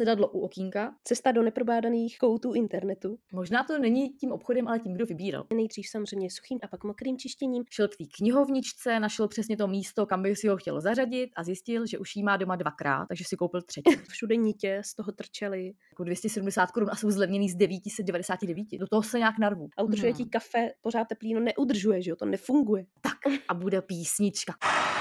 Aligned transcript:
sedadlo 0.00 0.28
u 0.28 0.40
okýnka. 0.40 0.94
Cesta 1.04 1.32
do 1.32 1.42
neprobádaných 1.42 2.18
koutů 2.18 2.52
internetu. 2.52 3.18
Možná 3.32 3.64
to 3.64 3.78
není 3.78 4.10
tím 4.10 4.32
obchodem, 4.32 4.68
ale 4.68 4.78
tím, 4.78 4.94
kdo 4.94 5.06
vybíral. 5.06 5.46
Nejdřív 5.54 5.88
samozřejmě 5.88 6.30
suchým 6.30 6.58
a 6.62 6.68
pak 6.68 6.84
mokrým 6.84 7.18
čištěním. 7.18 7.64
Šel 7.70 7.88
k 7.88 7.96
té 7.96 8.04
knihovničce, 8.18 9.00
našel 9.00 9.28
přesně 9.28 9.56
to 9.56 9.66
místo, 9.66 10.06
kam 10.06 10.22
by 10.22 10.36
si 10.36 10.48
ho 10.48 10.56
chtěl 10.56 10.80
zařadit 10.80 11.30
a 11.36 11.44
zjistil, 11.44 11.86
že 11.86 11.98
už 11.98 12.16
jí 12.16 12.22
má 12.22 12.36
doma 12.36 12.56
dvakrát, 12.56 13.06
takže 13.06 13.24
si 13.24 13.36
koupil 13.36 13.62
třetí. 13.62 13.90
Všude 14.08 14.36
nitě 14.36 14.82
z 14.84 14.94
toho 14.94 15.12
trčely. 15.12 15.72
Jako 15.92 16.04
270 16.04 16.70
korun 16.70 16.88
a 16.92 16.96
jsou 16.96 17.10
zlevněný 17.10 17.48
z 17.48 17.56
999. 17.56 18.66
Do 18.80 18.86
toho 18.86 19.02
se 19.02 19.18
nějak 19.18 19.38
narvu. 19.38 19.68
A 19.76 19.82
udržuje 19.82 20.12
hmm. 20.12 20.24
ti 20.24 20.30
kafe 20.30 20.72
pořád 20.80 21.04
teplý, 21.08 21.34
no 21.34 21.40
neudržuje, 21.40 22.02
že 22.02 22.10
jo, 22.10 22.16
to 22.16 22.24
nefunguje. 22.24 22.86
Tak 23.00 23.18
a 23.48 23.54
bude 23.54 23.82
písnička. 23.82 24.54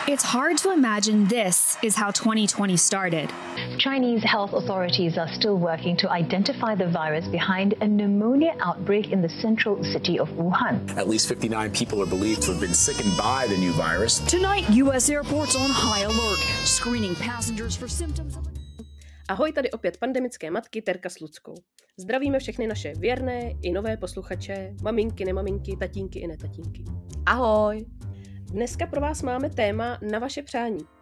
It's 0.07 0.23
hard 0.23 0.57
to 0.59 0.71
imagine 0.71 1.27
this 1.27 1.77
is 1.83 1.95
how 1.95 2.11
2020 2.11 2.77
started. 2.77 3.31
Chinese 3.77 4.23
health 4.23 4.53
authorities 4.53 5.17
are 5.17 5.27
still 5.33 5.57
working 5.57 5.97
to 5.97 6.09
identify 6.09 6.73
the 6.73 6.87
virus 6.87 7.27
behind 7.27 7.75
a 7.81 7.87
pneumonia 7.87 8.55
outbreak 8.59 9.11
in 9.11 9.21
the 9.21 9.29
central 9.29 9.83
city 9.83 10.17
of 10.17 10.29
Wuhan. 10.29 10.97
At 10.97 11.07
least 11.07 11.27
59 11.27 11.71
people 11.71 12.01
are 12.01 12.07
believed 12.07 12.41
to 12.43 12.51
have 12.51 12.61
been 12.61 12.73
sickened 12.73 13.15
by 13.17 13.45
the 13.47 13.57
new 13.57 13.71
virus. 13.73 14.19
Tonight, 14.19 14.69
U.S. 14.69 15.09
airports 15.09 15.55
on 15.55 15.69
high 15.69 16.01
alert, 16.01 16.39
screening 16.65 17.15
passengers 17.15 17.75
for 17.75 17.87
symptoms 17.87 18.37
of... 18.37 18.43
Ahoj, 19.27 19.51
tady 19.53 19.71
opět 19.71 19.97
pandemické 19.97 20.51
matky 20.51 20.81
Terka 20.81 21.09
s 21.09 21.19
Luckou. 21.19 21.53
Zdravíme 21.97 22.39
všechny 22.39 22.67
naše 22.67 22.93
věrné 22.93 23.53
i 23.61 23.71
nové 23.71 23.97
posluchače, 23.97 24.73
maminky, 24.81 25.25
nemaminky, 25.25 25.77
tatínky 25.79 26.19
i 26.19 26.27
netatínky. 26.27 26.83
Ahoj! 27.25 27.85
Dneska 28.51 28.85
pro 28.87 29.01
vás 29.01 29.21
máme 29.21 29.49
téma 29.49 29.97
na 30.11 30.19
vaše 30.19 30.41
přání. 30.41 30.98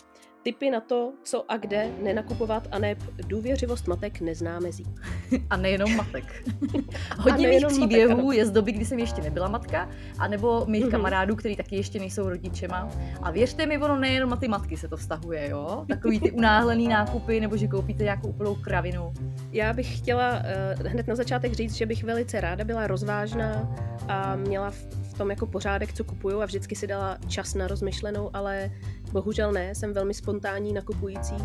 Tipy 0.48 0.70
na 0.70 0.80
to, 0.80 1.14
co 1.23 1.52
a 1.52 1.58
kde 1.58 1.90
nenakupovat 2.03 2.67
a 2.72 2.80
ne 2.80 2.95
důvěřivost 3.28 3.88
matek 3.88 4.22
nezná 4.22 4.59
mezí. 4.59 4.86
A 5.50 5.58
nejenom 5.58 5.95
matek. 5.95 6.44
Hodně 7.17 7.48
mých 7.48 7.66
příběhů 7.67 8.26
matek, 8.26 8.38
je 8.38 8.45
z 8.45 8.52
doby, 8.52 8.72
kdy 8.72 8.86
jsem 8.86 9.00
ještě 9.00 9.22
nebyla 9.22 9.48
matka, 9.48 9.89
anebo 10.20 10.66
mých 10.66 10.86
mm-hmm. 10.86 10.92
kamarádů, 10.92 11.36
kteří 11.36 11.56
taky 11.56 11.76
ještě 11.76 12.00
nejsou 12.00 12.30
rodičema. 12.30 12.89
A 13.22 13.31
věřte 13.31 13.66
mi, 13.66 13.78
ono 13.78 14.00
nejenom 14.00 14.30
na 14.30 14.36
ty 14.36 14.48
matky 14.48 14.78
se 14.78 14.88
to 14.88 14.98
vztahuje, 14.98 15.50
jo? 15.50 15.86
Takový 15.88 16.20
ty 16.20 16.31
unáhlený 16.31 16.88
nákupy, 16.98 17.39
nebo 17.39 17.58
že 17.58 17.67
koupíte 17.67 18.04
nějakou 18.04 18.28
úplnou 18.28 18.56
kravinu. 18.56 19.14
Já 19.52 19.73
bych 19.73 19.98
chtěla 19.98 20.32
uh, 20.80 20.88
hned 20.88 21.08
na 21.08 21.16
začátek 21.16 21.54
říct, 21.54 21.73
že 21.73 21.86
bych 21.86 22.04
velice 22.04 22.42
ráda 22.42 22.64
byla 22.64 22.88
rozvážná 22.88 23.78
a 24.08 24.36
měla 24.36 24.72
v 24.72 25.14
tom 25.17 25.30
jako 25.30 25.45
pořádek, 25.45 25.94
co 25.94 26.04
kupuju 26.04 26.42
a 26.42 26.45
vždycky 26.45 26.76
si 26.76 26.88
dala 26.88 27.17
čas 27.28 27.54
na 27.54 27.67
rozmyšlenou, 27.67 28.30
ale 28.34 28.72
bohužel 29.11 29.52
ne, 29.52 29.75
jsem 29.75 29.94
velmi 29.94 30.13
spontánní 30.13 30.73
nakupující 30.73 31.36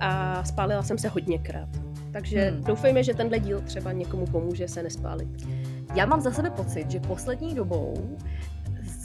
a 0.00 0.44
spálila 0.44 0.82
jsem 0.82 0.98
se 0.98 1.08
hodněkrát. 1.08 1.68
Takže 2.12 2.50
hmm. 2.50 2.64
doufejme, 2.64 3.02
že 3.02 3.14
tenhle 3.14 3.38
díl 3.38 3.60
třeba 3.60 3.92
někomu 3.92 4.26
pomůže 4.26 4.68
se 4.68 4.82
nespálit. 4.82 5.28
Já 5.94 6.06
mám 6.06 6.20
za 6.20 6.30
sebe 6.30 6.50
pocit, 6.50 6.90
že 6.90 7.00
poslední 7.00 7.54
dobou 7.54 8.16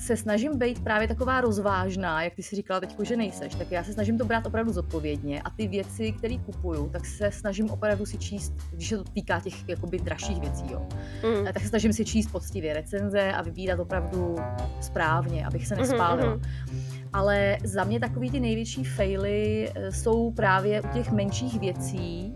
se 0.04 0.18
snažím 0.18 0.58
být 0.58 0.84
právě 0.84 1.08
taková 1.08 1.42
rozvážná, 1.42 2.24
jak 2.24 2.36
ty 2.36 2.44
si 2.44 2.56
říkala 2.56 2.80
teď, 2.80 2.96
že 3.04 3.18
nejseš, 3.18 3.56
tak 3.56 3.72
já 3.72 3.84
se 3.84 3.94
snažím 3.94 4.18
to 4.18 4.26
brát 4.26 4.46
opravdu 4.46 4.74
zodpovědně 4.74 5.42
a 5.42 5.50
ty 5.50 5.68
věci, 5.68 6.12
které 6.12 6.38
kupuju, 6.38 6.90
tak 6.90 7.06
se 7.06 7.32
snažím 7.32 7.70
opravdu 7.70 8.06
si 8.06 8.18
číst, 8.18 8.54
když 8.72 8.90
se 8.90 8.98
to 8.98 9.04
týká 9.04 9.40
těch 9.40 9.70
jakoby 9.70 10.00
dražších 10.00 10.40
věcí, 10.40 10.66
jo, 10.72 10.88
mm. 11.24 11.46
tak 11.46 11.60
se 11.60 11.68
snažím 11.68 11.94
si 11.94 12.06
číst 12.06 12.28
poctivě 12.32 12.74
recenze 12.74 13.32
a 13.32 13.42
vybírat 13.42 13.80
opravdu 13.80 14.36
správně, 14.82 15.46
abych 15.46 15.68
se 15.68 15.76
nespálila. 15.76 16.36
Mm-hmm. 16.36 16.93
Ale 17.14 17.58
za 17.64 17.84
mě 17.84 18.00
takový 18.00 18.32
ty 18.32 18.40
největší 18.40 18.84
faily 18.84 19.70
eh, 19.76 19.92
jsou 19.92 20.32
právě 20.32 20.82
u 20.82 20.88
těch 20.88 21.12
menších 21.12 21.60
věcí, 21.60 22.36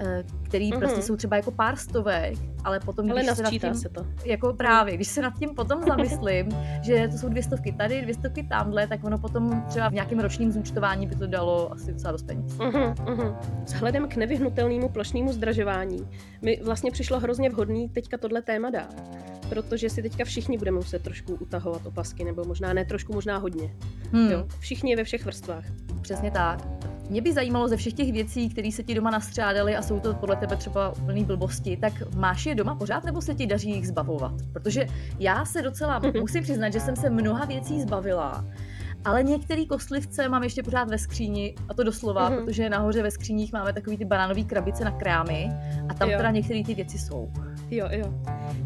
Eh, 0.00 0.24
který 0.42 0.72
mm-hmm. 0.72 0.78
prostě 0.78 1.02
jsou 1.02 1.16
třeba 1.16 1.36
jako 1.36 1.50
pár 1.50 1.76
stovek, 1.76 2.38
ale 2.64 2.80
potom, 2.80 3.10
ale 3.10 3.22
když 3.22 3.36
se, 3.36 3.42
nad 3.42 3.50
tím, 3.50 3.74
se 3.74 3.88
to. 3.88 4.06
Jako 4.24 4.52
právě, 4.54 4.94
když 4.94 5.08
se 5.08 5.22
nad 5.22 5.38
tím 5.38 5.54
potom 5.54 5.82
zamyslím, 5.88 6.48
že 6.82 7.08
to 7.08 7.18
jsou 7.18 7.28
dvě 7.28 7.42
stovky 7.42 7.72
tady, 7.72 8.02
dvě 8.02 8.14
stovky 8.14 8.42
tamhle, 8.42 8.86
tak 8.86 9.04
ono 9.04 9.18
potom 9.18 9.64
třeba 9.68 9.88
v 9.88 9.92
nějakém 9.92 10.18
ročním 10.20 10.52
zúčtování 10.52 11.06
by 11.06 11.16
to 11.16 11.26
dalo 11.26 11.72
asi 11.72 11.92
docela 11.92 12.12
dost 12.12 12.26
peněz. 12.26 12.52
Mm-hmm, 12.52 12.94
mm-hmm. 12.94 13.36
Vzhledem 13.64 14.08
k 14.08 14.16
nevyhnutelnému 14.16 14.88
plošnému 14.88 15.32
zdražování 15.32 16.08
mi 16.42 16.60
vlastně 16.64 16.90
přišlo 16.90 17.20
hrozně 17.20 17.50
vhodný 17.50 17.88
teďka 17.88 18.18
tohle 18.18 18.42
téma 18.42 18.70
dát 18.70 18.94
protože 19.48 19.90
si 19.90 20.02
teďka 20.02 20.24
všichni 20.24 20.58
budeme 20.58 20.74
muset 20.74 21.02
trošku 21.02 21.34
utahovat 21.34 21.86
opasky, 21.86 22.24
nebo 22.24 22.44
možná 22.44 22.72
ne 22.72 22.84
trošku, 22.84 23.12
možná 23.12 23.38
hodně. 23.38 23.74
Hmm. 24.12 24.30
Jo? 24.30 24.46
Všichni 24.58 24.96
ve 24.96 25.04
všech 25.04 25.24
vrstvách. 25.24 25.64
Přesně 26.00 26.30
tak. 26.30 26.68
Mě 27.10 27.22
by 27.22 27.32
zajímalo 27.32 27.68
ze 27.68 27.76
všech 27.76 27.92
těch 27.92 28.12
věcí, 28.12 28.48
které 28.48 28.72
se 28.72 28.82
ti 28.82 28.94
doma 28.94 29.10
nastřádaly 29.10 29.76
a 29.76 29.82
jsou 29.82 30.00
to 30.00 30.14
podle 30.14 30.36
tebe 30.36 30.56
třeba 30.56 30.92
úplný 31.02 31.24
blbosti, 31.24 31.76
tak 31.76 31.92
máš 32.14 32.46
je 32.46 32.54
doma 32.54 32.74
pořád 32.74 33.04
nebo 33.04 33.22
se 33.22 33.34
ti 33.34 33.46
daří 33.46 33.70
jich 33.70 33.88
zbavovat? 33.88 34.32
Protože 34.52 34.86
já 35.18 35.44
se 35.44 35.62
docela 35.62 36.00
musím 36.20 36.42
přiznat, 36.42 36.72
že 36.72 36.80
jsem 36.80 36.96
se 36.96 37.10
mnoha 37.10 37.44
věcí 37.44 37.80
zbavila, 37.80 38.44
ale 39.04 39.22
některé 39.22 39.64
kostlivce 39.64 40.28
mám 40.28 40.42
ještě 40.42 40.62
pořád 40.62 40.90
ve 40.90 40.98
skříni, 40.98 41.54
a 41.68 41.74
to 41.74 41.82
doslova, 41.82 42.30
mm-hmm. 42.30 42.44
protože 42.44 42.70
nahoře 42.70 43.02
ve 43.02 43.10
skříních 43.10 43.52
máme 43.52 43.72
takový 43.72 43.96
ty 43.96 44.04
banánové 44.04 44.42
krabice 44.42 44.84
na 44.84 44.90
krámy 44.90 45.50
a 45.88 45.94
tam 45.94 46.10
jo. 46.10 46.16
teda 46.16 46.30
některé 46.30 46.64
ty 46.64 46.74
věci 46.74 46.98
jsou. 46.98 47.32
Jo, 47.70 47.88
jo. 47.90 48.14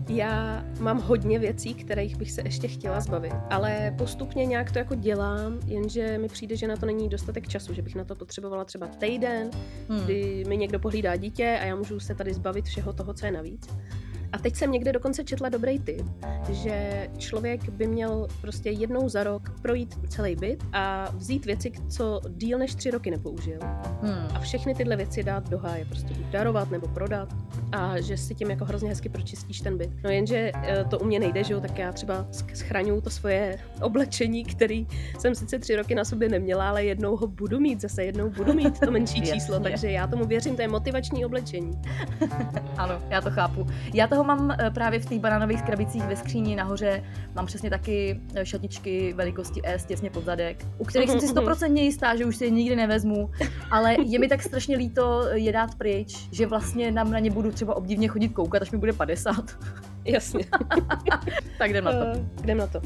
Já 0.08 0.64
mám 0.80 1.00
hodně 1.00 1.38
věcí, 1.38 1.74
kterých 1.74 2.16
bych 2.16 2.32
se 2.32 2.42
ještě 2.44 2.68
chtěla 2.68 3.00
zbavit, 3.00 3.32
ale 3.50 3.94
postupně 3.98 4.46
nějak 4.46 4.72
to 4.72 4.78
jako 4.78 4.94
dělám, 4.94 5.60
jenže 5.66 6.18
mi 6.18 6.28
přijde, 6.28 6.56
že 6.56 6.68
na 6.68 6.76
to 6.76 6.86
není 6.86 7.08
dostatek 7.08 7.48
času, 7.48 7.74
že 7.74 7.82
bych 7.82 7.94
na 7.94 8.04
to 8.04 8.14
potřebovala 8.14 8.64
třeba 8.64 8.86
týden, 8.86 9.50
hmm. 9.88 10.00
kdy 10.00 10.44
mi 10.48 10.56
někdo 10.56 10.78
pohlídá 10.78 11.16
dítě 11.16 11.58
a 11.62 11.64
já 11.64 11.76
můžu 11.76 12.00
se 12.00 12.14
tady 12.14 12.34
zbavit 12.34 12.64
všeho 12.64 12.92
toho, 12.92 13.14
co 13.14 13.26
je 13.26 13.32
navíc. 13.32 13.68
A 14.32 14.38
teď 14.38 14.56
jsem 14.56 14.72
někde 14.72 14.93
dokonce 14.93 15.25
četla 15.25 15.48
dobrý 15.48 15.78
tip, 15.78 16.06
že 16.50 17.09
člověk 17.19 17.69
by 17.69 17.87
měl 17.87 18.28
prostě 18.41 18.70
jednou 18.70 19.09
za 19.09 19.25
rok 19.25 19.60
projít 19.62 19.94
celý 20.09 20.37
byt 20.37 20.65
a 20.72 21.10
vzít 21.16 21.47
věci, 21.47 21.72
co 21.88 22.20
díl 22.28 22.59
než 22.59 22.75
tři 22.75 22.91
roky 22.91 23.10
nepoužil. 23.10 23.59
Hmm. 24.03 24.28
A 24.34 24.41
všechny 24.41 24.75
tyhle 24.75 24.97
věci 24.97 25.22
dát 25.22 25.48
do 25.48 25.59
háje, 25.59 25.84
prostě 25.84 26.15
buď 26.15 26.26
darovat 26.26 26.70
nebo 26.70 26.88
prodat. 26.88 27.28
A 27.72 28.00
že 28.00 28.16
si 28.16 28.34
tím 28.34 28.50
jako 28.50 28.65
hrozně 28.65 28.88
hezky 28.88 29.09
pročistíš 29.09 29.60
ten 29.60 29.78
byt. 29.78 29.91
No 30.04 30.10
jenže 30.10 30.53
eh, 30.54 30.84
to 30.84 30.99
u 30.99 31.04
mě 31.04 31.20
nejde, 31.20 31.44
že 31.44 31.54
jo, 31.54 31.60
tak 31.60 31.78
já 31.78 31.93
třeba 31.93 32.26
schraňuju 32.54 33.00
to 33.00 33.10
svoje 33.10 33.59
oblečení, 33.81 34.44
který 34.44 34.87
jsem 35.19 35.34
sice 35.34 35.59
tři 35.59 35.76
roky 35.76 35.94
na 35.94 36.04
sobě 36.04 36.28
neměla, 36.28 36.69
ale 36.69 36.84
jednou 36.84 37.16
ho 37.16 37.26
budu 37.26 37.60
mít, 37.60 37.81
zase 37.81 38.04
jednou 38.04 38.31
budu 38.31 38.53
mít 38.53 38.81
to 38.81 38.91
menší 38.91 39.22
číslo, 39.32 39.60
takže 39.60 39.91
já 39.91 40.06
tomu 40.06 40.25
věřím, 40.25 40.56
to 40.56 40.62
je 40.62 40.69
motivační 40.69 41.25
oblečení. 41.25 41.81
ano, 42.76 42.99
já 43.10 43.20
to 43.20 43.31
chápu. 43.31 43.66
Já 43.94 44.06
toho 44.06 44.21
toho 44.22 44.36
mám 44.36 44.50
eh, 44.50 44.70
právě 44.70 45.00
v 45.00 45.06
těch 45.06 45.20
banánových 45.20 45.62
krabicích 45.62 46.02
ve 46.02 46.16
skříni 46.16 46.56
nahoře. 46.56 47.04
Mám 47.34 47.46
přesně 47.46 47.70
taky 47.70 48.20
eh, 48.34 48.46
šatičky 48.46 49.12
velikosti 49.12 49.62
S 49.64 49.84
těsně 49.84 50.10
pod 50.10 50.24
zadek, 50.24 50.66
u 50.78 50.84
kterých 50.84 51.10
jsem 51.10 51.20
si 51.20 51.28
stoprocentně 51.28 51.82
jistá, 51.82 52.16
že 52.16 52.24
už 52.24 52.36
si 52.36 52.44
je 52.44 52.50
nikdy 52.50 52.76
nevezmu, 52.76 53.30
ale 53.70 53.96
je 54.04 54.18
mi 54.18 54.28
tak 54.28 54.42
strašně 54.42 54.76
líto 54.76 55.26
je 55.32 55.52
dát 55.52 55.74
pryč, 55.74 56.28
že 56.32 56.46
vlastně 56.46 56.92
na, 56.92 57.04
na 57.04 57.18
ně 57.18 57.30
budu 57.30 57.50
třeba 57.50 57.76
obdivně 57.76 58.08
chodit 58.08 58.28
koukat, 58.28 58.62
až 58.62 58.70
mi 58.70 58.78
bude 58.78 58.92
50. 58.92 59.34
Jasně. 60.04 60.44
tak 61.58 61.70
jdem 61.70 61.84
na 61.84 61.92
to. 61.92 62.20
Uh, 62.20 62.26
jdem 62.42 62.58
na 62.58 62.66
to. 62.66 62.80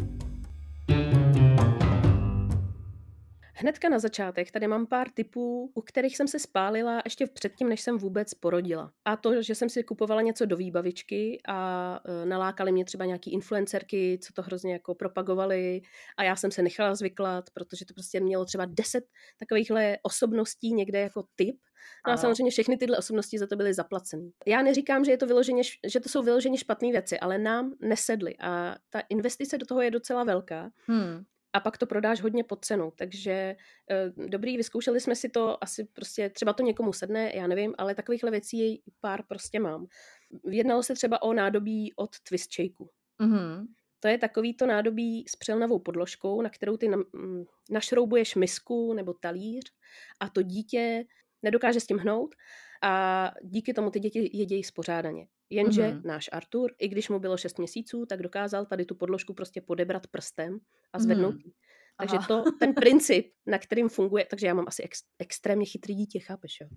Hnedka 3.58 3.88
na 3.88 3.98
začátek 3.98 4.50
tady 4.50 4.66
mám 4.66 4.86
pár 4.86 5.10
typů, 5.10 5.72
u 5.74 5.80
kterých 5.80 6.16
jsem 6.16 6.28
se 6.28 6.38
spálila 6.38 7.02
ještě 7.04 7.26
předtím, 7.26 7.68
než 7.68 7.80
jsem 7.80 7.98
vůbec 7.98 8.34
porodila. 8.34 8.92
A 9.04 9.16
to, 9.16 9.42
že 9.42 9.54
jsem 9.54 9.68
si 9.68 9.84
kupovala 9.84 10.22
něco 10.22 10.46
do 10.46 10.56
výbavičky 10.56 11.40
a 11.48 12.00
e, 12.04 12.26
nalákali 12.26 12.72
mě 12.72 12.84
třeba 12.84 13.04
nějaký 13.04 13.32
influencerky, 13.32 14.18
co 14.22 14.32
to 14.32 14.42
hrozně 14.42 14.72
jako 14.72 14.94
propagovali 14.94 15.80
a 16.16 16.22
já 16.22 16.36
jsem 16.36 16.50
se 16.50 16.62
nechala 16.62 16.94
zvyklat, 16.94 17.50
protože 17.50 17.84
to 17.84 17.94
prostě 17.94 18.20
mělo 18.20 18.44
třeba 18.44 18.64
deset 18.64 19.04
takovýchhle 19.38 19.98
osobností 20.02 20.72
někde 20.72 21.00
jako 21.00 21.24
typ. 21.36 21.56
No 22.06 22.12
a 22.12 22.16
samozřejmě 22.16 22.50
všechny 22.50 22.76
tyhle 22.76 22.98
osobnosti 22.98 23.38
za 23.38 23.46
to 23.46 23.56
byly 23.56 23.74
zaplaceny. 23.74 24.32
Já 24.46 24.62
neříkám, 24.62 25.04
že, 25.04 25.10
je 25.10 25.16
to 25.16 25.26
vyloženě, 25.26 25.62
že 25.86 26.00
to 26.00 26.08
jsou 26.08 26.22
vyloženě 26.22 26.58
špatné 26.58 26.90
věci, 26.92 27.18
ale 27.18 27.38
nám 27.38 27.74
nesedly 27.80 28.36
a 28.40 28.76
ta 28.90 29.00
investice 29.08 29.58
do 29.58 29.66
toho 29.66 29.80
je 29.80 29.90
docela 29.90 30.24
velká. 30.24 30.70
Hmm 30.86 31.24
a 31.56 31.60
pak 31.60 31.78
to 31.78 31.86
prodáš 31.86 32.20
hodně 32.20 32.44
pod 32.44 32.64
cenu. 32.64 32.92
Takže 32.96 33.56
uh, 34.16 34.26
dobrý, 34.26 34.56
vyzkoušeli 34.56 35.00
jsme 35.00 35.16
si 35.16 35.28
to, 35.28 35.64
asi 35.64 35.84
prostě 35.84 36.30
třeba 36.30 36.52
to 36.52 36.62
někomu 36.62 36.92
sedne, 36.92 37.32
já 37.34 37.46
nevím, 37.46 37.74
ale 37.78 37.94
takovýchhle 37.94 38.30
věcí 38.30 38.82
pár 39.00 39.22
prostě 39.28 39.60
mám. 39.60 39.86
Jednalo 40.50 40.82
se 40.82 40.94
třeba 40.94 41.22
o 41.22 41.32
nádobí 41.32 41.92
od 41.96 42.10
Twist 42.28 42.52
Shakeu. 42.52 42.88
Mm-hmm. 43.20 43.66
To 44.00 44.08
je 44.08 44.18
takový 44.18 44.54
to 44.54 44.66
nádobí 44.66 45.24
s 45.28 45.36
přelnavou 45.36 45.78
podložkou, 45.78 46.42
na 46.42 46.50
kterou 46.50 46.76
ty 46.76 46.88
mm, 46.88 47.44
našroubuješ 47.70 48.34
misku 48.34 48.92
nebo 48.92 49.14
talíř 49.14 49.72
a 50.20 50.28
to 50.28 50.42
dítě 50.42 51.04
nedokáže 51.42 51.80
s 51.80 51.86
tím 51.86 51.98
hnout 51.98 52.34
a 52.82 53.32
díky 53.42 53.74
tomu 53.74 53.90
ty 53.90 54.00
děti 54.00 54.30
jedějí 54.32 54.64
spořádaně. 54.64 55.26
Jenže 55.50 55.82
mm-hmm. 55.82 56.04
náš 56.04 56.28
Artur, 56.32 56.70
i 56.78 56.88
když 56.88 57.08
mu 57.08 57.18
bylo 57.18 57.36
6 57.36 57.58
měsíců, 57.58 58.06
tak 58.06 58.22
dokázal 58.22 58.66
tady 58.66 58.84
tu 58.84 58.94
podložku 58.94 59.34
prostě 59.34 59.60
podebrat 59.60 60.06
prstem 60.06 60.58
a 60.92 60.98
zvednout 60.98 61.34
mm. 61.34 61.50
Takže 61.98 62.16
to, 62.28 62.44
ten 62.60 62.74
princip, 62.82 63.26
na 63.46 63.58
kterým 63.58 63.88
funguje, 63.88 64.26
takže 64.30 64.46
já 64.46 64.54
mám 64.54 64.64
asi 64.68 64.82
ex, 64.82 64.98
extrémně 65.18 65.66
chytrý 65.66 65.94
dítě, 65.94 66.20
chápeš, 66.20 66.52
jo? 66.60 66.68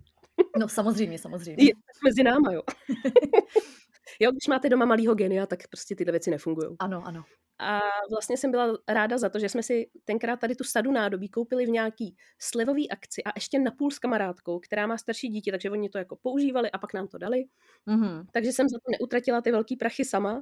No 0.60 0.68
samozřejmě, 0.68 1.20
samozřejmě. 1.20 1.64
Je 1.64 1.74
mezi 2.06 2.24
náma, 2.24 2.54
jo. 2.54 2.62
jo, 4.20 4.32
když 4.32 4.48
máte 4.48 4.70
doma 4.70 4.86
malýho 4.86 5.16
genia, 5.16 5.46
tak 5.46 5.68
prostě 5.68 5.96
tyhle 5.96 6.12
věci 6.12 6.32
nefungují. 6.32 6.76
Ano, 6.80 7.04
ano. 7.06 7.24
A 7.62 7.80
vlastně 8.12 8.38
jsem 8.38 8.52
byla 8.52 8.78
ráda 8.88 9.18
za 9.18 9.30
to, 9.30 9.40
že 9.40 9.50
jsme 9.50 9.64
si 9.64 9.90
tenkrát 10.06 10.40
tady 10.40 10.56
tu 10.56 10.64
sadu 10.64 10.92
nádobí 10.92 11.30
koupili 11.30 11.66
v 11.66 11.70
nějaký 11.70 12.16
slevový 12.40 12.92
akci 12.92 13.24
a 13.24 13.32
ještě 13.36 13.60
napůl 13.60 13.92
s 13.92 14.00
kamarádkou, 14.00 14.60
která 14.60 14.88
má 14.88 14.98
starší 14.98 15.28
dítě, 15.28 15.52
takže 15.52 15.70
oni 15.72 15.90
to 15.90 15.98
jako 15.98 16.16
používali 16.16 16.72
a 16.72 16.78
pak 16.78 16.94
nám 16.94 17.08
to 17.08 17.18
dali. 17.18 17.44
Mm-hmm. 17.88 18.26
Takže 18.34 18.52
jsem 18.52 18.70
za 18.70 18.78
to 18.78 18.92
neutratila 19.00 19.42
ty 19.42 19.52
velký 19.52 19.76
prachy 19.76 20.06
sama 20.06 20.42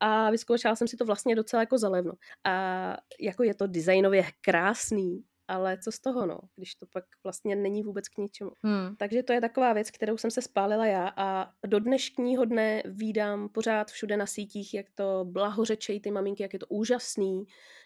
a 0.00 0.30
vyzkoušela 0.30 0.76
jsem 0.76 0.88
si 0.88 0.96
to 0.96 1.04
vlastně 1.04 1.34
docela 1.34 1.62
jako 1.62 1.78
zalevno. 1.78 2.12
A 2.44 2.96
jako 3.20 3.42
je 3.42 3.54
to 3.54 3.66
designově 3.66 4.24
krásný, 4.40 5.24
ale 5.48 5.78
co 5.78 5.92
z 5.92 5.98
toho, 5.98 6.26
no, 6.26 6.38
když 6.56 6.74
to 6.74 6.86
pak 6.86 7.04
vlastně 7.24 7.56
není 7.56 7.82
vůbec 7.82 8.08
k 8.08 8.18
ničemu. 8.18 8.50
Hmm. 8.62 8.96
Takže 8.96 9.22
to 9.22 9.32
je 9.32 9.40
taková 9.40 9.72
věc, 9.72 9.90
kterou 9.90 10.16
jsem 10.16 10.30
se 10.30 10.42
spálila 10.42 10.86
já 10.86 11.12
a 11.16 11.50
do 11.66 11.80
dnešního 11.80 12.44
dne 12.44 12.82
výdám 12.84 13.48
pořád 13.48 13.90
všude 13.90 14.16
na 14.16 14.26
sítích, 14.26 14.74
jak 14.74 14.86
to 14.94 15.24
blahořečej 15.24 16.00
ty 16.00 16.10
maminky, 16.10 16.42
jak 16.42 16.52
je 16.52 16.58
to 16.58 16.66
úžasný, 16.66 17.44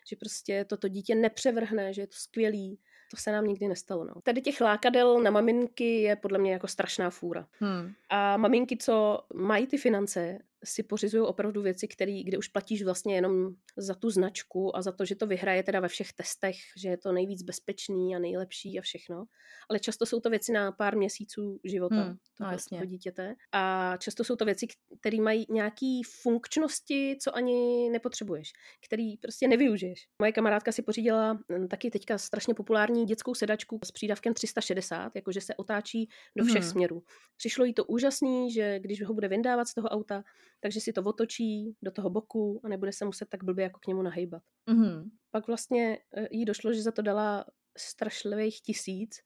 že 0.08 0.16
prostě 0.16 0.64
toto 0.64 0.88
dítě 0.88 1.14
nepřevrhne, 1.14 1.92
že 1.92 2.02
je 2.02 2.06
to 2.06 2.16
skvělý. 2.16 2.78
To 3.10 3.16
se 3.16 3.32
nám 3.32 3.44
nikdy 3.44 3.68
nestalo. 3.68 4.04
No. 4.04 4.14
Tady 4.22 4.40
těch 4.40 4.60
lákadel 4.60 5.20
na 5.20 5.30
maminky 5.30 6.02
je 6.02 6.16
podle 6.16 6.38
mě 6.38 6.52
jako 6.52 6.68
strašná 6.68 7.10
fůra. 7.10 7.46
Hmm. 7.60 7.92
A 8.08 8.36
maminky, 8.36 8.76
co 8.76 9.20
mají 9.34 9.66
ty 9.66 9.78
finance, 9.78 10.38
si 10.64 10.82
pořizují 10.82 11.22
opravdu 11.26 11.62
věci, 11.62 11.88
který, 11.88 12.24
kde 12.24 12.38
už 12.38 12.48
platíš 12.48 12.82
vlastně 12.82 13.14
jenom 13.14 13.48
za 13.76 13.94
tu 13.94 14.10
značku 14.10 14.76
a 14.76 14.82
za 14.82 14.92
to, 14.92 15.04
že 15.04 15.14
to 15.14 15.26
vyhraje 15.26 15.62
teda 15.62 15.80
ve 15.80 15.88
všech 15.88 16.12
testech, 16.12 16.56
že 16.76 16.88
je 16.88 16.96
to 16.96 17.12
nejvíc 17.12 17.42
bezpečný 17.42 18.16
a 18.16 18.18
nejlepší 18.18 18.78
a 18.78 18.82
všechno. 18.82 19.24
Ale 19.70 19.78
často 19.78 20.06
jsou 20.06 20.20
to 20.20 20.30
věci 20.30 20.52
na 20.52 20.72
pár 20.72 20.96
měsíců 20.96 21.60
života 21.64 22.02
hmm, 22.02 22.16
no 22.40 22.56
toho 22.70 22.84
dítěte. 22.84 23.34
A 23.52 23.96
často 23.96 24.24
jsou 24.24 24.36
to 24.36 24.44
věci, 24.44 24.66
které 25.00 25.20
mají 25.20 25.46
nějaký 25.50 26.02
funkčnosti, 26.22 27.16
co 27.22 27.36
ani 27.36 27.90
nepotřebuješ, 27.90 28.52
který 28.86 29.16
prostě 29.16 29.48
nevyužiješ. 29.48 30.08
Moje 30.18 30.32
kamarádka 30.32 30.72
si 30.72 30.82
pořídila 30.82 31.32
hm, 31.32 31.68
taky 31.68 31.90
teďka 31.90 32.18
strašně 32.18 32.54
populární 32.54 33.06
dětskou 33.06 33.34
sedačku 33.34 33.80
s 33.84 33.90
přídavkem 33.90 34.34
360, 34.34 35.12
jakože 35.14 35.40
se 35.40 35.54
otáčí 35.54 36.08
do 36.36 36.44
všech 36.44 36.62
hmm. 36.62 36.70
směrů. 36.70 37.02
Přišlo 37.36 37.64
jí 37.64 37.74
to 37.74 37.84
úžasný, 37.84 38.52
že 38.52 38.78
když 38.78 39.02
ho 39.02 39.14
bude 39.14 39.28
vyndávat 39.28 39.68
z 39.68 39.74
toho 39.74 39.88
auta, 39.88 40.22
takže 40.60 40.80
si 40.80 40.92
to 40.92 41.02
otočí 41.02 41.76
do 41.82 41.90
toho 41.90 42.10
boku 42.10 42.60
a 42.64 42.68
nebude 42.68 42.92
se 42.92 43.04
muset 43.04 43.28
tak 43.28 43.44
blbě 43.44 43.62
jako 43.62 43.80
k 43.80 43.86
němu 43.86 44.02
nahejbat. 44.02 44.42
Mm-hmm. 44.68 45.10
Pak 45.30 45.46
vlastně 45.46 45.98
eh, 46.16 46.28
jí 46.30 46.44
došlo, 46.44 46.72
že 46.72 46.82
za 46.82 46.92
to 46.92 47.02
dala 47.02 47.44
strašlivých 47.78 48.60
tisíc 48.60 49.16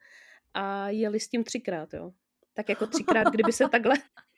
a 0.55 0.89
jeli 0.89 1.21
s 1.21 1.29
tím 1.29 1.45
třikrát, 1.45 1.95
jo. 1.95 2.13
Tak 2.55 2.69
jako 2.69 2.87
třikrát, 2.87 3.27
kdyby 3.31 3.53
se 3.53 3.69
takhle 3.69 3.95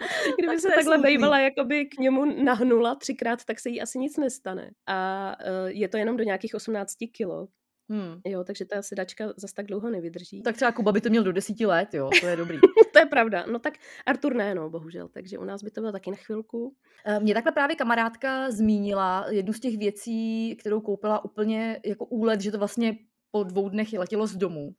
kdyby 0.38 0.60
se 0.60 0.68
takhle 0.68 0.98
bejvala 0.98 1.40
jakoby 1.40 1.86
k 1.86 1.98
němu 1.98 2.44
nahnula 2.44 2.94
třikrát, 2.94 3.44
tak 3.44 3.60
se 3.60 3.68
jí 3.68 3.80
asi 3.80 3.98
nic 3.98 4.16
nestane. 4.16 4.70
A 4.86 5.36
uh, 5.40 5.68
je 5.68 5.88
to 5.88 5.96
jenom 5.96 6.16
do 6.16 6.24
nějakých 6.24 6.54
18 6.54 6.94
kilo. 7.12 7.48
Hmm. 7.90 8.20
Jo, 8.26 8.44
takže 8.44 8.64
ta 8.64 8.82
sedačka 8.82 9.32
zase 9.36 9.54
tak 9.54 9.66
dlouho 9.66 9.90
nevydrží. 9.90 10.42
Tak 10.42 10.56
třeba 10.56 10.72
Kuba 10.72 10.92
by 10.92 11.00
to 11.00 11.08
měl 11.08 11.24
do 11.24 11.32
desíti 11.32 11.66
let, 11.66 11.94
jo, 11.94 12.10
to 12.20 12.26
je 12.26 12.36
dobrý. 12.36 12.58
to 12.92 12.98
je 12.98 13.06
pravda. 13.06 13.44
No 13.52 13.58
tak 13.58 13.74
Artur 14.06 14.34
ne, 14.34 14.54
no, 14.54 14.70
bohužel. 14.70 15.08
Takže 15.08 15.38
u 15.38 15.44
nás 15.44 15.62
by 15.62 15.70
to 15.70 15.80
bylo 15.80 15.92
taky 15.92 16.10
na 16.10 16.16
chvilku. 16.16 16.74
Eh, 17.06 17.20
mě 17.20 17.34
takhle 17.34 17.52
právě 17.52 17.76
kamarádka 17.76 18.50
zmínila 18.50 19.26
jednu 19.30 19.52
z 19.52 19.60
těch 19.60 19.78
věcí, 19.78 20.56
kterou 20.56 20.80
koupila 20.80 21.24
úplně 21.24 21.80
jako 21.84 22.04
úlet, 22.04 22.40
že 22.40 22.50
to 22.50 22.58
vlastně 22.58 22.96
po 23.30 23.44
dvou 23.44 23.68
dnech 23.68 23.92
letělo 23.92 24.26
z 24.26 24.36
domu. 24.36 24.70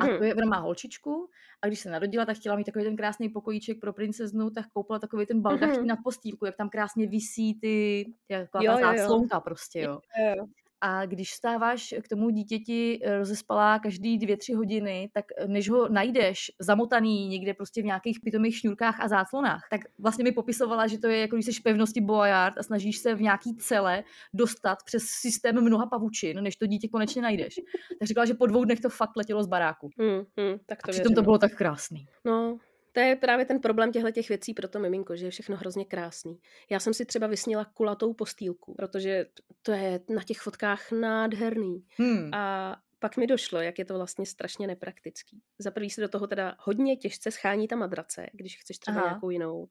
A 0.00 0.06
mhm. 0.06 0.18
to 0.18 0.24
je, 0.24 0.34
ona 0.34 0.46
má 0.46 0.56
holčičku 0.56 1.28
a 1.62 1.66
když 1.66 1.80
se 1.80 1.90
narodila, 1.90 2.26
tak 2.26 2.36
chtěla 2.36 2.56
mít 2.56 2.64
takový 2.64 2.84
ten 2.84 2.96
krásný 2.96 3.28
pokojíček 3.28 3.80
pro 3.80 3.92
princeznu, 3.92 4.50
tak 4.50 4.66
koupila 4.74 4.98
takový 4.98 5.26
ten 5.26 5.40
baldachý 5.40 5.78
mm-hmm. 5.78 5.86
na 5.86 5.96
postýlku, 6.04 6.46
jak 6.46 6.56
tam 6.56 6.70
krásně 6.70 7.06
visí 7.06 7.60
ty, 7.60 8.06
jako 8.28 8.58
jo, 8.62 8.78
ta 8.80 9.06
slonka 9.06 9.40
prostě, 9.40 9.80
jo. 9.80 10.00
jo, 10.20 10.34
jo. 10.36 10.46
A 10.84 11.06
když 11.06 11.32
stáváš 11.32 11.94
k 12.02 12.08
tomu 12.08 12.30
dítěti 12.30 13.00
eh, 13.02 13.18
rozespalá 13.18 13.78
každý 13.78 14.18
dvě, 14.18 14.36
tři 14.36 14.52
hodiny, 14.52 15.10
tak 15.12 15.24
eh, 15.36 15.48
než 15.48 15.70
ho 15.70 15.88
najdeš 15.88 16.50
zamotaný 16.58 17.28
někde 17.28 17.54
prostě 17.54 17.82
v 17.82 17.84
nějakých 17.84 18.20
pitomých 18.20 18.56
šňůrkách 18.56 19.00
a 19.00 19.08
záclonách, 19.08 19.62
tak 19.70 19.80
vlastně 19.98 20.24
mi 20.24 20.32
popisovala, 20.32 20.86
že 20.86 20.98
to 20.98 21.08
je 21.08 21.18
jako 21.18 21.36
když 21.36 21.46
jsi 21.46 21.62
pevnosti 21.62 22.00
boyard 22.00 22.58
a 22.58 22.62
snažíš 22.62 22.98
se 22.98 23.14
v 23.14 23.20
nějaký 23.20 23.56
cele 23.56 24.04
dostat 24.34 24.78
přes 24.84 25.02
systém 25.02 25.64
mnoha 25.64 25.86
pavučin, 25.86 26.42
než 26.42 26.56
to 26.56 26.66
dítě 26.66 26.88
konečně 26.88 27.22
najdeš. 27.22 27.54
Tak 27.98 28.08
říkala, 28.08 28.24
že 28.24 28.34
po 28.34 28.46
dvou 28.46 28.64
dnech 28.64 28.80
to 28.80 28.88
fakt 28.88 29.16
letělo 29.16 29.42
z 29.42 29.46
baráku. 29.46 29.90
Mm, 29.96 30.44
mm, 30.44 30.58
tak 30.66 30.82
to 30.82 30.90
a 30.90 30.92
přitom 30.92 31.14
to 31.14 31.22
bylo 31.22 31.38
tak 31.38 31.54
krásný. 31.54 32.06
No, 32.24 32.58
to 32.92 33.00
je 33.00 33.16
právě 33.16 33.44
ten 33.44 33.60
problém 33.60 33.92
těchto 33.92 34.10
těch 34.10 34.28
věcí 34.28 34.54
pro 34.54 34.68
to 34.68 34.78
miminko, 34.78 35.16
že 35.16 35.26
je 35.26 35.30
všechno 35.30 35.56
hrozně 35.56 35.84
krásný. 35.84 36.40
Já 36.70 36.80
jsem 36.80 36.94
si 36.94 37.04
třeba 37.04 37.26
vysnila 37.26 37.64
kulatou 37.64 38.14
postýlku, 38.14 38.74
protože 38.74 39.26
to 39.62 39.72
je 39.72 40.00
na 40.08 40.22
těch 40.22 40.40
fotkách 40.40 40.92
nádherný. 40.92 41.84
Hmm. 41.98 42.34
A 42.34 42.76
pak 42.98 43.16
mi 43.16 43.26
došlo, 43.26 43.60
jak 43.60 43.78
je 43.78 43.84
to 43.84 43.94
vlastně 43.94 44.26
strašně 44.26 44.66
nepraktický. 44.66 45.42
Za 45.58 45.70
prvý 45.70 45.90
se 45.90 46.00
do 46.00 46.08
toho 46.08 46.26
teda 46.26 46.54
hodně 46.58 46.96
těžce 46.96 47.30
schání 47.30 47.68
ta 47.68 47.76
madrace, 47.76 48.26
když 48.32 48.58
chceš 48.58 48.78
třeba 48.78 49.00
Aha. 49.00 49.08
nějakou 49.08 49.30
jinou. 49.30 49.68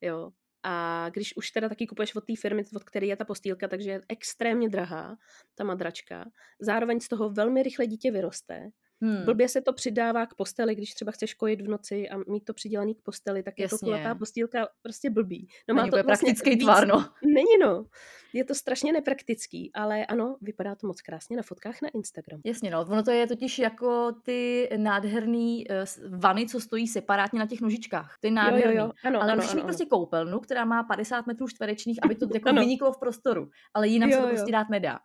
Jo. 0.00 0.30
A 0.62 1.06
když 1.12 1.36
už 1.36 1.50
teda 1.50 1.68
taky 1.68 1.86
kupuješ 1.86 2.14
od 2.14 2.24
té 2.24 2.36
firmy, 2.36 2.64
od 2.76 2.84
které 2.84 3.06
je 3.06 3.16
ta 3.16 3.24
postýlka, 3.24 3.68
takže 3.68 3.90
je 3.90 4.00
extrémně 4.08 4.68
drahá 4.68 5.16
ta 5.54 5.64
madračka. 5.64 6.30
Zároveň 6.60 7.00
z 7.00 7.08
toho 7.08 7.30
velmi 7.30 7.62
rychle 7.62 7.86
dítě 7.86 8.10
vyroste 8.10 8.70
Hmm. 9.00 9.24
Blbě 9.24 9.48
se 9.48 9.60
to 9.60 9.72
přidává 9.72 10.26
k 10.26 10.34
posteli, 10.34 10.74
když 10.74 10.94
třeba 10.94 11.12
chceš 11.12 11.34
kojit 11.34 11.60
v 11.60 11.68
noci 11.68 12.08
a 12.08 12.16
mít 12.16 12.44
to 12.44 12.54
přidělaný 12.54 12.94
k 12.94 13.02
posteli, 13.02 13.42
tak 13.42 13.58
Jasně. 13.58 13.74
je 13.74 13.78
to 13.78 13.86
kulatá 13.86 14.14
postýlka 14.14 14.68
prostě 14.82 15.10
blbý. 15.10 15.48
No 15.68 15.74
má 15.74 15.82
to 15.82 15.90
vlastně 15.90 16.04
praktický 16.04 16.50
víc... 16.50 16.62
tvar, 16.62 16.86
no. 16.86 17.08
Není 17.24 17.58
no. 17.60 17.84
Je 18.32 18.44
to 18.44 18.54
strašně 18.54 18.92
nepraktický, 18.92 19.70
ale 19.74 20.06
ano, 20.06 20.36
vypadá 20.40 20.74
to 20.74 20.86
moc 20.86 21.00
krásně 21.00 21.36
na 21.36 21.42
fotkách 21.42 21.82
na 21.82 21.88
Instagram. 21.94 22.40
Jasně, 22.44 22.70
no. 22.70 22.80
Ono 22.80 23.02
to 23.02 23.10
je 23.10 23.26
totiž 23.26 23.58
jako 23.58 24.12
ty 24.22 24.68
nádherný 24.76 25.66
uh, 25.68 26.18
vany, 26.18 26.46
co 26.46 26.60
stojí 26.60 26.88
separátně 26.88 27.38
na 27.38 27.46
těch 27.46 27.60
nožičkách. 27.60 28.16
Ty 28.20 28.30
nádherný. 28.30 28.74
Jo, 28.74 28.82
jo, 28.82 28.86
jo. 28.86 28.92
Ano, 29.04 29.22
ale 29.22 29.32
ano, 29.32 29.42
musíš 29.42 29.54
mít 29.54 29.64
prostě 29.64 29.86
koupelnu, 29.86 30.40
která 30.40 30.64
má 30.64 30.82
50 30.82 31.26
metrů 31.26 31.48
čtverečních, 31.48 31.98
aby 32.02 32.14
to 32.14 32.26
jako 32.34 32.52
vyniklo 32.52 32.92
v 32.92 32.98
prostoru. 32.98 33.50
Ale 33.74 33.88
jinam 33.88 34.10
jo, 34.10 34.16
se 34.16 34.22
to 34.22 34.28
prostě 34.28 34.52
dát 34.52 34.68
nedá. 34.68 34.98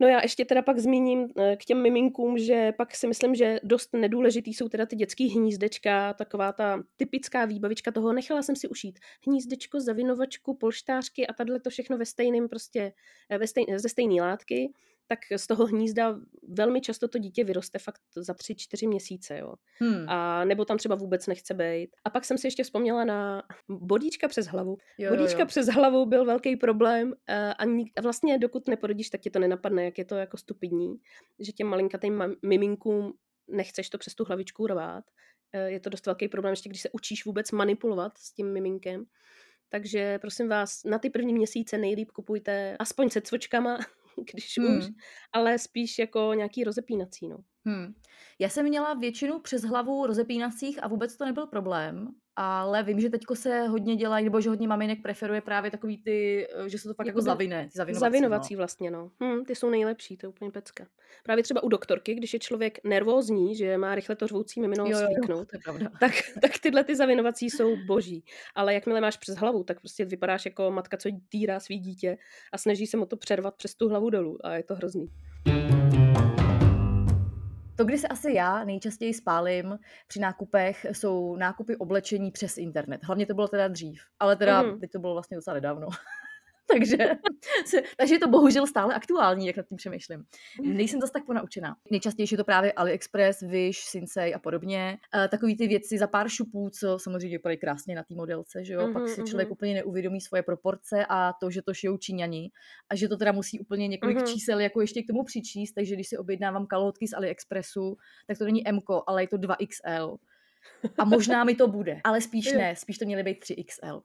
No 0.00 0.08
já 0.08 0.20
ještě 0.22 0.44
teda 0.44 0.62
pak 0.62 0.78
zmíním 0.78 1.28
eh, 1.38 1.56
k 1.56 1.64
těm 1.64 1.82
miminkům, 1.82 2.38
že 2.38 2.72
pak 2.72 2.94
si 2.94 3.06
myslím, 3.06 3.34
že 3.34 3.60
dost 3.62 3.92
nedůležitý 3.92 4.54
jsou 4.54 4.68
teda 4.68 4.86
ty 4.86 4.96
dětský 4.96 5.28
hnízdečka, 5.28 6.14
taková 6.14 6.52
ta 6.52 6.82
typická 6.96 7.44
výbavička 7.44 7.92
toho, 7.92 8.12
nechala 8.12 8.42
jsem 8.42 8.56
si 8.56 8.68
ušít 8.68 8.98
hnízdečko, 9.26 9.80
zavinovačku, 9.80 10.54
polštářky 10.54 11.26
a 11.26 11.32
tadyhle 11.32 11.60
to 11.60 11.70
všechno 11.70 11.98
ve 11.98 12.06
stejném 12.06 12.48
prostě, 12.48 12.92
eh, 13.30 13.38
ve 13.38 13.46
stej, 13.46 13.66
ze 13.76 13.88
stejné 13.88 14.22
látky 14.22 14.72
tak 15.10 15.18
z 15.36 15.46
toho 15.46 15.66
hnízda 15.66 16.18
velmi 16.48 16.80
často 16.80 17.08
to 17.08 17.18
dítě 17.18 17.44
vyroste 17.44 17.78
fakt 17.78 18.00
za 18.16 18.34
tři, 18.34 18.54
čtyři 18.54 18.86
měsíce, 18.86 19.38
jo. 19.38 19.54
Hmm. 19.80 20.08
A 20.08 20.44
nebo 20.44 20.64
tam 20.64 20.78
třeba 20.78 20.94
vůbec 20.94 21.26
nechce 21.26 21.54
být. 21.54 21.90
A 22.04 22.10
pak 22.10 22.24
jsem 22.24 22.38
si 22.38 22.46
ještě 22.46 22.62
vzpomněla 22.62 23.04
na 23.04 23.42
bodíčka 23.68 24.28
přes 24.28 24.46
hlavu. 24.46 24.76
Jo, 24.98 25.10
bodíčka 25.10 25.38
jo, 25.38 25.42
jo. 25.42 25.46
přes 25.46 25.66
hlavu 25.66 26.06
byl 26.06 26.24
velký 26.24 26.56
problém 26.56 27.14
a, 27.28 27.64
a 27.96 28.00
vlastně 28.02 28.38
dokud 28.38 28.68
neporodíš, 28.68 29.10
tak 29.10 29.20
ti 29.20 29.30
to 29.30 29.38
nenapadne, 29.38 29.84
jak 29.84 29.98
je 29.98 30.04
to 30.04 30.14
jako 30.14 30.36
stupidní, 30.36 30.96
že 31.38 31.52
těm 31.52 31.66
malinkatým 31.66 32.22
miminkům 32.42 33.12
nechceš 33.48 33.90
to 33.90 33.98
přes 33.98 34.14
tu 34.14 34.24
hlavičku 34.24 34.66
rvát. 34.66 35.04
E, 35.52 35.70
je 35.70 35.80
to 35.80 35.90
dost 35.90 36.06
velký 36.06 36.28
problém, 36.28 36.52
ještě 36.52 36.68
když 36.68 36.82
se 36.82 36.90
učíš 36.92 37.24
vůbec 37.24 37.50
manipulovat 37.50 38.18
s 38.18 38.32
tím 38.32 38.52
miminkem. 38.52 39.04
Takže 39.68 40.18
prosím 40.18 40.48
vás, 40.48 40.84
na 40.84 40.98
ty 40.98 41.10
první 41.10 41.34
měsíce 41.34 41.78
nejlíp 41.78 42.10
kupujte 42.10 42.76
aspoň 42.78 43.10
se 43.10 43.20
cvočkama, 43.20 43.78
když 44.32 44.58
hmm. 44.58 44.78
už, 44.78 44.84
ale 45.32 45.58
spíš 45.58 45.98
jako 45.98 46.34
nějaký 46.34 46.64
rozepínací, 46.64 47.28
no. 47.28 47.38
Hmm. 47.66 47.94
Já 48.38 48.48
jsem 48.48 48.68
měla 48.68 48.94
většinu 48.94 49.38
přes 49.38 49.62
hlavu 49.62 50.06
rozepínacích 50.06 50.82
a 50.82 50.88
vůbec 50.88 51.16
to 51.16 51.24
nebyl 51.24 51.46
problém, 51.46 52.08
ale 52.36 52.82
vím, 52.82 53.00
že 53.00 53.10
teďko 53.10 53.36
se 53.36 53.66
hodně 53.66 53.96
dělají, 53.96 54.24
nebo 54.24 54.40
že 54.40 54.48
hodně 54.48 54.68
maminek 54.68 55.02
preferuje 55.02 55.40
právě 55.40 55.70
takový 55.70 56.02
ty, 56.02 56.46
eh, 56.54 56.68
že 56.68 56.78
se 56.78 56.88
to 56.88 56.94
fakt 56.94 57.06
jako, 57.06 57.18
Jakoby 57.18 57.24
zavine, 57.24 57.64
ty 57.64 57.70
zavinovací. 57.78 58.00
Zavinovací 58.00 58.54
no. 58.54 58.58
vlastně, 58.58 58.90
no. 58.90 59.10
Hm, 59.22 59.44
ty 59.44 59.54
jsou 59.54 59.70
nejlepší, 59.70 60.16
to 60.16 60.26
je 60.26 60.28
úplně 60.28 60.50
pecka. 60.50 60.86
Právě 61.24 61.44
třeba 61.44 61.62
u 61.62 61.68
doktorky, 61.68 62.14
když 62.14 62.32
je 62.34 62.38
člověk 62.38 62.78
nervózní, 62.84 63.56
že 63.56 63.78
má 63.78 63.94
rychle 63.94 64.16
to 64.16 64.26
řvoucí 64.26 64.60
mimino 64.60 64.84
Jo, 64.84 64.90
jo, 64.90 64.98
jo, 65.00 65.06
slíknout, 65.06 65.48
to 65.48 65.56
je 65.56 65.60
pravda. 65.64 65.90
tak, 66.00 66.12
tak 66.42 66.58
tyhle 66.62 66.84
ty 66.84 66.96
zavinovací 66.96 67.50
jsou 67.50 67.76
boží. 67.86 68.24
Ale 68.54 68.74
jakmile 68.74 69.00
máš 69.00 69.16
přes 69.16 69.36
hlavu, 69.36 69.64
tak 69.64 69.80
prostě 69.80 70.04
vypadáš 70.04 70.44
jako 70.44 70.70
matka, 70.70 70.96
co 70.96 71.08
týrá 71.28 71.60
svý 71.60 71.78
dítě 71.78 72.18
a 72.52 72.58
snaží 72.58 72.86
se 72.86 72.96
mu 72.96 73.06
to 73.06 73.16
přervat 73.16 73.56
přes 73.56 73.74
tu 73.74 73.88
hlavu 73.88 74.10
dolů 74.10 74.46
a 74.46 74.54
je 74.54 74.62
to 74.62 74.74
hrozný. 74.74 75.10
To, 77.80 77.84
kdy 77.84 77.98
se 77.98 78.08
asi 78.08 78.32
já 78.32 78.64
nejčastěji 78.64 79.14
spálím 79.14 79.78
při 80.08 80.20
nákupech, 80.20 80.86
jsou 80.92 81.36
nákupy 81.36 81.76
oblečení 81.76 82.30
přes 82.30 82.58
internet. 82.58 83.04
Hlavně 83.04 83.26
to 83.26 83.34
bylo 83.34 83.48
teda 83.48 83.68
dřív, 83.68 84.02
ale 84.18 84.36
teda 84.36 84.62
Mhm. 84.62 84.80
teď 84.80 84.90
to 84.90 84.98
bylo 84.98 85.12
vlastně 85.12 85.36
docela 85.36 85.54
nedávno. 85.54 85.88
takže, 86.72 86.96
se, 87.66 87.82
takže 87.96 88.14
je 88.14 88.18
to 88.18 88.28
bohužel 88.28 88.66
stále 88.66 88.94
aktuální, 88.94 89.46
jak 89.46 89.56
nad 89.56 89.66
tím 89.68 89.76
přemýšlím. 89.76 90.24
Nejsem 90.62 91.00
zase 91.00 91.12
tak 91.12 91.24
ponaučená. 91.26 91.76
Nejčastější 91.90 92.34
je 92.34 92.36
to 92.36 92.44
právě 92.44 92.72
AliExpress, 92.72 93.40
Wish, 93.40 93.78
Sinsei 93.78 94.34
a 94.34 94.38
podobně. 94.38 94.98
E, 95.24 95.28
takový 95.28 95.56
ty 95.56 95.66
věci 95.68 95.98
za 95.98 96.06
pár 96.06 96.28
šupů, 96.28 96.70
co 96.70 96.98
samozřejmě 96.98 97.36
vypadají 97.38 97.58
krásně 97.58 97.94
na 97.94 98.02
té 98.02 98.14
modelce, 98.14 98.64
že 98.64 98.74
jo? 98.74 98.88
Pak 98.92 99.02
Mhm, 99.02 99.08
si 99.14 99.22
člověk 99.22 99.48
mhm. 99.48 99.52
úplně 99.52 99.74
neuvědomí 99.74 100.20
svoje 100.20 100.42
proporce 100.42 101.06
a 101.08 101.32
to, 101.40 101.50
že 101.50 101.62
to 101.62 101.74
šijou 101.74 101.96
Číňani 101.96 102.50
a 102.90 102.96
že 102.96 103.08
to 103.08 103.16
teda 103.16 103.32
musí 103.32 103.60
úplně 103.60 103.88
několik 103.88 104.16
Mhm. 104.16 104.26
čísel 104.26 104.60
jako 104.60 104.80
ještě 104.80 105.02
k 105.02 105.06
tomu 105.06 105.24
přičíst, 105.24 105.74
takže 105.74 105.94
když 105.94 106.08
si 106.08 106.16
objednávám 106.18 106.66
kalhotky 106.66 107.08
z 107.08 107.12
AliExpressu, 107.12 107.96
tak 108.26 108.38
to 108.38 108.44
není 108.44 108.68
M, 108.68 108.78
ale 109.06 109.22
je 109.22 109.28
to 109.28 109.36
2XL. 109.38 110.16
A 110.98 111.04
možná 111.04 111.44
mi 111.44 111.54
to 111.54 111.68
bude, 111.68 112.00
ale 112.04 112.20
spíš 112.20 112.52
ne, 112.52 112.76
spíš 112.76 112.98
to 112.98 113.04
měly 113.04 113.22
být 113.22 113.38
3XL. 113.44 114.02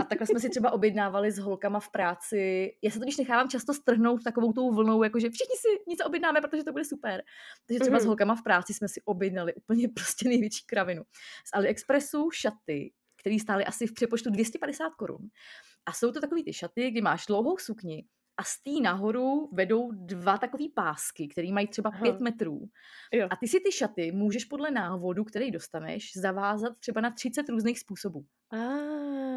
A 0.00 0.04
takhle 0.04 0.26
jsme 0.26 0.40
si 0.40 0.50
třeba 0.50 0.72
objednávali 0.72 1.30
s 1.32 1.38
holkama 1.38 1.80
v 1.80 1.90
práci. 1.90 2.70
Já 2.82 2.90
se 2.90 2.98
to 2.98 3.04
když 3.04 3.16
nechávám 3.16 3.48
často 3.48 3.74
strhnout 3.74 4.22
takovou 4.24 4.52
tou 4.52 4.72
vlnou, 4.74 5.02
jakože 5.02 5.30
všichni 5.30 5.54
si 5.56 5.68
něco 5.88 6.04
objednáme, 6.04 6.40
protože 6.40 6.64
to 6.64 6.72
bude 6.72 6.84
super. 6.84 7.22
Takže 7.66 7.80
třeba 7.80 7.98
s 7.98 8.02
Mhm. 8.02 8.06
holkama 8.08 8.34
v 8.36 8.42
práci 8.42 8.74
jsme 8.74 8.88
si 8.88 9.02
objednali 9.04 9.54
úplně 9.54 9.88
prostě 9.94 10.28
největší 10.28 10.66
kravinu. 10.66 11.02
Z 11.46 11.50
AliExpressu 11.52 12.30
šaty, 12.30 12.92
které 13.20 13.38
stály 13.38 13.64
asi 13.64 13.86
v 13.86 13.94
přepočtu 13.94 14.30
250 14.30 14.94
korun. 14.94 15.28
A 15.86 15.92
jsou 15.92 16.12
to 16.12 16.20
takový 16.20 16.44
ty 16.44 16.52
šaty, 16.52 16.90
kdy 16.90 17.00
máš 17.00 17.26
dlouhou 17.26 17.58
sukni 17.58 18.04
a 18.42 18.44
z 18.44 18.62
té 18.62 18.82
nahoru 18.82 19.48
vedou 19.52 19.90
dva 19.92 20.38
takový 20.38 20.68
pásky, 20.68 21.28
který 21.28 21.52
mají 21.52 21.66
třeba 21.66 21.90
Aha. 21.90 22.02
pět 22.02 22.20
metrů. 22.20 22.60
Jo. 23.12 23.28
A 23.30 23.36
ty 23.36 23.48
si 23.48 23.60
ty 23.60 23.72
šaty 23.72 24.12
můžeš 24.12 24.44
podle 24.44 24.70
návodu, 24.70 25.24
který 25.24 25.50
dostaneš, 25.50 26.10
zavázat 26.16 26.72
třeba 26.78 27.00
na 27.00 27.10
30 27.10 27.48
různých 27.48 27.78
způsobů. 27.78 28.24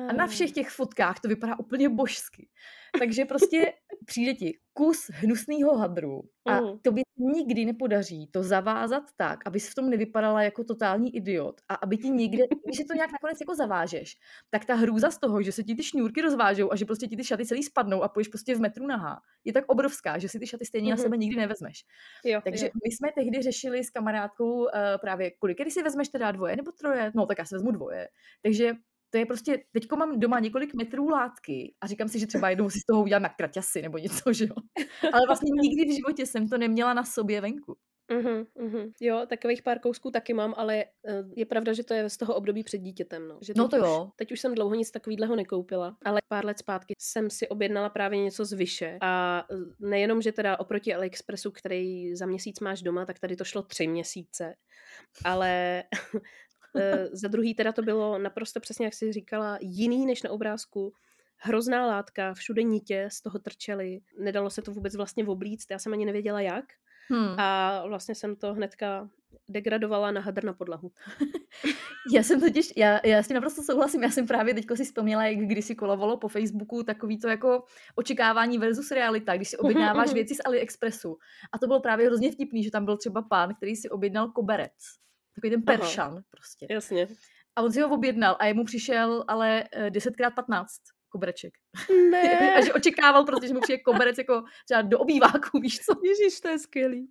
A 0.09 0.13
na 0.13 0.27
všech 0.27 0.51
těch 0.51 0.69
fotkách 0.69 1.19
to 1.19 1.27
vypadá 1.27 1.59
úplně 1.59 1.89
božsky. 1.89 2.49
Takže 2.99 3.25
prostě 3.25 3.73
přijde 4.05 4.33
ti 4.33 4.57
kus 4.73 5.09
hnusného 5.13 5.77
hadru 5.77 6.21
a 6.47 6.61
Mhm. 6.61 6.79
tobě 6.79 7.03
nikdy 7.17 7.65
nepodaří 7.65 8.27
to 8.31 8.43
zavázat 8.43 9.03
tak, 9.17 9.47
abys 9.47 9.69
v 9.69 9.75
tom 9.75 9.89
nevypadala 9.89 10.43
jako 10.43 10.63
totální 10.63 11.15
idiot 11.15 11.61
a 11.69 11.75
aby 11.75 11.97
ti 11.97 12.09
někde, 12.09 12.43
když 12.65 12.79
je 12.79 12.85
to 12.85 12.93
nějak 12.93 13.11
nakonec 13.11 13.37
jako 13.41 13.55
zavážeš, 13.55 14.15
tak 14.49 14.65
ta 14.65 14.75
hrůza 14.75 15.11
z 15.11 15.17
toho, 15.17 15.41
že 15.41 15.51
se 15.51 15.63
ti 15.63 15.75
ty 15.75 15.83
šňůrky 15.83 16.21
rozvážou 16.21 16.71
a 16.71 16.75
že 16.75 16.85
prostě 16.85 17.07
ti 17.07 17.17
ty 17.17 17.23
šaty 17.23 17.45
celý 17.45 17.63
spadnou 17.63 18.03
a 18.03 18.07
půjdeš 18.09 18.27
prostě 18.27 18.55
v 18.55 18.59
metru 18.59 18.87
nahá, 18.87 19.21
je 19.45 19.53
tak 19.53 19.63
obrovská, 19.67 20.17
že 20.17 20.29
si 20.29 20.39
ty 20.39 20.47
šaty 20.47 20.65
stejně 20.65 20.89
na 20.89 20.95
Mhm. 20.95 21.03
sebe 21.03 21.17
nikdy 21.17 21.37
nevezmeš. 21.37 21.77
Jo, 22.25 22.41
Takže 22.43 22.65
jo. 22.65 22.71
my 22.85 22.91
jsme 22.91 23.09
tehdy 23.15 23.41
řešili 23.41 23.83
s 23.83 23.89
kamarádkou 23.89 24.59
uh, 24.63 24.69
právě, 25.01 25.31
kolik 25.31 25.57
když 25.61 25.73
si 25.73 25.83
vezmeš 25.83 26.09
teda 26.09 26.31
dvoje 26.31 26.55
nebo 26.55 26.71
troje? 26.71 27.11
No 27.15 27.25
tak 27.25 27.37
já 27.39 27.45
si 27.45 27.55
vezmu 27.55 27.71
dvoje. 27.71 28.07
Takže 28.43 28.73
to 29.09 29.17
je 29.17 29.25
prostě, 29.25 29.63
teďko 29.71 29.95
mám 29.95 30.19
doma 30.19 30.39
několik 30.39 30.73
metrů 30.73 31.09
látky 31.09 31.73
a 31.81 31.87
říkám 31.87 32.07
si, 32.07 32.19
že 32.19 32.27
třeba 32.27 32.49
jednou 32.49 32.69
si 32.69 32.79
z 32.79 32.85
toho 32.85 33.03
udělám 33.03 33.23
na 33.23 33.29
kraťasy 33.29 33.81
nebo 33.81 33.97
něco, 33.97 34.33
že 34.33 34.45
jo. 34.45 34.55
Ale 35.13 35.21
vlastně 35.27 35.51
nikdy 35.61 35.91
v 35.91 35.95
životě 35.95 36.25
jsem 36.25 36.49
to 36.49 36.57
neměla 36.57 36.93
na 36.93 37.03
sobě 37.03 37.41
venku. 37.41 37.77
Mhm, 38.11 38.45
mhm. 38.55 38.91
Jo, 39.01 39.25
takových 39.29 39.61
pár 39.61 39.79
kousků 39.79 40.11
taky 40.11 40.33
mám, 40.33 40.53
ale 40.57 40.85
eh, 41.07 41.23
je 41.35 41.45
pravda, 41.45 41.73
že 41.73 41.83
to 41.83 41.93
je 41.93 42.09
z 42.09 42.17
toho 42.17 42.35
období 42.35 42.63
před 42.63 42.77
dítětem. 42.77 43.27
No, 43.27 43.39
že 43.41 43.53
No 43.57 43.67
to 43.67 43.77
už, 43.77 43.83
jo. 43.83 44.09
Teď 44.15 44.31
už 44.31 44.39
jsem 44.39 44.55
dlouho 44.55 44.75
nic 44.75 44.91
takového 44.91 45.35
nekoupila, 45.35 45.97
ale 46.05 46.21
pár 46.27 46.45
let 46.45 46.59
zpátky 46.59 46.93
jsem 46.99 47.29
si 47.29 47.47
objednala 47.47 47.89
právě 47.89 48.23
něco 48.23 48.45
z 48.45 48.53
Vyše 48.53 48.97
a 49.01 49.43
eh, 49.51 49.55
nejenom, 49.79 50.21
že 50.21 50.31
teda 50.31 50.59
oproti 50.59 50.93
AliExpressu, 50.93 51.51
který 51.51 52.15
za 52.15 52.25
měsíc 52.25 52.59
máš 52.59 52.81
doma, 52.81 53.05
tak 53.05 53.19
tady 53.19 53.35
to 53.35 53.43
šlo 53.43 53.61
tři 53.61 53.87
měsíce, 53.87 54.55
ale 55.25 55.83
za 57.11 57.27
druhý 57.27 57.53
teda 57.53 57.71
to 57.71 57.81
bylo 57.81 58.17
naprosto 58.17 58.59
přesně, 58.59 58.85
jak 58.85 58.93
jsi 58.93 59.13
říkala, 59.13 59.57
jiný 59.61 60.05
než 60.05 60.23
na 60.23 60.31
obrázku. 60.31 60.93
Hrozná 61.37 61.87
látka, 61.87 62.33
všude 62.33 62.63
nitě 62.63 63.07
z 63.11 63.21
toho 63.21 63.39
trčely, 63.39 64.01
nedalo 64.19 64.49
se 64.49 64.61
to 64.61 64.71
vůbec 64.71 64.95
vlastně 64.95 65.25
oblíct, 65.25 65.71
já 65.71 65.79
jsem 65.79 65.93
ani 65.93 66.05
nevěděla 66.05 66.41
jak. 66.41 66.65
Hmm. 67.09 67.39
A 67.39 67.83
vlastně 67.87 68.15
jsem 68.15 68.35
to 68.35 68.53
hnedka 68.53 69.09
degradovala 69.49 70.11
na 70.11 70.21
hadr 70.21 70.43
na 70.43 70.53
podlahu. 70.53 70.91
Já 72.13 72.23
jsem 72.23 72.41
totiž, 72.41 72.73
já, 72.77 72.99
já 73.03 73.23
s 73.23 73.27
tím 73.27 73.35
naprosto 73.35 73.63
souhlasím, 73.63 74.03
já 74.03 74.09
jsem 74.09 74.27
právě 74.27 74.53
teďko 74.53 74.75
si 74.75 74.83
vzpomněla, 74.83 75.25
jak 75.25 75.37
když 75.37 75.65
si 75.65 75.75
kolovalo 75.75 76.17
po 76.17 76.27
Facebooku 76.27 76.83
takový 76.83 77.19
to 77.19 77.27
jako 77.27 77.63
očekávání 77.95 78.57
versus 78.57 78.91
realita, 78.91 79.35
když 79.35 79.49
si 79.49 79.57
objednáváš 79.57 80.13
věci 80.13 80.35
z 80.35 80.41
AliExpressu. 80.45 81.17
A 81.51 81.57
to 81.57 81.67
bylo 81.67 81.79
právě 81.79 82.07
hrozně 82.07 82.31
vtipný, 82.31 82.63
že 82.63 82.71
tam 82.71 82.85
byl 82.85 82.97
třeba 82.97 83.21
pán, 83.21 83.55
který 83.55 83.75
si 83.75 83.89
objednal 83.89 84.31
koberec. 84.31 84.71
Takový 85.35 85.51
ten 85.51 85.63
Aha. 85.67 85.77
peršan 85.77 86.21
prostě. 86.31 86.67
Jasně. 86.69 87.07
A 87.55 87.61
on 87.61 87.71
si 87.71 87.81
ho 87.81 87.89
objednal 87.89 88.35
a 88.39 88.45
jemu 88.45 88.63
přišel 88.65 89.23
ale 89.27 89.63
eh, 89.71 89.89
10x15 89.89 90.65
kobereček. 91.09 91.53
Ne. 92.11 92.55
A 92.55 92.65
že 92.65 92.73
očekával 92.73 93.25
prostě, 93.25 93.47
že 93.47 93.53
mu 93.53 93.59
přijde 93.59 93.79
koberec 93.79 94.17
jako 94.17 94.43
třeba 94.65 94.81
do 94.81 94.99
obýváku, 94.99 95.59
víš 95.61 95.79
co? 95.79 95.93
Ježíš, 96.03 96.39
to 96.39 96.47
je 96.47 96.59
skvělý. 96.59 97.09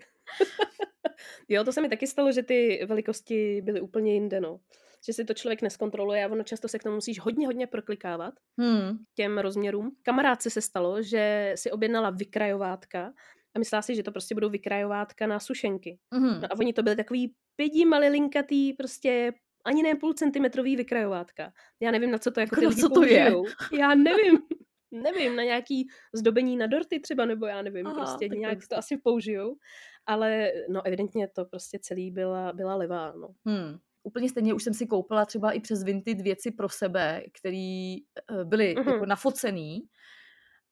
jo, 1.48 1.64
to 1.64 1.72
se 1.72 1.80
mi 1.80 1.88
taky 1.88 2.06
stalo, 2.06 2.32
že 2.32 2.42
ty 2.42 2.84
velikosti 2.88 3.62
byly 3.62 3.80
úplně 3.80 4.14
jinde, 4.14 4.40
no. 4.40 4.60
Že 5.06 5.12
si 5.12 5.24
to 5.24 5.34
člověk 5.34 5.62
neskontroluje 5.62 6.24
a 6.24 6.28
ono 6.28 6.42
často 6.44 6.68
se 6.68 6.78
k 6.78 6.82
tomu 6.82 6.94
musíš 6.94 7.20
hodně, 7.20 7.46
hodně 7.46 7.66
proklikávat 7.66 8.34
Hmm. 8.58 8.98
těm 9.14 9.38
rozměrům. 9.38 9.96
Kamarádce 10.02 10.50
se 10.50 10.60
stalo, 10.60 11.02
že 11.02 11.52
si 11.56 11.70
objednala 11.70 12.10
vykrajovátka 12.10 13.12
a 13.54 13.58
myslela 13.58 13.82
si, 13.82 13.94
že 13.94 14.02
to 14.02 14.12
prostě 14.12 14.34
budou 14.34 14.50
vykrajovátka 14.50 15.26
na 15.26 15.40
sušenky. 15.40 15.98
Mhm. 16.14 16.40
No 16.40 16.48
a 16.52 16.58
oni 16.58 16.72
to 16.72 16.82
byly 16.82 16.96
takový 16.96 17.34
pědí 17.56 17.86
malilinkatý, 17.86 18.72
prostě 18.72 19.32
ani 19.66 19.82
ne 19.82 19.94
půl 19.94 20.12
centimetrový 20.14 20.76
vykrajovátka. 20.76 21.52
Já 21.80 21.90
nevím, 21.90 22.10
na 22.10 22.18
co 22.18 22.30
to 22.30 22.40
jako 22.40 22.54
Jako 22.56 22.60
ty 22.60 22.66
lidi 22.66 22.80
co 22.80 22.88
to 22.88 23.04
je? 23.04 23.30
použijou. 23.30 23.44
Já 23.80 23.94
nevím. 23.94 24.38
Nevím, 24.92 25.36
na 25.36 25.42
nějaký 25.42 25.86
zdobení 26.14 26.56
na 26.56 26.66
dorty 26.66 27.00
třeba, 27.00 27.24
nebo 27.26 27.46
já 27.46 27.62
nevím, 27.62 27.86
Aha, 27.86 27.96
prostě 27.96 28.28
nějak 28.28 28.52
prostě. 28.58 28.74
to 28.74 28.78
asi 28.78 28.96
použijou. 28.96 29.56
Ale 30.06 30.52
no 30.68 30.86
evidentně 30.86 31.28
to 31.28 31.44
prostě 31.44 31.78
celý 31.82 32.10
byla, 32.10 32.52
byla 32.52 32.74
levá, 32.74 33.12
no. 33.12 33.28
Hmm. 33.46 33.78
Úplně 34.02 34.28
stejně 34.28 34.54
už 34.54 34.64
jsem 34.64 34.74
si 34.74 34.86
koupila 34.86 35.24
třeba 35.26 35.52
i 35.52 35.60
přes 35.60 35.82
Vinted 35.84 36.20
věci 36.20 36.50
pro 36.50 36.68
sebe, 36.68 37.22
které 37.40 37.94
byly 38.44 38.74
Mhm. 38.78 38.88
jako 38.88 39.06
nafocený. 39.06 39.80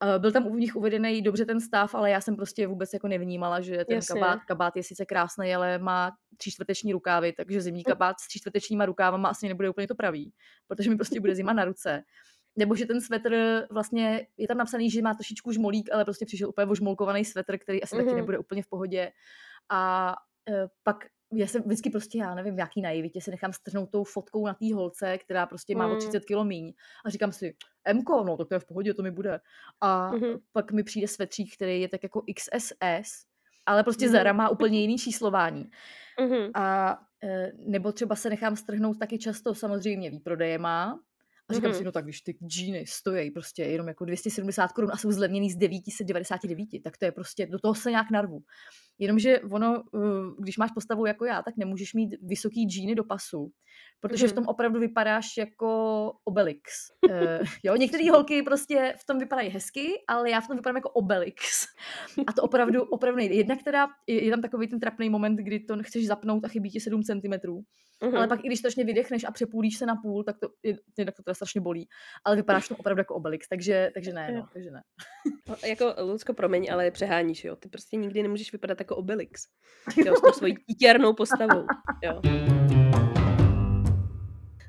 Eh, 0.02 0.18
Byl 0.18 0.32
tam 0.32 0.46
u 0.46 0.54
nich 0.56 0.76
uvedený 0.76 1.22
dobře 1.22 1.44
ten 1.46 1.60
stav, 1.60 1.94
ale 1.94 2.10
já 2.10 2.20
jsem 2.20 2.36
prostě 2.36 2.66
vůbec 2.66 2.92
jako 2.92 3.08
nevnímala, 3.08 3.60
že 3.60 3.84
ten 3.84 3.94
Jasně. 3.96 4.20
kabát, 4.20 4.44
kabát 4.44 4.76
je 4.76 4.82
sice 4.82 5.06
krásný, 5.06 5.54
ale 5.54 5.78
má 5.78 6.12
tři 6.36 6.50
čtvrteční 6.50 6.92
rukávy, 6.92 7.32
takže 7.32 7.60
zimní 7.60 7.82
Mm. 7.86 7.90
kabát 7.92 8.20
s 8.20 8.28
tři 8.28 8.38
čtvrtečníma 8.38 8.86
rukávama 8.86 9.28
asi 9.28 9.48
nebude 9.48 9.70
úplně 9.70 9.88
to 9.88 9.94
pravý, 9.94 10.32
protože 10.68 10.90
mi 10.90 10.96
prostě 10.96 11.20
bude 11.20 11.34
zima 11.34 11.52
na 11.52 11.64
ruce. 11.64 12.02
Nebo 12.58 12.74
že 12.76 12.86
ten 12.86 13.00
svetr 13.00 13.62
vlastně, 13.70 14.26
je 14.36 14.48
tam 14.48 14.56
napsaný, 14.56 14.90
že 14.90 15.02
má 15.02 15.14
trošičku 15.14 15.52
žmolík, 15.52 15.92
ale 15.92 16.04
prostě 16.04 16.26
přišel 16.26 16.48
úplně 16.48 16.66
ožmolkovaný 16.66 17.24
svetr, 17.24 17.58
který 17.58 17.82
asi 17.82 17.96
taky 17.96 18.06
Mhm. 18.08 18.16
nebude 18.16 18.38
úplně 18.38 18.62
v 18.62 18.66
pohodě. 18.68 19.12
A 19.70 20.14
e, 20.48 20.68
pak 20.82 20.96
já 21.34 21.46
jsem 21.46 21.62
vždycky 21.62 21.90
prostě, 21.90 22.18
já 22.18 22.34
nevím, 22.34 22.58
jaký 22.58 22.82
naivitě 22.82 23.20
se 23.20 23.30
nechám 23.30 23.52
strhnout 23.52 23.90
tou 23.90 24.04
fotkou 24.04 24.46
na 24.46 24.54
té 24.54 24.74
holce, 24.74 25.18
která 25.18 25.46
prostě 25.46 25.76
má 25.76 25.86
o 25.86 25.92
Mm. 25.92 25.98
30 25.98 26.24
kilo 26.24 26.44
míň. 26.44 26.72
A 27.04 27.10
říkám 27.10 27.32
si, 27.32 27.54
Mko, 27.92 28.24
no 28.24 28.36
tak 28.36 28.48
to 28.48 28.54
je 28.54 28.58
v 28.58 28.64
pohodě, 28.66 28.94
to 28.94 29.02
mi 29.02 29.10
bude. 29.10 29.40
A 29.80 30.10
Mhm. 30.12 30.38
pak 30.52 30.72
mi 30.72 30.82
přijde 30.82 31.08
svetřík, 31.08 31.54
který 31.54 31.80
je 31.80 31.88
tak 31.88 32.02
jako 32.02 32.22
XSS, 32.34 33.24
ale 33.66 33.82
prostě 33.82 34.04
Mhm. 34.04 34.12
Zara 34.12 34.32
má 34.32 34.48
úplně 34.48 34.80
jiný 34.80 34.98
číslování. 34.98 35.70
Mhm. 36.20 36.50
A 36.54 36.98
e, 37.24 37.52
nebo 37.58 37.92
třeba 37.92 38.16
se 38.16 38.30
nechám 38.30 38.56
strhnout 38.56 38.98
taky 38.98 39.18
často 39.18 39.54
samozřejmě 39.54 40.10
výprodejema. 40.10 41.00
A 41.48 41.54
říkám 41.54 41.70
Mhm. 41.70 41.78
si, 41.78 41.84
no 41.84 41.92
tak 41.92 42.04
když 42.04 42.20
ty 42.20 42.38
džíny 42.46 42.84
stojí 42.86 43.30
prostě 43.30 43.62
jenom 43.64 43.88
jako 43.88 44.04
270 44.04 44.72
korun 44.72 44.90
a 44.92 44.96
jsou 44.96 45.12
zlevněný 45.12 45.50
z 45.50 45.56
999, 45.56 46.80
tak 46.84 46.96
to 46.98 47.04
je 47.04 47.12
prostě, 47.12 47.46
do 47.46 47.58
toho 47.58 47.74
se 47.74 47.90
nějak 47.90 48.10
narvu. 48.10 48.42
Jenomže 48.98 49.40
ono, 49.40 49.82
eh, 49.94 49.98
když 50.38 50.58
máš 50.58 50.70
postavu 50.74 51.06
jako 51.06 51.24
já, 51.24 51.42
tak 51.42 51.56
nemůžeš 51.56 51.94
mít 51.94 52.14
vysoký 52.22 52.64
džíny 52.64 52.94
do 52.94 53.04
pasu, 53.04 53.50
protože 54.00 54.26
v 54.26 54.30
Mhm. 54.30 54.34
tom 54.34 54.44
opravdu 54.46 54.80
vypadáš 54.80 55.26
jako 55.38 55.68
Obelix. 56.24 56.72
Eh, 57.10 57.38
jo, 57.64 57.76
některé 57.76 58.10
holky 58.10 58.42
prostě 58.42 58.94
v 59.00 59.06
tom 59.06 59.18
vypadají 59.18 59.48
hezky, 59.50 59.92
ale 60.08 60.30
já 60.30 60.40
v 60.40 60.46
tom 60.48 60.56
vypadám 60.56 60.76
jako 60.76 60.90
Obelix. 60.90 61.66
A 62.26 62.32
to 62.32 62.42
opravdu, 62.42 62.82
opravdu 62.90 63.16
nejde. 63.16 63.34
Jednak 63.34 63.62
teda 63.62 63.86
je, 64.06 64.24
je 64.24 64.30
tam 64.30 64.40
takový 64.42 64.68
ten 64.68 64.80
trapný 64.80 65.10
moment, 65.10 65.36
kdy 65.36 65.60
to 65.60 65.82
chceš 65.82 66.06
zapnout 66.06 66.44
a 66.44 66.48
chybí 66.48 66.70
ti 66.70 66.80
7 66.80 67.02
cm. 67.02 67.32
Mhm. 68.04 68.16
Ale 68.16 68.28
pak 68.28 68.44
i 68.44 68.46
když 68.46 68.58
strašně 68.58 68.84
vydechneš 68.84 69.24
a 69.24 69.30
přepůlíš 69.30 69.78
se 69.78 69.86
na 69.86 69.96
půl, 69.96 70.24
tak 70.24 70.38
to, 70.38 70.48
je- 70.62 70.78
jednak 70.98 71.16
to 71.16 71.22
teda 71.22 71.34
strašně 71.34 71.60
bolí. 71.60 71.88
Ale 72.24 72.36
vypadáš 72.36 72.68
to 72.68 72.76
opravdu 72.76 73.00
jako 73.00 73.14
Obelix, 73.14 73.48
takže, 73.48 73.90
takže 73.94 74.12
ne, 74.12 74.32
no, 74.32 74.48
takže 74.52 74.70
ne. 74.70 74.82
Jako, 75.66 75.94
Lucko, 76.02 76.34
promiň, 76.34 76.72
ale 76.72 76.90
přeháníš, 76.90 77.44
jo. 77.44 77.56
Ty 77.56 77.68
prostě 77.68 77.96
nikdy 77.96 78.22
nemůžeš 78.22 78.52
vypadat 78.52 78.80
jako 78.82 78.96
Obelix. 78.96 79.46
Jo, 79.96 80.14
s 80.16 80.20
tou 80.20 80.32
svojí 80.32 80.54
títěrnou 80.66 81.14
postavou. 81.14 81.66
Jo. 82.02 82.20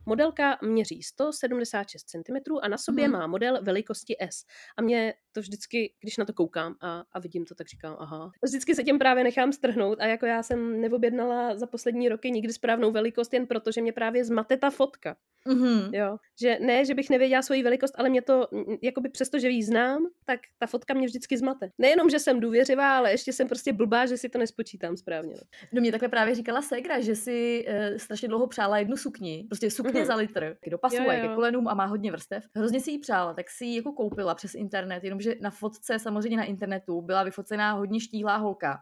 Modelka 0.05 0.57
měří 0.62 1.03
176 1.03 2.03
cm 2.10 2.36
a 2.62 2.67
na 2.67 2.77
sobě 2.77 3.07
Mhm. 3.07 3.19
má 3.19 3.27
model 3.27 3.60
velikosti 3.62 4.15
S. 4.19 4.43
A 4.77 4.81
mě 4.81 5.13
to 5.31 5.39
vždycky, 5.41 5.93
když 6.01 6.17
na 6.17 6.25
to 6.25 6.33
koukám 6.33 6.75
a, 6.81 7.03
a 7.12 7.19
vidím 7.19 7.45
to, 7.45 7.55
tak 7.55 7.67
říkám, 7.67 7.95
aha. 8.00 8.31
Vždycky 8.43 8.75
se 8.75 8.83
tím 8.83 9.00
právě 9.00 9.24
nechám 9.24 9.51
strhnout 9.53 10.00
a 10.01 10.05
jako 10.05 10.25
já 10.25 10.43
jsem 10.43 10.81
neobjednala 10.81 11.57
za 11.57 11.67
poslední 11.67 12.10
roky 12.10 12.31
nikdy 12.31 12.53
správnou 12.53 12.91
velikost, 12.91 13.33
jen 13.33 13.48
proto, 13.48 13.72
že 13.72 13.81
mě 13.81 13.93
právě 13.93 14.25
zmate 14.25 14.57
ta 14.57 14.69
fotka. 14.69 15.15
Mhm. 15.48 15.93
Jo, 15.93 16.17
že 16.41 16.57
ne, 16.62 16.86
že 16.86 16.93
bych 16.93 17.10
nevěděla 17.10 17.41
svoji 17.41 17.63
velikost, 17.63 17.93
ale 17.98 18.10
mě 18.10 18.22
to, 18.22 18.48
jakoby 18.81 19.10
přesto, 19.10 19.39
že 19.39 19.50
ji 19.50 19.63
znám, 19.63 20.05
tak 20.25 20.39
ta 20.60 20.67
fotka 20.67 20.93
mě 20.93 21.07
vždycky 21.07 21.38
zmate. 21.38 21.69
Nejenom, 21.77 22.10
že 22.10 22.19
jsem 22.19 22.39
důvěřivá, 22.39 22.98
ale 22.98 23.12
ještě 23.12 23.33
jsem 23.33 23.48
prostě 23.48 23.74
blbá, 23.74 24.05
že 24.05 24.17
si 24.17 24.29
to 24.29 24.38
nespočítám 24.39 24.98
správně. 24.98 25.33
No. 25.36 25.41
No 25.74 25.81
mě 25.81 25.91
takhle 25.91 26.10
právě 26.10 26.36
říkala 26.36 26.62
Segra, 26.62 27.01
že 27.01 27.15
si 27.15 27.65
uh, 27.67 27.98
strašně 27.98 28.27
dlouho 28.27 28.48
přála 28.48 28.77
jednu 28.77 28.98
sukni, 28.98 29.45
prostě 29.50 29.72
sukně 29.72 29.92
Mhm. 30.00 30.07
za 30.07 30.15
litr, 30.15 30.57
do 30.71 30.77
pasu 30.77 30.95
Jo, 30.95 31.09
a 31.09 31.13
jo. 31.13 31.27
ke 31.27 31.35
kolenům 31.35 31.67
a 31.67 31.73
má 31.73 31.85
hodně 31.85 32.12
vrstev. 32.12 32.43
Hrozně 32.55 32.79
si 32.79 32.91
ji 32.91 33.00
přála, 33.00 33.33
tak 33.33 33.50
si 33.50 33.65
ji 33.65 33.75
jako 33.77 33.91
koupila 33.91 34.35
přes 34.35 34.55
internet, 34.55 35.03
jenomže 35.03 35.35
na 35.41 35.50
fotce 35.50 36.00
samozřejmě 36.00 36.38
na 36.38 36.43
internetu 36.43 37.01
byla 37.01 37.23
vyfocená 37.23 37.71
hodně 37.71 38.00
štíhlá 38.00 38.38
holka. 38.38 38.79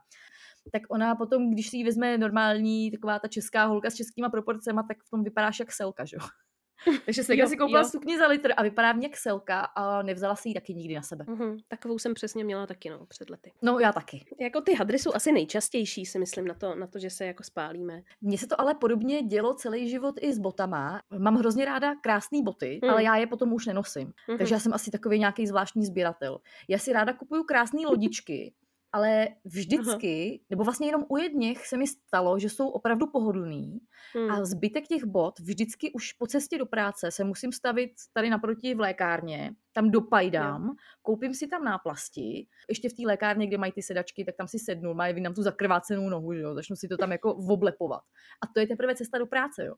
Tak 0.71 0.81
ona 0.89 1.15
potom, 1.15 1.51
když 1.51 1.69
si 1.69 1.77
ji 1.77 1.83
vezme 1.83 2.17
normální, 2.17 2.91
taková 2.91 3.19
ta 3.19 3.27
česká 3.27 3.65
holka 3.65 3.89
s 3.89 3.95
českýma 3.95 4.29
proporcema, 4.29 4.83
tak 4.87 4.97
v 5.03 5.09
tom 5.09 5.23
vypadáš 5.23 5.59
jak 5.59 5.71
selka, 5.71 6.05
že 6.05 6.17
jo? 6.17 6.27
Takže 7.05 7.23
Segra 7.23 7.43
Jo, 7.43 7.49
si 7.49 7.57
koupila 7.57 7.79
jo. 7.81 7.87
sukni 7.87 8.17
za 8.17 8.27
litr 8.27 8.53
a 8.57 8.63
vypadá 8.63 8.91
v 8.91 8.97
ní 8.97 9.03
jak 9.03 9.17
selka 9.17 9.59
a 9.59 10.01
nevzala 10.01 10.35
si 10.35 10.49
ji 10.49 10.53
taky 10.53 10.73
nikdy 10.73 10.95
na 10.95 11.01
sebe. 11.01 11.25
Mhm, 11.27 11.57
takovou 11.67 11.99
jsem 11.99 12.13
přesně 12.13 12.43
měla 12.43 12.67
taky, 12.67 12.89
no, 12.89 13.05
před 13.05 13.29
lety. 13.29 13.51
No 13.61 13.79
já 13.79 13.91
taky. 13.93 14.25
Jako 14.39 14.61
ty 14.61 14.73
hadry 14.73 14.99
jsou 14.99 15.13
asi 15.13 15.31
nejčastější, 15.31 16.05
si 16.05 16.19
myslím, 16.19 16.47
na 16.47 16.53
to, 16.53 16.75
na 16.75 16.87
to 16.87 16.99
že 16.99 17.09
se 17.09 17.25
jako 17.25 17.43
spálíme. 17.43 18.01
Mně 18.21 18.37
se 18.37 18.47
to 18.47 18.61
ale 18.61 18.73
podobně 18.75 19.21
dělo 19.23 19.53
celý 19.53 19.89
život 19.89 20.15
i 20.21 20.33
s 20.33 20.39
botama. 20.39 21.01
Mám 21.17 21.35
hrozně 21.35 21.65
ráda 21.65 21.95
krásné 21.95 22.41
boty, 22.43 22.79
Hmm. 22.83 22.91
ale 22.91 23.03
já 23.03 23.15
je 23.15 23.27
potom 23.27 23.53
už 23.53 23.65
nenosím. 23.65 24.13
Mhm. 24.27 24.37
Takže 24.37 24.55
já 24.55 24.59
jsem 24.59 24.73
asi 24.73 24.91
takový 24.91 25.19
nějaký 25.19 25.47
zvláštní 25.47 25.85
sběratel. 25.85 26.39
Já 26.67 26.77
si 26.77 26.93
ráda 26.93 27.13
kupuju 27.13 27.43
krásné 27.43 27.81
lodičky, 27.87 28.53
ale 28.93 29.27
vždycky, 29.45 30.41
nebo 30.49 30.63
vlastně 30.63 30.87
jenom 30.87 31.05
u 31.09 31.17
jedněch 31.17 31.67
se 31.67 31.77
mi 31.77 31.87
stalo, 31.87 32.39
že 32.39 32.49
jsou 32.49 32.69
opravdu 32.69 33.07
pohodlný 33.07 33.79
Hmm. 34.15 34.31
a 34.31 34.45
zbytek 34.45 34.87
těch 34.87 35.03
bot 35.05 35.39
vždycky 35.39 35.91
už 35.91 36.13
po 36.13 36.27
cestě 36.27 36.57
do 36.57 36.65
práce 36.65 37.11
se 37.11 37.23
musím 37.23 37.51
stavit 37.51 37.91
tady 38.13 38.29
naproti 38.29 38.75
v 38.75 38.79
lékárně, 38.79 39.55
tam 39.73 39.91
dopajdám, 39.91 40.75
koupím 41.01 41.33
si 41.33 41.47
tam 41.47 41.63
náplasti, 41.63 42.47
ještě 42.69 42.89
v 42.89 42.93
té 42.93 43.03
lékárně, 43.05 43.47
kde 43.47 43.57
mají 43.57 43.71
ty 43.71 43.81
sedačky, 43.81 44.25
tak 44.25 44.35
tam 44.35 44.47
si 44.47 44.59
sednu, 44.59 44.93
mají 44.93 45.21
nám 45.21 45.33
tu 45.33 45.43
zakrvácenou 45.43 46.09
nohu, 46.09 46.33
že 46.33 46.39
jo, 46.39 46.53
začnu 46.55 46.75
si 46.75 46.87
to 46.87 46.97
tam 46.97 47.11
jako 47.11 47.33
oblepovat. 47.35 48.01
A 48.43 48.47
to 48.53 48.59
je 48.59 48.67
teprve 48.67 48.95
cesta 48.95 49.17
do 49.17 49.25
práce, 49.25 49.65
jo. 49.65 49.75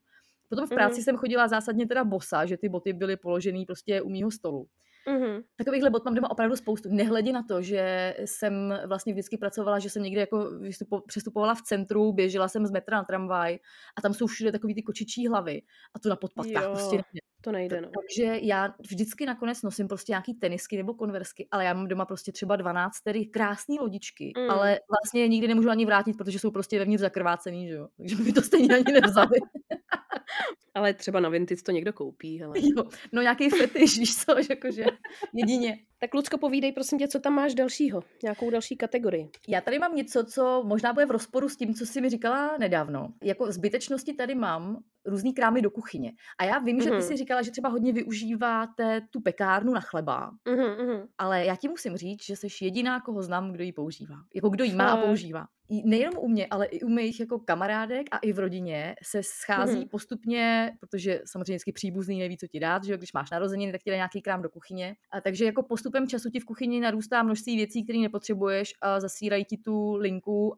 Potom 0.50 0.68
v 0.68 0.70
práci 0.70 0.96
Mhm. 0.98 1.04
jsem 1.04 1.18
chodila 1.18 1.48
zásadně 1.48 1.88
teda 1.88 2.04
bosa, 2.04 2.46
že 2.46 2.58
ty 2.58 2.70
boty 2.70 2.94
byly 2.94 3.18
položený 3.18 3.66
prostě 3.66 4.02
u 4.02 4.10
mýho 4.10 4.32
stolu. 4.32 4.68
Mhm. 5.10 5.42
Takovýchhle 5.58 5.90
bot 5.90 6.06
mám 6.06 6.14
doma 6.16 6.32
opravdu 6.32 6.56
spoustu. 6.56 6.90
Nehledě 6.92 7.32
na 7.32 7.44
to, 7.44 7.62
že 7.62 8.16
jsem 8.26 8.80
vlastně 8.88 9.14
vždycky 9.14 9.38
pracovala, 9.38 9.80
že 9.80 9.90
jsem 9.90 10.04
někde 10.04 10.22
jako 10.22 10.50
vystupo, 10.60 11.02
přestupovala 11.02 11.56
v 11.56 11.62
centru, 11.62 12.14
běžela 12.14 12.48
jsem 12.48 12.66
z 12.66 12.72
metra 12.72 12.98
na 12.98 13.04
tramvaj 13.04 13.60
a 13.98 14.02
tam 14.02 14.14
jsou 14.14 14.28
všude 14.28 14.52
takový 14.52 14.76
ty 14.76 14.82
kočičí 14.82 15.28
hlavy 15.28 15.62
a 15.96 16.00
to 16.00 16.10
na 16.10 16.16
podpatkách 16.16 16.64
Jo. 16.64 16.70
prostě 16.72 16.96
nejde. 16.96 17.20
To 17.42 17.52
nejde, 17.52 17.82
no. 17.82 17.90
Takže 18.02 18.40
já 18.42 18.74
vždycky 18.90 19.26
nakonec 19.26 19.62
nosím 19.62 19.88
prostě 19.88 20.12
nějaký 20.12 20.34
tenisky 20.34 20.78
nebo 20.78 20.94
konversky, 20.94 21.48
ale 21.52 21.66
já 21.66 21.74
mám 21.74 21.88
doma 21.88 22.06
prostě 22.06 22.32
třeba 22.32 22.56
12 22.56 23.02
tedy 23.02 23.26
krásné 23.26 23.76
lodičky, 23.80 24.34
Mm. 24.38 24.44
mm. 24.44 24.50
ale 24.52 24.80
vlastně 24.90 25.22
je 25.22 25.28
nikdy 25.28 25.48
nemůžu 25.48 25.70
ani 25.70 25.86
vrátit, 25.86 26.18
protože 26.18 26.40
jsou 26.40 26.52
prostě 26.52 26.80
vevnitř 26.80 27.02
zakrvácený, 27.02 27.68
že 27.68 27.74
jo. 27.74 27.88
Takže 27.98 28.16
by 28.16 28.34
to 28.34 28.42
stejně 28.42 28.76
ani 28.76 29.02
nevzali. 29.02 29.38
Ale 30.74 30.94
třeba 30.94 31.20
na 31.20 31.30
Vintage 31.30 31.62
to 31.62 31.72
někdo 31.72 31.94
koupí, 31.94 32.40
hele. 32.40 32.54
jo. 32.58 32.84
No 33.12 33.22
nějaký 33.22 33.50
fetiš, 33.50 33.98
víš 34.00 34.16
co, 34.16 34.42
že 34.42 34.48
jakože 34.50 34.86
jedině. 35.34 35.80
Tak 36.04 36.14
Lucko, 36.14 36.38
povídej 36.38 36.72
prosím 36.72 37.00
tě, 37.00 37.08
co 37.08 37.20
tam 37.20 37.34
máš 37.34 37.54
dalšího? 37.56 38.04
Nějakou 38.24 38.50
další 38.50 38.76
kategorii? 38.78 39.30
Já 39.48 39.62
tady 39.62 39.80
mám 39.80 39.96
něco, 39.96 40.24
co 40.24 40.64
možná 40.66 40.94
bude 40.94 41.06
v 41.06 41.12
rozporu 41.12 41.50
s 41.50 41.58
tím, 41.58 41.74
co 41.74 41.86
jsi 41.86 42.02
mi 42.02 42.10
říkala 42.10 42.58
nedávno. 42.60 43.14
Jako 43.24 43.52
zbytečnosti 43.52 44.14
tady 44.14 44.36
mám 44.36 44.84
různý 45.06 45.34
krámy 45.34 45.62
do 45.62 45.72
kuchyně. 45.72 46.12
A 46.40 46.44
já 46.44 46.60
vím, 46.60 46.78
mm-hmm. 46.78 46.84
že 46.84 46.90
ty 46.90 46.96
Mhm. 46.96 47.02
si 47.08 47.18
říkala, 47.18 47.42
že 47.42 47.52
třeba 47.52 47.70
hodně 47.70 47.94
využíváte 47.94 49.02
tu 49.12 49.22
pekárnu 49.22 49.74
na 49.74 49.82
chleba, 49.82 50.32
Mhm, 50.50 50.86
mhm. 50.88 51.08
ale 51.18 51.46
já 51.46 51.56
ti 51.56 51.68
musím 51.68 51.98
říct, 51.98 52.24
že 52.26 52.36
jsi 52.36 52.48
jediná, 52.62 53.02
koho 53.02 53.24
znám, 53.24 53.52
kdo 53.52 53.64
ji 53.64 53.72
používá. 53.74 54.16
Jako 54.36 54.50
kdo 54.50 54.64
ji 54.64 54.76
má 54.76 54.92
a 54.92 54.98
používá. 54.98 55.46
Nejenom 55.86 56.14
u 56.20 56.28
mě, 56.28 56.48
ale 56.52 56.66
i 56.66 56.82
u 56.82 56.90
mých 56.90 57.20
jako 57.20 57.40
kamarádek 57.40 58.08
a 58.12 58.18
i 58.18 58.34
v 58.34 58.40
rodině 58.40 58.96
se 59.04 59.24
schází 59.24 59.78
Mhm. 59.80 59.88
postupně, 59.90 60.72
protože 60.80 61.22
samozřejmě 61.26 61.54
vždycky 61.54 61.72
příbuzný 61.72 62.20
neví, 62.20 62.38
co 62.38 62.48
ti 62.48 62.60
dát, 62.60 62.84
že 62.84 62.98
když 62.98 63.14
máš 63.14 63.32
narozeniny, 63.32 63.72
tak 63.72 63.84
ti 63.84 63.90
dá 63.90 63.96
nějaký 63.96 64.22
krám 64.22 64.42
do 64.42 64.50
kuchyně. 64.50 64.96
A 65.12 65.22
takže 65.22 65.46
jako 65.46 65.64
postupem 65.94 66.08
času 66.08 66.30
ti 66.30 66.40
v 66.40 66.46
kuchyni 66.46 66.80
narůstá 66.80 67.24
množství 67.24 67.56
věcí, 67.56 67.84
které 67.84 68.00
nepotřebuješ 68.00 68.74
a 68.82 69.00
zasírají 69.00 69.46
ti 69.46 69.58
tu 69.58 69.96
linku 69.96 70.54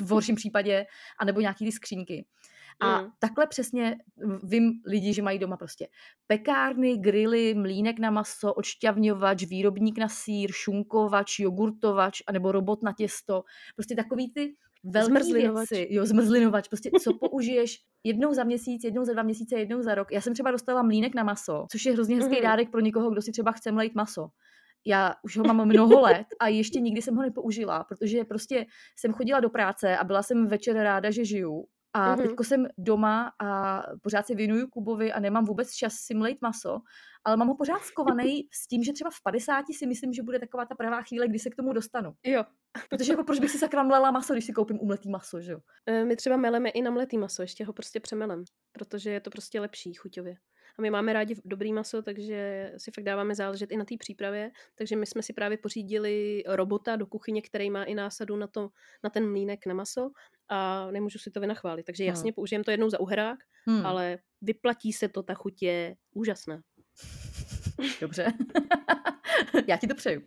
v 0.00 0.10
horším 0.10 0.34
případě, 0.36 0.86
anebo 1.20 1.40
nějaký 1.40 1.64
ty 1.64 1.72
skřínky. 1.72 2.26
A 2.80 3.00
Mm. 3.02 3.08
takhle 3.18 3.46
přesně 3.46 3.96
vím 4.42 4.72
lidi, 4.86 5.12
že 5.14 5.22
mají 5.22 5.38
doma 5.38 5.56
prostě 5.56 5.88
pekárny, 6.26 6.96
grily, 6.98 7.54
mlínek 7.54 7.98
na 7.98 8.10
maso, 8.10 8.54
odšťavňovač, 8.54 9.44
výrobník 9.44 9.98
na 9.98 10.08
sír, 10.08 10.50
šunkovač, 10.52 11.38
jogurtovač, 11.38 12.22
anebo 12.26 12.52
robot 12.52 12.82
na 12.82 12.92
těsto. 12.92 13.42
Prostě 13.76 13.94
takový 13.94 14.32
ty 14.32 14.54
velký 14.84 15.10
Zmrzlinovač. 15.12 15.70
věci. 15.70 15.94
Jo, 15.94 16.06
zmrzlinovač. 16.06 16.68
Prostě 16.68 16.90
co 17.02 17.14
použiješ 17.14 17.78
jednou 18.04 18.34
za 18.34 18.44
měsíc, 18.44 18.84
jednou 18.84 19.04
za 19.04 19.12
dva 19.12 19.22
měsíce, 19.22 19.58
jednou 19.58 19.82
za 19.82 19.94
rok. 19.94 20.12
Já 20.12 20.20
jsem 20.20 20.34
třeba 20.34 20.50
dostala 20.50 20.82
mlínek 20.82 21.14
na 21.14 21.24
maso, 21.24 21.66
což 21.70 21.84
je 21.86 21.92
hrozně 21.92 22.16
hezký 22.16 22.34
Mhm. 22.34 22.42
dárek 22.42 22.70
pro 22.70 22.80
někoho, 22.80 23.10
kdo 23.10 23.22
si 23.22 23.32
třeba 23.32 23.52
chce 23.52 23.72
mlejt 23.72 23.94
maso. 23.94 24.28
Já 24.86 25.14
už 25.22 25.36
ho 25.36 25.44
mám 25.44 25.64
mnoho 25.68 26.00
let 26.00 26.26
a 26.40 26.48
ještě 26.48 26.80
nikdy 26.80 27.02
jsem 27.02 27.16
ho 27.16 27.22
nepoužila, 27.22 27.84
protože 27.84 28.24
prostě 28.24 28.66
jsem 28.98 29.12
chodila 29.12 29.40
do 29.40 29.50
práce 29.50 29.96
a 29.96 30.04
byla 30.04 30.22
jsem 30.22 30.46
večer 30.46 30.76
ráda, 30.76 31.10
že 31.10 31.24
žiju. 31.24 31.66
A 31.94 32.14
Mhm. 32.14 32.22
teďko 32.28 32.44
jsem 32.44 32.66
doma 32.78 33.32
a 33.42 33.82
pořád 34.02 34.26
si 34.26 34.34
věnuju 34.34 34.66
Kubovi 34.68 35.12
a 35.12 35.20
nemám 35.20 35.44
vůbec 35.44 35.74
čas 35.74 35.92
si 35.94 36.14
mlejt 36.14 36.42
maso, 36.42 36.78
ale 37.24 37.36
mám 37.36 37.48
ho 37.48 37.56
pořád 37.56 37.82
skovaný 37.82 38.48
s 38.52 38.68
tím, 38.68 38.82
že 38.82 38.92
třeba 38.92 39.10
v 39.10 39.22
50 39.22 39.64
si 39.72 39.86
myslím, 39.86 40.12
že 40.12 40.22
bude 40.22 40.38
taková 40.38 40.66
ta 40.66 40.74
pravá 40.74 41.02
chvíle, 41.02 41.28
kdy 41.28 41.38
se 41.38 41.50
k 41.50 41.56
tomu 41.56 41.72
dostanu. 41.72 42.12
Jo. 42.24 42.44
Protože 42.90 43.12
jako 43.12 43.24
proč 43.24 43.40
bych 43.40 43.50
si 43.50 43.58
sakra 43.58 43.82
mlela 43.82 44.10
maso, 44.10 44.32
když 44.32 44.44
si 44.44 44.52
koupím 44.52 44.80
umletý 44.80 45.10
maso, 45.10 45.40
že 45.40 45.52
jo? 45.52 45.58
E, 45.86 46.04
My 46.04 46.16
třeba 46.16 46.36
meleme 46.36 46.68
i 46.70 46.82
na 46.82 46.90
mletý 46.90 47.18
maso, 47.18 47.42
ještě 47.42 47.64
ho 47.64 47.72
prostě 47.72 48.00
přemelem, 48.00 48.44
protože 48.72 49.10
je 49.10 49.20
to 49.20 49.30
prostě 49.30 49.60
lepší 49.60 49.94
chuťově. 49.94 50.36
A 50.78 50.82
my 50.82 50.90
máme 50.90 51.12
rádi 51.12 51.34
dobrý 51.44 51.72
maso, 51.72 52.02
takže 52.02 52.72
si 52.76 52.90
fakt 52.90 53.04
dáváme 53.04 53.34
záležet 53.34 53.72
i 53.72 53.76
na 53.76 53.84
té 53.84 53.94
přípravě. 53.98 54.50
Takže 54.74 54.96
my 54.96 55.06
jsme 55.06 55.22
si 55.22 55.32
právě 55.32 55.58
pořídili 55.58 56.42
robota 56.46 56.96
do 56.96 57.06
kuchyně, 57.06 57.42
který 57.42 57.70
má 57.70 57.84
i 57.84 57.94
násadu 57.94 58.36
na, 58.36 58.46
to, 58.46 58.68
na 59.04 59.10
ten 59.10 59.30
mlínek 59.30 59.66
na 59.66 59.74
maso 59.74 60.10
a 60.48 60.90
nemůžu 60.90 61.18
si 61.18 61.30
to 61.30 61.40
vynachválit. 61.40 61.86
Takže 61.86 62.04
Hmm. 62.04 62.08
jasně, 62.08 62.32
použijeme 62.32 62.64
to 62.64 62.70
jednou 62.70 62.90
za 62.90 63.00
uhrák, 63.00 63.38
Hmm. 63.66 63.86
ale 63.86 64.18
vyplatí 64.42 64.92
se 64.92 65.08
to, 65.08 65.22
ta 65.22 65.34
chuť 65.34 65.62
je 65.62 65.96
úžasná. 66.14 66.60
Dobře. 68.00 68.32
Já 69.66 69.76
ti 69.76 69.86
to 69.86 69.94
přeju. 69.94 70.22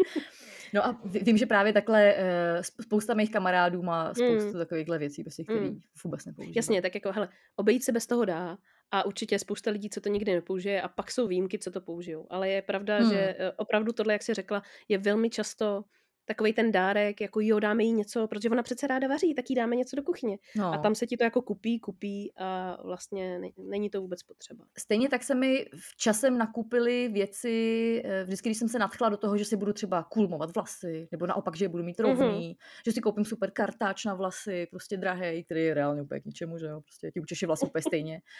No 0.74 0.86
a 0.86 1.02
ví- 1.06 1.20
vím, 1.24 1.38
že 1.38 1.46
právě 1.46 1.74
takhle 1.74 2.14
eh, 2.18 2.62
spousta 2.82 3.14
mých 3.14 3.32
kamarádů 3.32 3.84
má 3.84 4.14
spoustu 4.14 4.48
Mm. 4.48 4.54
takovýchhle 4.58 4.98
věcí, 4.98 5.24
prostě, 5.24 5.44
které 5.44 5.60
Mm. 5.60 5.80
vůbec 6.04 6.26
nepoužívají. 6.26 6.54
Jasně, 6.56 6.82
tak 6.82 6.96
jako, 6.96 7.12
hele, 7.12 7.30
obejít 7.56 7.84
se 7.84 7.92
bez 7.92 8.08
toho 8.08 8.26
dá 8.26 8.58
a 8.92 9.06
určitě 9.06 9.36
je 9.36 9.40
spousta 9.40 9.72
lidí, 9.72 9.90
co 9.90 10.02
to 10.02 10.10
nikdy 10.10 10.34
nepoužije 10.34 10.82
a 10.82 10.88
pak 10.88 11.12
jsou 11.12 11.28
výjimky, 11.28 11.60
co 11.60 11.72
to 11.72 11.82
použijou. 11.82 12.28
Ale 12.30 12.50
je 12.50 12.62
pravda, 12.62 12.98
Hmm. 12.98 13.10
že 13.10 13.36
eh, 13.40 13.52
opravdu 13.58 13.94
tohle, 13.94 14.14
jak 14.14 14.24
jsi 14.24 14.34
řekla, 14.34 14.62
je 14.88 14.98
velmi 14.98 15.30
často 15.30 15.84
takový 16.30 16.54
ten 16.54 16.72
dárek, 16.72 17.22
jako 17.22 17.40
jo, 17.42 17.60
dáme 17.60 17.84
jí 17.84 17.94
něco, 17.94 18.28
protože 18.28 18.50
ona 18.50 18.64
přece 18.64 18.88
ráda 18.88 19.08
vaří, 19.08 19.34
tak 19.34 19.50
jí 19.50 19.56
dáme 19.56 19.76
něco 19.76 19.96
do 19.96 20.04
kuchyně. 20.04 20.38
No. 20.56 20.74
A 20.74 20.78
tam 20.78 20.96
se 20.96 21.08
ti 21.08 21.18
to 21.18 21.24
jako 21.24 21.42
kupí, 21.42 21.80
kupí 21.80 22.34
a 22.38 22.78
vlastně 22.84 23.40
ne- 23.40 23.50
není 23.58 23.90
to 23.90 24.02
vůbec 24.02 24.24
potřeba. 24.24 24.66
Stejně 24.78 25.10
tak 25.10 25.24
se 25.24 25.36
mi 25.36 25.66
v 25.76 25.98
časem 25.98 26.38
nakupily 26.38 27.08
věci, 27.08 28.02
eh, 28.06 28.24
vždycky, 28.24 28.50
když 28.50 28.58
jsem 28.58 28.70
se 28.70 28.80
nadchla 28.80 29.10
do 29.10 29.18
toho, 29.18 29.38
že 29.38 29.46
si 29.46 29.58
budu 29.58 29.74
třeba 29.74 30.04
kulmovat 30.04 30.56
vlasy, 30.56 31.08
nebo 31.12 31.28
naopak, 31.28 31.56
že 31.56 31.66
je 31.66 31.70
budu 31.70 31.84
mít 31.84 32.00
rovný, 32.00 32.58
že 32.86 32.92
si 32.92 33.02
koupím 33.02 33.26
super 33.26 33.52
kartáč 33.52 34.06
na 34.06 34.14
vlasy, 34.14 34.68
prostě 34.72 34.98
drahý, 34.98 35.44
který 35.44 35.64
je 35.64 35.74
reálně 35.74 36.02
úplně 36.02 36.22
k 36.22 36.26
ničemu, 36.26 36.58
že 36.58 36.66
jo, 36.66 36.82
prostě 36.82 37.12
ti 37.12 37.20
učeši 37.20 37.46
vlasy 37.46 37.66
úplně 37.66 37.82
stejně. 37.82 38.22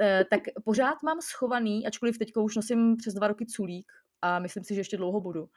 Eh, 0.00 0.24
tak 0.30 0.40
pořád 0.64 1.02
mám 1.02 1.20
schovaný, 1.20 1.86
ačkoliv 1.86 2.18
teďka 2.18 2.40
už 2.40 2.56
nosím 2.56 2.96
přes 2.96 3.14
dva 3.14 3.28
roky 3.28 3.46
culík 3.46 3.92
a 4.22 4.38
myslím 4.38 4.64
si, 4.64 4.74
že 4.74 4.80
ještě 4.80 4.96
dlouho 4.96 5.20
budu, 5.20 5.48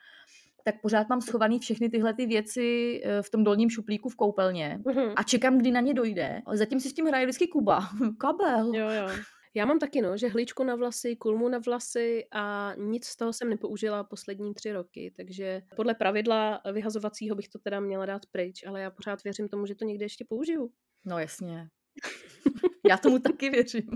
tak 0.63 0.75
pořád 0.81 1.09
mám 1.09 1.21
schovaný 1.21 1.59
všechny 1.59 1.89
tyhle 1.89 2.13
ty 2.13 2.25
věci 2.25 3.01
eh, 3.03 3.21
v 3.21 3.29
tom 3.29 3.43
dolním 3.43 3.69
šuplíku 3.69 4.09
v 4.09 4.15
koupelně 4.15 4.79
Mhm. 4.85 5.13
a 5.15 5.23
čekám, 5.23 5.57
kdy 5.57 5.71
na 5.71 5.81
ně 5.81 5.93
dojde. 5.93 6.41
Ale 6.45 6.57
zatím 6.57 6.79
si 6.79 6.89
s 6.89 6.93
tím 6.93 7.05
hraje 7.05 7.25
vždycky 7.25 7.47
Kuba. 7.47 7.79
Kabel. 8.19 8.71
Jo, 8.75 8.89
jo. 8.89 9.09
Já 9.53 9.65
mám 9.65 9.79
taky, 9.79 10.01
no, 10.01 10.17
že 10.17 10.27
hličku 10.27 10.63
na 10.63 10.75
vlasy, 10.75 11.15
kulmu 11.15 11.49
na 11.49 11.59
vlasy 11.65 12.23
a 12.33 12.73
nic 12.77 13.05
z 13.05 13.15
toho 13.17 13.33
jsem 13.33 13.49
nepoužila 13.49 14.03
poslední 14.03 14.53
tři 14.53 14.71
roky, 14.71 15.13
takže 15.17 15.61
podle 15.75 15.93
pravidla 15.95 16.61
vyhazovacího 16.73 17.35
bych 17.35 17.47
to 17.49 17.59
teda 17.59 17.79
měla 17.79 18.05
dát 18.05 18.21
pryč, 18.31 18.63
ale 18.67 18.81
já 18.81 18.91
pořád 18.91 19.23
věřím 19.23 19.47
tomu, 19.49 19.65
že 19.65 19.75
to 19.75 19.85
někde 19.85 20.05
ještě 20.05 20.25
použiju. 20.29 20.69
No 21.05 21.19
jasně. 21.19 21.67
Já 22.89 22.97
tomu 22.97 23.19
taky 23.19 23.49
věřím. 23.49 23.87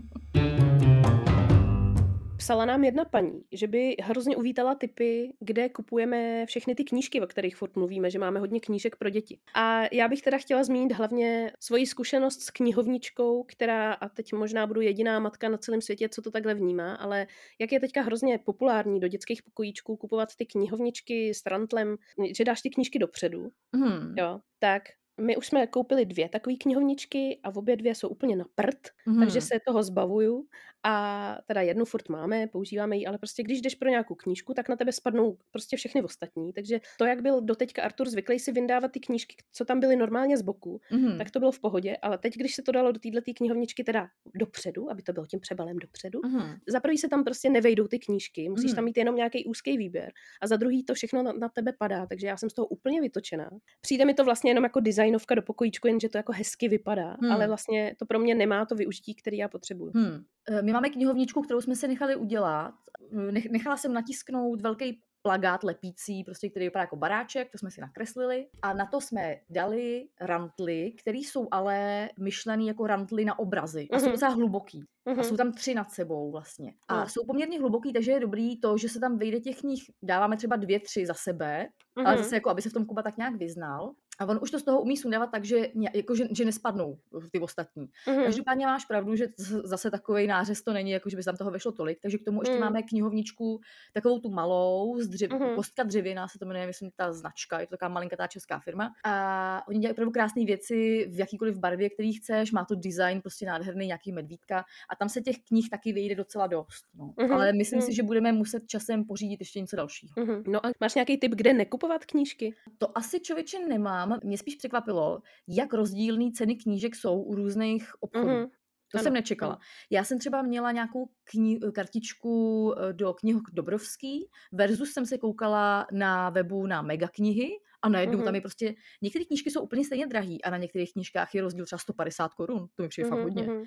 Psala 2.38 2.66
nám 2.66 2.84
jedna 2.84 3.06
paní, 3.06 3.44
že 3.52 3.68
by 3.68 3.96
hrozně 4.02 4.38
uvítala 4.38 4.76
typy, 4.76 5.34
kde 5.40 5.70
kupujeme 5.70 6.46
všechny 6.46 6.76
ty 6.76 6.84
knížky, 6.84 7.22
o 7.22 7.28
kterých 7.28 7.56
furt 7.56 7.76
mluvíme, 7.76 8.10
že 8.10 8.20
máme 8.20 8.40
hodně 8.40 8.60
knížek 8.60 8.96
pro 8.96 9.10
děti. 9.10 9.40
A 9.56 9.84
já 9.92 10.08
bych 10.08 10.22
teda 10.22 10.38
chtěla 10.38 10.64
zmínit 10.64 10.92
hlavně 10.94 11.52
svoji 11.60 11.88
zkušenost 11.88 12.42
s 12.42 12.50
knihovničkou, 12.50 13.44
která, 13.44 13.94
a 13.94 14.10
teď 14.10 14.34
možná 14.34 14.68
budu 14.68 14.82
jediná 14.82 15.20
matka 15.20 15.50
na 15.50 15.58
celém 15.58 15.82
světě, 15.82 16.10
co 16.10 16.22
to 16.22 16.32
takhle 16.32 16.54
vnímá, 16.54 16.96
ale 16.96 17.28
jak 17.60 17.72
je 17.72 17.80
teďka 17.80 18.02
hrozně 18.02 18.38
populární 18.38 19.00
do 19.00 19.08
dětských 19.08 19.44
pokojíčků 19.44 19.98
kupovat 19.98 20.36
ty 20.36 20.46
knihovničky 20.46 21.34
s 21.34 21.46
rantlem, 21.46 21.96
že 22.38 22.44
dáš 22.44 22.62
ty 22.62 22.70
knížky 22.70 23.00
dopředu, 23.00 23.50
Hmm. 23.76 24.14
jo, 24.18 24.40
tak 24.60 24.84
my 25.22 25.38
už 25.38 25.48
jsme 25.48 25.68
koupili 25.68 26.06
dvě 26.06 26.30
takové 26.30 26.56
knihovničky 26.56 27.40
a 27.44 27.56
obě 27.56 27.76
dvě 27.76 27.96
jsou 27.96 28.08
úplně 28.10 28.36
na 28.36 28.46
prd, 28.56 28.88
Mhm. 29.06 29.20
takže 29.20 29.42
se 29.42 29.60
toho 29.68 29.84
zbavuju 29.84 30.46
a 30.88 31.38
teda 31.48 31.62
jednu 31.62 31.86
furt 31.86 32.10
máme, 32.10 32.48
používáme 32.48 32.98
ji, 32.98 33.06
ale 33.06 33.18
prostě 33.18 33.44
když 33.44 33.62
jdeš 33.62 33.76
pro 33.76 33.90
nějakou 33.90 34.16
knížku, 34.16 34.54
tak 34.54 34.70
na 34.70 34.76
tebe 34.76 34.92
spadnou 34.92 35.38
prostě 35.52 35.78
všechny 35.78 36.04
ostatní. 36.04 36.54
Takže 36.54 36.80
to, 36.98 37.06
jak 37.06 37.22
byl 37.22 37.42
doteďka 37.42 37.82
Artur 37.84 38.10
zvyklý 38.10 38.40
si 38.40 38.52
vyndávat 38.52 38.92
ty 38.92 39.00
knížky, 39.00 39.36
co 39.52 39.66
tam 39.66 39.80
byly 39.80 39.96
normálně 39.96 40.38
z 40.38 40.42
boku, 40.42 40.82
Mhm. 40.92 41.18
tak 41.18 41.32
to 41.32 41.40
bylo 41.40 41.52
v 41.52 41.60
pohodě, 41.60 41.98
ale 42.02 42.18
teď, 42.18 42.34
když 42.36 42.56
se 42.56 42.62
to 42.62 42.72
dalo 42.72 42.92
do 42.92 43.00
této 43.00 43.22
knihovničky 43.38 43.84
teda 43.84 44.08
dopředu, 44.36 44.92
aby 44.92 45.02
to 45.02 45.14
bylo 45.14 45.26
tím 45.26 45.40
přebalem 45.40 45.78
dopředu, 45.80 46.20
Mhm. 46.26 46.56
za 46.68 46.80
prvý 46.80 46.98
se 46.98 47.10
tam 47.10 47.24
prostě 47.24 47.50
nevejdou 47.50 47.88
ty 47.88 48.00
knížky, 48.00 48.50
musíš 48.50 48.72
Mhm. 48.72 48.76
tam 48.76 48.86
mít 48.86 48.98
jenom 48.98 49.16
nějaký 49.16 49.46
úzký 49.46 49.78
výběr 49.78 50.12
a 50.42 50.48
za 50.48 50.56
druhý 50.56 50.84
to 50.84 50.94
všechno 50.94 51.24
na, 51.24 51.32
na 51.34 51.50
tebe 51.50 51.74
padá, 51.80 52.06
takže 52.06 52.28
já 52.28 52.38
jsem 52.38 52.50
z 52.50 52.54
toho 52.54 52.66
úplně 52.68 53.02
vytočená. 53.02 53.50
Přijde 53.82 54.06
mi 54.06 54.14
to 54.14 54.24
vlastně 54.26 54.52
jenom 54.52 54.64
jako 54.64 54.80
designovka 55.06 55.36
do 55.36 55.42
pokojíčku, 55.42 55.88
jenže 55.88 56.10
to 56.10 56.18
jako 56.18 56.32
hezky 56.34 56.68
vypadá, 56.68 57.18
Hmm. 57.22 57.32
ale 57.32 57.48
vlastně 57.48 57.96
to 58.00 58.06
pro 58.06 58.20
mě 58.20 58.36
nemá 58.36 58.66
to 58.66 58.76
využití, 58.76 59.16
který 59.16 59.38
já 59.38 59.48
potřebuju. 59.48 59.92
Hmm. 59.96 60.24
Eh, 60.50 60.62
My 60.62 60.74
máme 60.74 60.90
knihovničku, 60.90 61.42
kterou 61.42 61.62
jsme 61.62 61.76
si 61.76 61.88
nechali 61.88 62.16
udělat. 62.16 62.74
Eh, 63.14 63.32
Nech- 63.32 63.52
Nechala 63.52 63.78
jsem 63.78 63.94
natisknout 63.94 64.62
velký 64.62 65.02
plagát 65.22 65.64
lepící, 65.64 66.24
prostě, 66.24 66.50
který 66.50 66.66
vypadá 66.66 66.82
jako 66.84 66.96
baráček, 66.96 67.52
to 67.52 67.58
jsme 67.58 67.72
si 67.72 67.82
nakreslili. 67.82 68.48
A 68.62 68.74
na 68.74 68.86
to 68.86 69.02
jsme 69.02 69.36
dali 69.50 70.08
rantly, 70.22 70.92
které 70.98 71.18
jsou 71.18 71.48
ale 71.52 72.10
myšlený 72.20 72.68
jako 72.68 72.88
rantly 72.88 73.26
na 73.26 73.40
obrazy. 73.40 73.88
A 73.92 74.00
jsou 74.00 74.06
Mhm. 74.06 74.12
docela 74.12 74.32
hluboký. 74.32 74.84
A 75.08 75.12
Mhm. 75.12 75.24
jsou 75.24 75.38
tam 75.38 75.52
tři 75.52 75.74
nad 75.76 75.92
sebou 75.92 76.32
vlastně. 76.32 76.74
A 76.88 77.00
No. 77.00 77.10
jsou 77.10 77.26
poměrně 77.26 77.60
hluboký, 77.60 77.94
takže 77.94 78.12
je 78.12 78.20
dobrý 78.20 78.60
to, 78.60 78.78
že 78.78 78.90
se 78.90 79.00
tam 79.00 79.18
vejde 79.18 79.40
těch 79.40 79.58
knih, 79.60 79.84
dáváme 80.04 80.38
třeba 80.38 80.56
dvě, 80.56 80.80
tři 80.80 81.06
za 81.06 81.14
sebe, 81.14 81.68
ale 82.06 82.16
Mhm. 82.16 82.24
zase 82.24 82.36
jako, 82.36 82.50
aby 82.50 82.62
se 82.62 82.70
v 82.70 82.74
tom 82.74 82.86
Kuba 82.86 83.02
tak 83.02 83.18
nějak 83.18 83.36
vyznal. 83.36 83.92
A 84.20 84.26
on 84.26 84.40
už 84.42 84.52
to 84.52 84.60
z 84.60 84.64
toho 84.64 84.82
umí 84.82 84.98
sundávat 84.98 85.32
tak, 85.32 85.46
že, 85.46 85.68
jako, 85.94 86.16
že, 86.16 86.28
že 86.32 86.46
nespadnou 86.46 86.98
ty 87.32 87.40
ostatní. 87.40 87.90
Mhm. 88.08 88.24
Každopádně 88.24 88.66
máš 88.66 88.86
pravdu, 88.86 89.16
že 89.16 89.28
zase 89.64 89.92
takový 89.92 90.28
nářez 90.28 90.62
to 90.62 90.74
není, 90.74 90.92
jako 90.92 91.10
že 91.10 91.18
by 91.18 91.24
tam 91.24 91.38
toho 91.38 91.52
vešlo 91.52 91.72
tolik, 91.72 92.00
takže 92.02 92.18
k 92.18 92.24
tomu 92.26 92.42
ještě 92.42 92.56
Mm. 92.56 92.60
máme 92.62 92.84
knihovničku, 92.84 93.62
takovou 93.94 94.20
tu 94.20 94.30
malou, 94.30 95.00
z 95.02 95.08
dřev, 95.08 95.32
Mhm. 95.32 95.56
kostka 95.56 95.84
dřevěná 95.84 96.28
se 96.28 96.40
to 96.40 96.46
jmenuje, 96.46 96.68
myslím, 96.68 96.92
ta 96.96 97.14
značka, 97.14 97.60
je 97.60 97.68
to 97.68 97.72
taková 97.78 97.90
malinkatá 97.90 98.28
česká 98.28 98.60
firma. 98.60 98.94
A 99.06 99.64
oni 99.68 99.80
dělají 99.80 99.92
opravdu 99.94 100.12
krásné 100.12 100.46
věci 100.46 101.08
v 101.12 101.20
jakýkoliv 101.20 101.58
barvě, 101.58 101.90
který 101.90 102.14
chceš, 102.14 102.52
má 102.52 102.66
to 102.66 102.76
design 102.76 103.22
prostě 103.22 103.46
nádherný, 103.46 103.88
nějaký 103.88 104.12
medvídka 104.12 104.66
a 104.90 104.96
tam 104.96 105.10
se 105.10 105.22
těch 105.22 105.36
knih 105.48 105.70
taky 105.70 105.94
vyjde 105.94 106.16
docela 106.16 106.48
dost. 106.48 106.86
No. 106.96 107.14
Mhm, 107.20 107.32
Ale 107.34 107.54
myslím 107.54 107.80
mhm. 107.80 107.86
si, 107.88 107.94
že 107.96 108.04
budeme 108.04 108.32
muset 108.32 108.68
časem 108.68 109.06
pořídit 109.06 109.40
ještě 109.40 109.62
něco 109.62 109.76
dalšího. 109.76 110.14
Mhm. 110.18 110.44
No 110.48 110.66
a 110.66 110.70
máš 110.82 110.96
nějaký 110.96 111.18
tip, 111.18 111.32
kde 111.36 111.54
nekupovat 111.54 112.06
knížky? 112.06 112.56
To 112.78 112.98
asi 112.98 113.20
člověče 113.20 113.60
nemám. 114.06 114.20
Mě 114.24 114.38
spíš 114.38 114.56
překvapilo, 114.56 115.22
jak 115.48 115.74
rozdílné 115.74 116.32
ceny 116.32 116.56
knížek 116.56 116.96
jsou 116.96 117.22
u 117.22 117.36
různých 117.36 117.92
obchodů. 118.00 118.28
Mhm. 118.28 118.48
To 118.92 118.98
Ano, 118.98 119.04
jsem 119.04 119.14
nečekala. 119.14 119.54
ano. 119.54 119.62
Já 119.92 120.04
jsem 120.04 120.20
třeba 120.20 120.42
měla 120.42 120.72
nějakou 120.72 121.10
kni- 121.34 121.72
kartičku 121.72 122.74
eh, 122.78 122.94
do 122.94 123.14
knih 123.14 123.36
Dobrovský, 123.54 124.30
versus 124.54 124.92
jsem 124.92 125.06
se 125.06 125.18
koukala 125.18 125.88
na 125.92 126.30
webu 126.30 126.68
na 126.68 126.82
megaknihy 126.82 127.50
a 127.82 127.90
najednou 127.90 128.18
Mhm. 128.18 128.26
tam 128.26 128.36
je 128.36 128.42
prostě, 128.42 128.74
některé 129.02 129.26
knížky 129.26 129.52
jsou 129.52 129.62
úplně 129.62 129.86
stejně 129.86 130.08
drahý 130.08 130.44
a 130.44 130.50
na 130.50 130.58
některých 130.58 130.94
knížkách 130.94 131.36
je 131.36 131.42
rozdíl 131.42 131.66
třeba 131.66 131.80
150 131.80 132.34
korun, 132.34 132.68
to 132.76 132.84
mi 132.84 132.90
přijde 132.90 133.10
fakt 133.10 133.18
Mhm, 133.20 133.24
hodně. 133.30 133.44
mhm. 133.44 133.64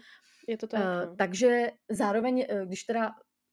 Je 0.49 0.59
to 0.59 0.67
tak, 0.67 0.81
no. 1.07 1.17
takže 1.17 1.71
zároveň, 1.91 2.47
eh, 2.49 2.67
když 2.67 2.85
teda 2.85 3.11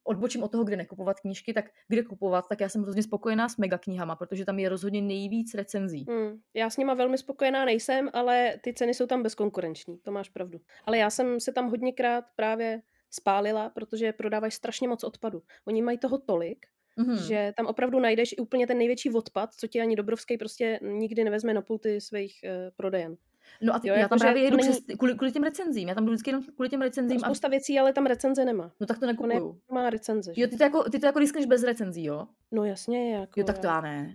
odbočím 0.07 0.43
od 0.43 0.51
toho, 0.51 0.63
kde 0.63 0.75
nekupovat 0.77 1.19
knížky, 1.19 1.53
tak 1.53 1.65
kde 1.87 2.03
kupovat, 2.03 2.45
tak 2.49 2.59
já 2.61 2.69
jsem 2.69 2.81
hrozně 2.83 3.03
spokojená 3.03 3.49
s 3.49 3.57
megaknihama, 3.57 4.15
protože 4.15 4.45
tam 4.45 4.59
je 4.59 4.69
rozhodně 4.69 5.01
nejvíc 5.01 5.53
recenzí. 5.53 6.05
Hmm. 6.09 6.39
Já 6.53 6.69
s 6.69 6.77
nima 6.77 6.93
velmi 6.93 7.17
spokojená 7.17 7.65
nejsem, 7.65 8.09
ale 8.13 8.57
ty 8.61 8.73
ceny 8.73 8.93
jsou 8.93 9.05
tam 9.07 9.23
bezkonkurenční, 9.23 9.97
to 9.97 10.11
máš 10.11 10.29
pravdu. 10.29 10.59
Ale 10.85 10.97
já 10.97 11.09
jsem 11.09 11.39
se 11.39 11.51
tam 11.51 11.69
hodněkrát 11.69 12.25
právě 12.35 12.81
spálila, 13.11 13.69
protože 13.69 14.13
prodávají 14.13 14.51
strašně 14.51 14.87
moc 14.87 15.03
odpadu. 15.03 15.41
Oni 15.65 15.81
mají 15.81 15.97
toho 15.97 16.17
tolik, 16.17 16.65
Mhm. 16.97 17.17
že 17.17 17.53
tam 17.57 17.65
opravdu 17.65 17.99
najdeš 17.99 18.31
i 18.33 18.37
úplně 18.37 18.67
ten 18.67 18.77
největší 18.77 19.09
odpad, 19.11 19.53
co 19.53 19.67
ti 19.67 19.81
ani 19.81 19.95
Dobrovský 19.95 20.37
prostě 20.37 20.79
nikdy 20.81 21.23
nevezme 21.23 21.53
na 21.53 21.61
pulty 21.61 22.01
svých 22.01 22.39
uh, 22.43 22.49
prodejen. 22.75 23.17
No 23.61 23.75
a 23.75 23.79
ty, 23.79 23.87
Jo, 23.87 23.93
já 23.93 23.99
jako, 23.99 24.09
tam 24.09 24.19
právě 24.19 24.41
to 24.41 24.45
jedu 24.45 24.57
není- 24.57 24.69
přes, 24.69 24.97
kvůli, 24.97 25.15
kvůli 25.15 25.31
těm 25.31 25.43
recenzím. 25.43 25.89
Já 25.89 25.95
tam 25.95 26.05
jdu 26.05 26.11
vždycky 26.11 26.29
jenom 26.29 26.43
kvůli 26.43 26.69
těm 26.69 26.81
recenzím. 26.81 27.17
A, 27.17 27.25
Spousta 27.27 27.47
věcí, 27.47 27.79
ale 27.79 27.93
tam 27.93 28.05
recenze 28.05 28.45
nemá. 28.45 28.71
no 28.79 28.87
tak 28.87 28.97
to 28.97 28.99
To 28.99 29.05
ne, 29.05 29.13
nekupuju. 29.13 29.59
má 29.71 29.89
recenze. 29.89 30.33
Že? 30.33 30.41
Jo, 30.41 30.47
ty 30.47 30.57
to 30.57 30.63
jako, 30.63 30.89
ty 30.89 30.99
to 30.99 31.05
jako 31.05 31.19
lískneš 31.19 31.45
bez 31.45 31.63
recenzí, 31.63 32.03
jo? 32.03 32.27
No 32.51 32.65
jasně, 32.65 33.15
jako 33.15 33.39
Jo, 33.39 33.45
tak 33.45 33.57
to 33.59 33.67
já, 33.67 33.81
ne. 33.81 34.13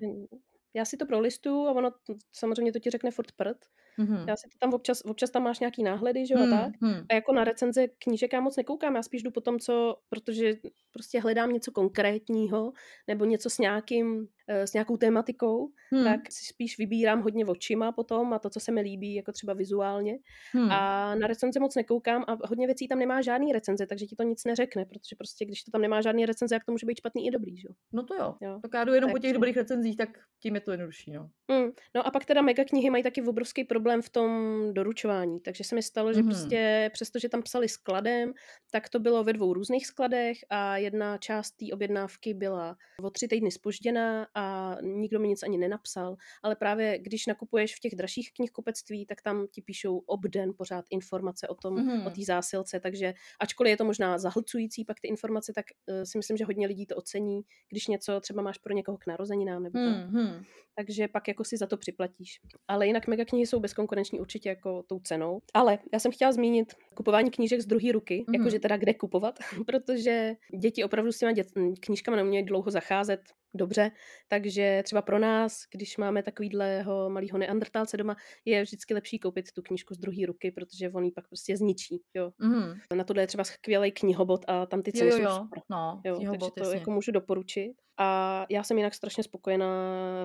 já 0.75 0.85
si 0.85 0.97
to 0.97 1.07
prolistuju 1.07 1.67
a 1.67 1.73
ono 1.73 1.91
samozřejmě 2.33 2.73
to 2.73 2.79
ti 2.79 2.91
řekne 2.91 3.11
furt 3.11 3.33
prd. 3.33 3.57
Mhm. 3.99 4.25
Já 4.29 4.37
si 4.37 4.49
to 4.49 4.59
tam 4.59 4.75
občas, 4.75 5.03
občas 5.05 5.31
tam 5.31 5.43
máš 5.43 5.61
nějaký 5.61 5.83
náhledy, 5.83 6.27
že 6.27 6.35
jo, 6.35 6.41
Hmm, 6.41 6.55
a 6.55 6.57
tak. 6.65 6.73
hmm. 6.83 7.05
A 7.11 7.15
jako 7.15 7.33
na 7.33 7.45
recenze 7.45 7.89
knížek 7.89 8.33
já 8.33 8.41
moc 8.41 8.57
nekoukám, 8.57 8.95
já 8.97 9.03
spíš 9.03 9.23
jdu 9.23 9.31
po 9.31 9.41
tom, 9.41 9.59
co, 9.59 9.97
protože 10.09 10.53
prostě 10.93 11.21
hledám 11.21 11.53
něco 11.53 11.71
konkrétního, 11.73 12.73
nebo 13.09 13.25
něco 13.25 13.51
s 13.51 13.59
nějakým, 13.59 14.27
eh, 14.49 14.67
s 14.67 14.73
nějakou 14.73 14.97
tématikou, 14.97 15.69
Hmm. 15.93 16.05
tak 16.05 16.21
si 16.33 16.45
spíš 16.45 16.79
vybírám 16.79 17.23
hodně 17.23 17.47
očima 17.47 17.93
potom 17.93 18.33
a 18.33 18.39
to, 18.39 18.51
co 18.51 18.61
se 18.61 18.73
mi 18.73 18.81
líbí, 18.81 19.15
jako 19.15 19.33
třeba 19.33 19.53
vizuálně. 19.55 20.19
hmm. 20.53 20.71
A 20.73 21.15
na 21.15 21.27
recenze 21.27 21.61
moc 21.61 21.75
nekoukám 21.75 22.25
a 22.29 22.37
hodně 22.47 22.67
věcí 22.67 22.89
tam 22.89 22.99
nemá 22.99 23.23
žádný 23.23 23.53
recenze, 23.53 23.87
takže 23.87 24.07
ti 24.07 24.17
to 24.17 24.23
nic 24.23 24.45
neřekne, 24.45 24.85
protože 24.85 25.17
prostě 25.19 25.45
když 25.45 25.63
to 25.65 25.71
tam 25.71 25.81
nemá 25.83 26.01
žádný 26.01 26.27
recenze, 26.27 26.55
jak 26.55 26.65
to 26.65 26.73
může 26.73 26.87
být 26.87 26.97
špatný 26.99 27.27
i 27.27 27.31
dobrý, 27.31 27.57
že 27.57 27.69
jo. 27.69 27.75
No 27.93 28.03
to 28.03 28.15
jo. 28.15 28.35
Jo. 28.41 28.59
Tak 28.63 28.71
já 28.75 28.85
jdu 28.85 28.95
jenom 28.95 29.11
po 29.11 29.19
těch 29.19 29.33
dobrých 29.33 29.57
recenzích, 29.57 29.97
tak 29.97 30.09
tím 30.43 30.55
je 30.55 30.61
to 30.61 30.71
jednodušší, 30.71 31.13
no. 31.13 31.31
Mm. 31.49 31.71
No 31.95 32.07
a 32.07 32.11
pak 32.11 32.25
teda 32.25 32.43
mega 32.43 32.65
knihy 32.65 32.91
mají 32.91 33.03
taky 33.03 33.23
obrovský 33.23 33.65
problém 33.65 33.80
v 34.03 34.09
tom 34.09 34.31
doručování, 34.73 35.41
takže 35.41 35.65
se 35.65 35.75
mi 35.75 35.83
stalo, 35.83 36.13
že 36.13 36.21
Mhm. 36.21 36.29
prostě 36.29 36.91
přestože 36.93 37.29
tam 37.29 37.43
psali 37.43 37.69
skladem, 37.69 38.33
tak 38.71 38.89
to 38.89 38.99
bylo 39.01 39.25
ve 39.25 39.33
dvou 39.33 39.53
různých 39.55 39.87
skladech 39.87 40.37
a 40.51 40.77
jedna 40.77 41.19
část 41.19 41.51
té 41.51 41.67
objednávky 41.73 42.35
byla 42.35 42.77
o 43.03 43.11
tři 43.11 43.29
týdny 43.29 43.51
spožděná 43.51 44.27
a 44.35 44.77
nikdo 44.83 45.21
mi 45.21 45.29
nic 45.29 45.43
ani 45.43 45.59
nenapsal, 45.59 46.17
ale 46.43 46.57
právě 46.57 46.99
když 46.99 47.27
nakupuješ 47.27 47.77
v 47.77 47.81
těch 47.81 47.95
dražších 47.95 48.33
knihkupectví, 48.33 49.07
tak 49.07 49.23
tam 49.23 49.47
ti 49.47 49.63
píšou 49.63 49.99
obden 49.99 50.53
pořád 50.59 50.85
informace 50.91 51.49
o 51.49 51.55
tom, 51.55 51.75
Mhm. 51.75 52.07
o 52.07 52.11
té 52.11 52.21
zásilce, 52.27 52.81
takže 52.81 53.15
ačkoliv 53.41 53.71
je 53.71 53.77
to 53.77 53.85
možná 53.85 54.19
zahlcující 54.19 54.85
pak 54.85 55.01
ty 55.01 55.09
informace, 55.09 55.53
tak 55.55 55.65
uh, 55.87 56.03
si 56.05 56.19
myslím, 56.19 56.37
že 56.37 56.45
hodně 56.45 56.67
lidí 56.67 56.87
to 56.87 56.97
ocení, 56.97 57.41
když 57.71 57.87
něco 57.87 58.21
třeba 58.21 58.43
máš 58.43 58.59
pro 58.59 58.75
někoho 58.75 58.99
k 58.99 59.07
narozeninám 59.07 59.63
nebo 59.63 59.79
tak 59.79 59.89
Hmm, 59.91 60.15
hmm. 60.27 60.45
takže 60.77 61.09
pak 61.09 61.29
jako 61.29 61.45
si 61.45 61.57
za 61.57 61.67
to 61.67 61.77
připlatíš. 61.77 62.41
Ale 62.69 62.87
jinak 62.87 63.07
megaknihy 63.07 63.47
jsou 63.47 63.61
bezkonkurenční 63.71 64.21
určitě 64.21 64.49
jako 64.49 64.83
tou 64.83 64.99
cenou. 65.01 65.41
Ale 65.55 65.79
já 65.93 65.99
jsem 65.99 66.13
chtěla 66.13 66.33
zmínit 66.33 66.75
kupování 66.95 67.31
knížek 67.31 67.61
z 67.61 67.67
druhé 67.67 67.93
ruky, 67.93 68.25
mm-hmm. 68.29 68.39
jakože 68.39 68.59
teda 68.59 68.77
kde 68.77 68.95
kupovat, 68.95 69.39
protože 69.67 70.35
děti 70.61 70.85
opravdu 70.85 71.13
s 71.13 71.19
těma 71.19 71.33
dět, 71.33 71.47
knížkama 71.81 72.17
neumějí 72.17 72.45
dlouho 72.45 72.71
zacházet 72.71 73.21
dobře, 73.55 73.91
takže 74.29 74.83
třeba 74.85 75.03
pro 75.03 75.19
nás, 75.19 75.63
když 75.75 75.97
máme 75.97 76.23
takovýhleho 76.23 77.11
malého 77.11 77.39
neandertálce 77.39 77.97
doma, 77.97 78.17
je 78.45 78.63
vždycky 78.63 78.95
lepší 78.95 79.19
koupit 79.19 79.53
tu 79.53 79.63
knížku 79.63 79.95
z 79.95 79.99
druhé 79.99 80.27
ruky, 80.27 80.51
protože 80.51 80.91
on 80.91 81.05
ji 81.05 81.13
pak 81.13 81.29
prostě 81.29 81.57
zničí. 81.57 82.03
Jo. 82.15 82.31
Mm. 82.39 82.73
Na 82.95 83.05
tohle 83.05 83.23
je 83.23 83.27
třeba 83.27 83.45
skvělý 83.45 83.93
knihobot 83.93 84.45
a 84.49 84.67
tam 84.67 84.83
ty 84.83 84.93
ceny 84.93 85.11
jo, 85.11 85.17
jsou 85.17 85.23
jo. 85.23 85.39
super. 85.43 85.63
No, 85.71 86.01
Jo, 86.05 86.17
knihobot, 86.17 86.41
takže 86.41 86.53
to 86.55 86.61
jasně. 86.61 86.79
jako 86.79 86.91
můžu 86.91 87.13
doporučit. 87.13 87.73
A 88.03 88.47
já 88.51 88.63
jsem 88.65 88.77
jinak 88.79 88.95
strašně 88.95 89.23
spokojená 89.23 89.67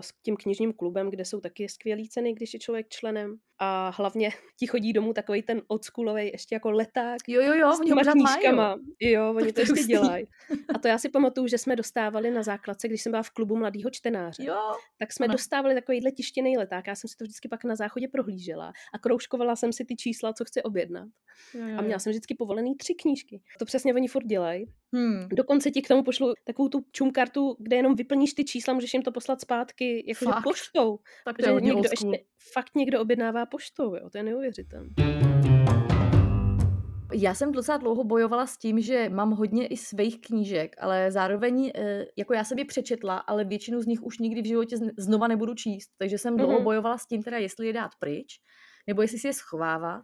s 0.01 0.09
tím 0.23 0.35
knižním 0.37 0.73
klubem, 0.73 1.09
kde 1.09 1.25
jsou 1.25 1.39
taky 1.41 1.69
skvělé 1.69 2.03
ceny, 2.09 2.33
když 2.33 2.53
je 2.53 2.59
člověk 2.59 2.89
členem. 2.89 3.37
A 3.59 3.89
hlavně 3.97 4.29
ti 4.59 4.67
chodí 4.67 4.93
domů 4.93 5.13
takový 5.13 5.41
ten 5.43 5.61
oldschoolový, 5.67 6.27
ještě 6.31 6.55
jako 6.55 6.71
leták. 6.71 7.17
Jo, 7.27 7.41
jo, 7.41 7.53
jo, 7.53 7.71
s 7.73 7.79
těma 7.79 8.01
knížkama. 8.03 8.77
jo. 9.01 9.09
Jo, 9.09 9.33
oni 9.35 9.47
to 9.47 9.53
to 9.53 9.61
je 9.61 9.67
ještě 9.71 9.83
dělají. 9.87 10.25
A 10.75 10.79
to 10.79 10.87
já 10.87 10.97
si 10.97 11.09
pamatuju, 11.09 11.47
že 11.47 11.57
jsme 11.57 11.75
dostávali 11.75 12.31
na 12.31 12.43
základce, 12.43 12.87
když 12.87 13.01
jsem 13.01 13.11
byla 13.11 13.23
v 13.23 13.29
klubu 13.29 13.55
mladého 13.55 13.89
čtenáře. 13.89 14.43
Jo, 14.45 14.57
Tak 14.99 15.13
jsme 15.13 15.25
ano. 15.25 15.31
dostávali 15.31 15.75
takovýhle 15.75 16.11
tištěný 16.11 16.57
leták. 16.57 16.87
Já 16.87 16.95
jsem 16.95 17.07
si 17.07 17.17
to 17.17 17.23
vždycky 17.23 17.47
pak 17.47 17.63
na 17.63 17.75
záchodě 17.75 18.07
prohlížela 18.07 18.73
a 18.93 18.99
kroužkovala 18.99 19.55
jsem 19.55 19.73
si 19.73 19.85
ty 19.85 19.95
čísla, 19.95 20.33
co 20.33 20.45
chci 20.45 20.63
objednat. 20.63 21.07
jo, 21.53 21.67
jo, 21.67 21.77
A 21.79 21.81
měla 21.81 21.99
jsem 21.99 22.11
vždycky 22.11 22.35
povolený 22.35 22.75
tři 22.75 22.93
knížky. 22.95 23.41
To 23.59 23.65
přesně 23.65 23.93
oni 23.93 24.07
furt 24.07 24.25
dělají. 24.25 24.65
Hmm. 24.93 25.27
Dokonce 25.29 25.71
ti 25.71 25.81
k 25.81 25.87
tomu 25.87 26.03
pošlu 26.03 26.33
takovou 26.43 26.69
tu 26.69 26.85
čumkartu, 26.91 27.55
kde 27.59 27.75
jenom 27.75 27.95
vyplníš 27.95 28.33
ty 28.33 28.43
čísla, 28.43 28.73
můžeš 28.73 28.93
jim 28.93 29.03
to 29.03 29.11
poslat 29.11 29.41
zpátky 29.41 30.13
Fakt? 30.23 30.43
poštou. 30.43 30.99
Tak 31.25 31.37
to 31.37 31.49
je 31.49 31.61
někdo 31.61 31.81
ještě, 31.91 32.25
fakt 32.53 32.75
někdo 32.75 33.01
objednává 33.01 33.44
poštou, 33.45 33.95
jo, 33.95 34.09
to 34.09 34.17
je 34.17 34.23
neuvěřitelné. 34.23 34.89
Já 37.13 37.33
jsem 37.33 37.51
docela 37.51 37.77
dlouho 37.77 38.03
bojovala 38.03 38.47
s 38.47 38.57
tím, 38.57 38.81
že 38.81 39.09
mám 39.09 39.31
hodně 39.31 39.67
i 39.67 39.77
svých 39.77 40.21
knížek, 40.21 40.75
ale 40.79 41.11
zároveň, 41.11 41.71
eh, 41.75 42.05
jako 42.17 42.33
já 42.33 42.43
jsem 42.43 42.59
je 42.59 42.65
přečetla, 42.65 43.17
ale 43.17 43.43
většinu 43.45 43.81
z 43.81 43.85
nich 43.85 44.03
už 44.03 44.19
nikdy 44.19 44.41
v 44.41 44.45
životě 44.45 44.75
zn- 44.75 44.91
znova 44.97 45.27
nebudu 45.27 45.53
číst. 45.53 45.89
Takže 45.97 46.17
jsem 46.17 46.37
dlouho 46.37 46.53
Mhm. 46.53 46.63
bojovala 46.63 46.97
s 46.97 47.07
tím, 47.07 47.23
teda 47.23 47.37
jestli 47.37 47.67
je 47.67 47.73
dát 47.73 47.91
pryč, 47.99 48.27
nebo 48.87 49.01
jestli 49.01 49.17
si 49.19 49.27
je 49.27 49.33
schovávat. 49.33 50.01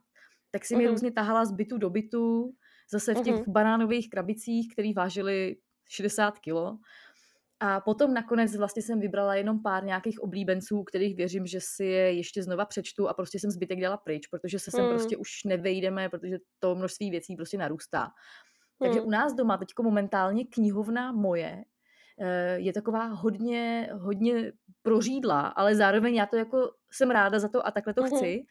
Tak 0.51 0.65
si 0.65 0.75
mi 0.75 0.83
Mhm. 0.83 0.91
různě 0.91 1.11
tahala 1.11 1.45
z 1.45 1.51
bytu 1.51 1.77
do 1.77 1.89
bytu, 1.89 2.51
zase 2.91 3.13
v 3.13 3.21
těch 3.21 3.35
Mhm. 3.35 3.43
banánových 3.47 4.09
krabicích, 4.09 4.73
které 4.73 4.91
vážily 4.95 5.55
60 5.89 6.39
kilo. 6.39 6.77
A 7.61 7.79
potom 7.79 8.13
nakonec 8.13 8.55
vlastně 8.55 8.81
jsem 8.81 8.99
vybrala 8.99 9.35
jenom 9.35 9.61
pár 9.63 9.83
nějakých 9.83 10.19
oblíbenců, 10.23 10.83
kterých 10.83 11.15
věřím, 11.15 11.45
že 11.47 11.59
si 11.61 11.85
je 11.85 12.13
ještě 12.13 12.43
znova 12.43 12.65
přečtu 12.65 13.09
a 13.09 13.13
prostě 13.13 13.39
jsem 13.39 13.51
zbytek 13.51 13.81
dala 13.81 13.97
pryč, 13.97 14.27
protože 14.27 14.59
se 14.59 14.71
sem 14.71 14.83
Mm. 14.83 14.89
prostě 14.89 15.17
už 15.17 15.29
nevejdeme, 15.45 16.09
protože 16.09 16.37
to 16.59 16.75
množství 16.75 17.11
věcí 17.11 17.35
prostě 17.35 17.57
narůstá. 17.57 18.07
Takže 18.83 18.99
Mm. 19.01 19.07
u 19.07 19.09
nás 19.09 19.33
doma 19.33 19.57
teďko 19.57 19.83
momentálně 19.83 20.45
knihovna 20.45 21.11
moje 21.11 21.63
eh, 22.23 22.55
je 22.59 22.73
taková 22.73 23.05
hodně, 23.05 23.89
hodně 23.93 24.51
prořídlá, 24.81 25.41
ale 25.41 25.75
zároveň 25.75 26.15
já 26.15 26.25
to 26.25 26.35
jako 26.37 26.71
jsem 26.91 27.11
ráda 27.11 27.39
za 27.39 27.47
to 27.47 27.67
a 27.67 27.71
takhle 27.71 27.93
to 27.93 28.01
Mhm. 28.01 28.11
chci. 28.15 28.43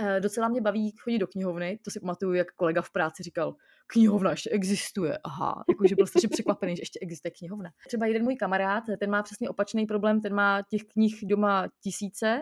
Eh, 0.00 0.20
Docela 0.20 0.48
mě 0.48 0.60
baví 0.60 0.90
chodit 0.90 1.18
do 1.18 1.26
knihovny, 1.26 1.78
to 1.84 1.90
si 1.90 2.00
pamatuju, 2.00 2.32
jak 2.34 2.46
kolega 2.56 2.82
v 2.82 2.90
práci 2.90 3.22
říkal, 3.22 3.54
knihovna 3.86 4.30
ještě 4.30 4.50
existuje, 4.50 5.18
aha, 5.24 5.64
jakože 5.68 5.94
byl 5.94 6.06
strašně 6.06 6.28
překvapený, 6.28 6.76
že 6.76 6.82
ještě 6.82 6.98
existuje 7.02 7.32
knihovna. 7.38 7.70
Třeba 7.86 8.06
jeden 8.06 8.22
můj 8.24 8.36
kamarád, 8.36 8.84
ten 9.00 9.10
má 9.10 9.22
přesně 9.22 9.48
opačný 9.48 9.86
problém, 9.86 10.20
ten 10.20 10.34
má 10.34 10.62
těch 10.70 10.82
knih 10.92 11.18
doma 11.26 11.68
tisíce 11.82 12.40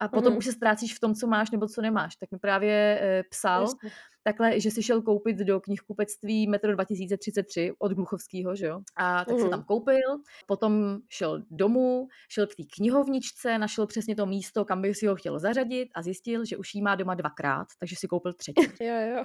a 0.00 0.08
potom 0.08 0.32
Mhm. 0.32 0.38
už 0.38 0.44
se 0.44 0.52
ztrácíš 0.52 0.94
v 0.96 1.00
tom, 1.00 1.14
co 1.14 1.26
máš 1.26 1.50
nebo 1.50 1.66
co 1.68 1.82
nemáš. 1.82 2.16
Tak 2.16 2.30
mi 2.32 2.38
právě 2.38 2.98
eh, 3.02 3.22
psal, 3.30 3.62
Jasně. 3.62 3.90
Takhle, 4.24 4.60
že 4.60 4.70
si 4.70 4.82
šel 4.82 5.02
koupit 5.02 5.36
do 5.36 5.60
knihkupectví 5.60 6.46
Metro 6.46 6.72
2033 6.72 7.72
od 7.78 7.92
Gluchovského, 7.92 8.56
že 8.56 8.66
jo? 8.66 8.80
A 8.96 9.24
tak 9.24 9.36
se 9.36 9.42
Mhm. 9.42 9.50
tam 9.50 9.64
koupil, 9.64 10.00
potom 10.46 10.98
šel 11.08 11.42
domů, 11.50 12.08
šel 12.28 12.46
k 12.46 12.54
té 12.54 12.62
knihovničce, 12.76 13.58
našel 13.58 13.86
přesně 13.86 14.16
to 14.16 14.26
místo, 14.26 14.64
kam 14.64 14.82
by 14.82 14.94
si 14.94 15.06
ho 15.06 15.16
chtěl 15.16 15.38
zařadit 15.38 15.88
a 15.94 16.02
zjistil, 16.02 16.44
že 16.44 16.56
už 16.56 16.74
jí 16.74 16.82
má 16.82 16.94
doma 16.94 17.14
dvakrát, 17.14 17.66
takže 17.80 17.96
si 17.96 18.06
koupil 18.08 18.32
třetí. 18.32 18.54
Jo, 18.80 18.94
jo. 19.16 19.24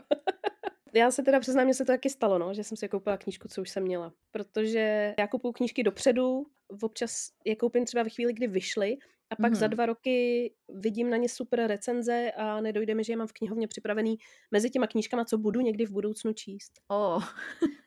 Já 0.94 1.12
se 1.12 1.24
teda 1.24 1.40
přiznám, 1.40 1.68
že 1.68 1.74
se 1.74 1.86
to 1.86 1.92
taky 1.92 2.10
stalo, 2.10 2.38
no, 2.40 2.54
že 2.54 2.64
jsem 2.64 2.78
si 2.78 2.90
koupila 2.90 3.18
knížku, 3.18 3.48
co 3.48 3.62
už 3.62 3.70
jsem 3.70 3.84
měla. 3.84 4.14
Protože 4.32 5.14
já 5.20 5.28
kupuju 5.28 5.52
knížky 5.54 5.84
dopředu, 5.84 6.46
občas 6.82 7.30
je 7.46 7.56
koupím 7.56 7.86
třeba 7.86 8.04
ve 8.04 8.10
chvíli, 8.10 8.34
kdy 8.34 8.48
vyšly, 8.48 8.98
a 9.32 9.36
pak 9.36 9.56
za 9.56 9.68
Mhm. 9.68 9.72
dva 9.76 9.86
roky 9.86 10.54
vidím 10.70 11.10
na 11.10 11.18
ně 11.18 11.30
super 11.30 11.68
recenze 11.68 12.32
a 12.38 12.62
nedojde 12.62 12.96
mi, 12.96 13.04
že 13.04 13.14
je 13.14 13.18
mám 13.18 13.28
v 13.28 13.34
knihovně 13.34 13.68
připravený 13.68 14.18
mezi 14.52 14.70
těma 14.70 14.88
knížkama, 14.88 15.26
co 15.26 15.38
budu 15.38 15.62
někdy 15.62 15.86
v 15.86 15.92
budoucnu 15.92 16.34
číst. 16.34 16.72
Oh. 16.88 17.24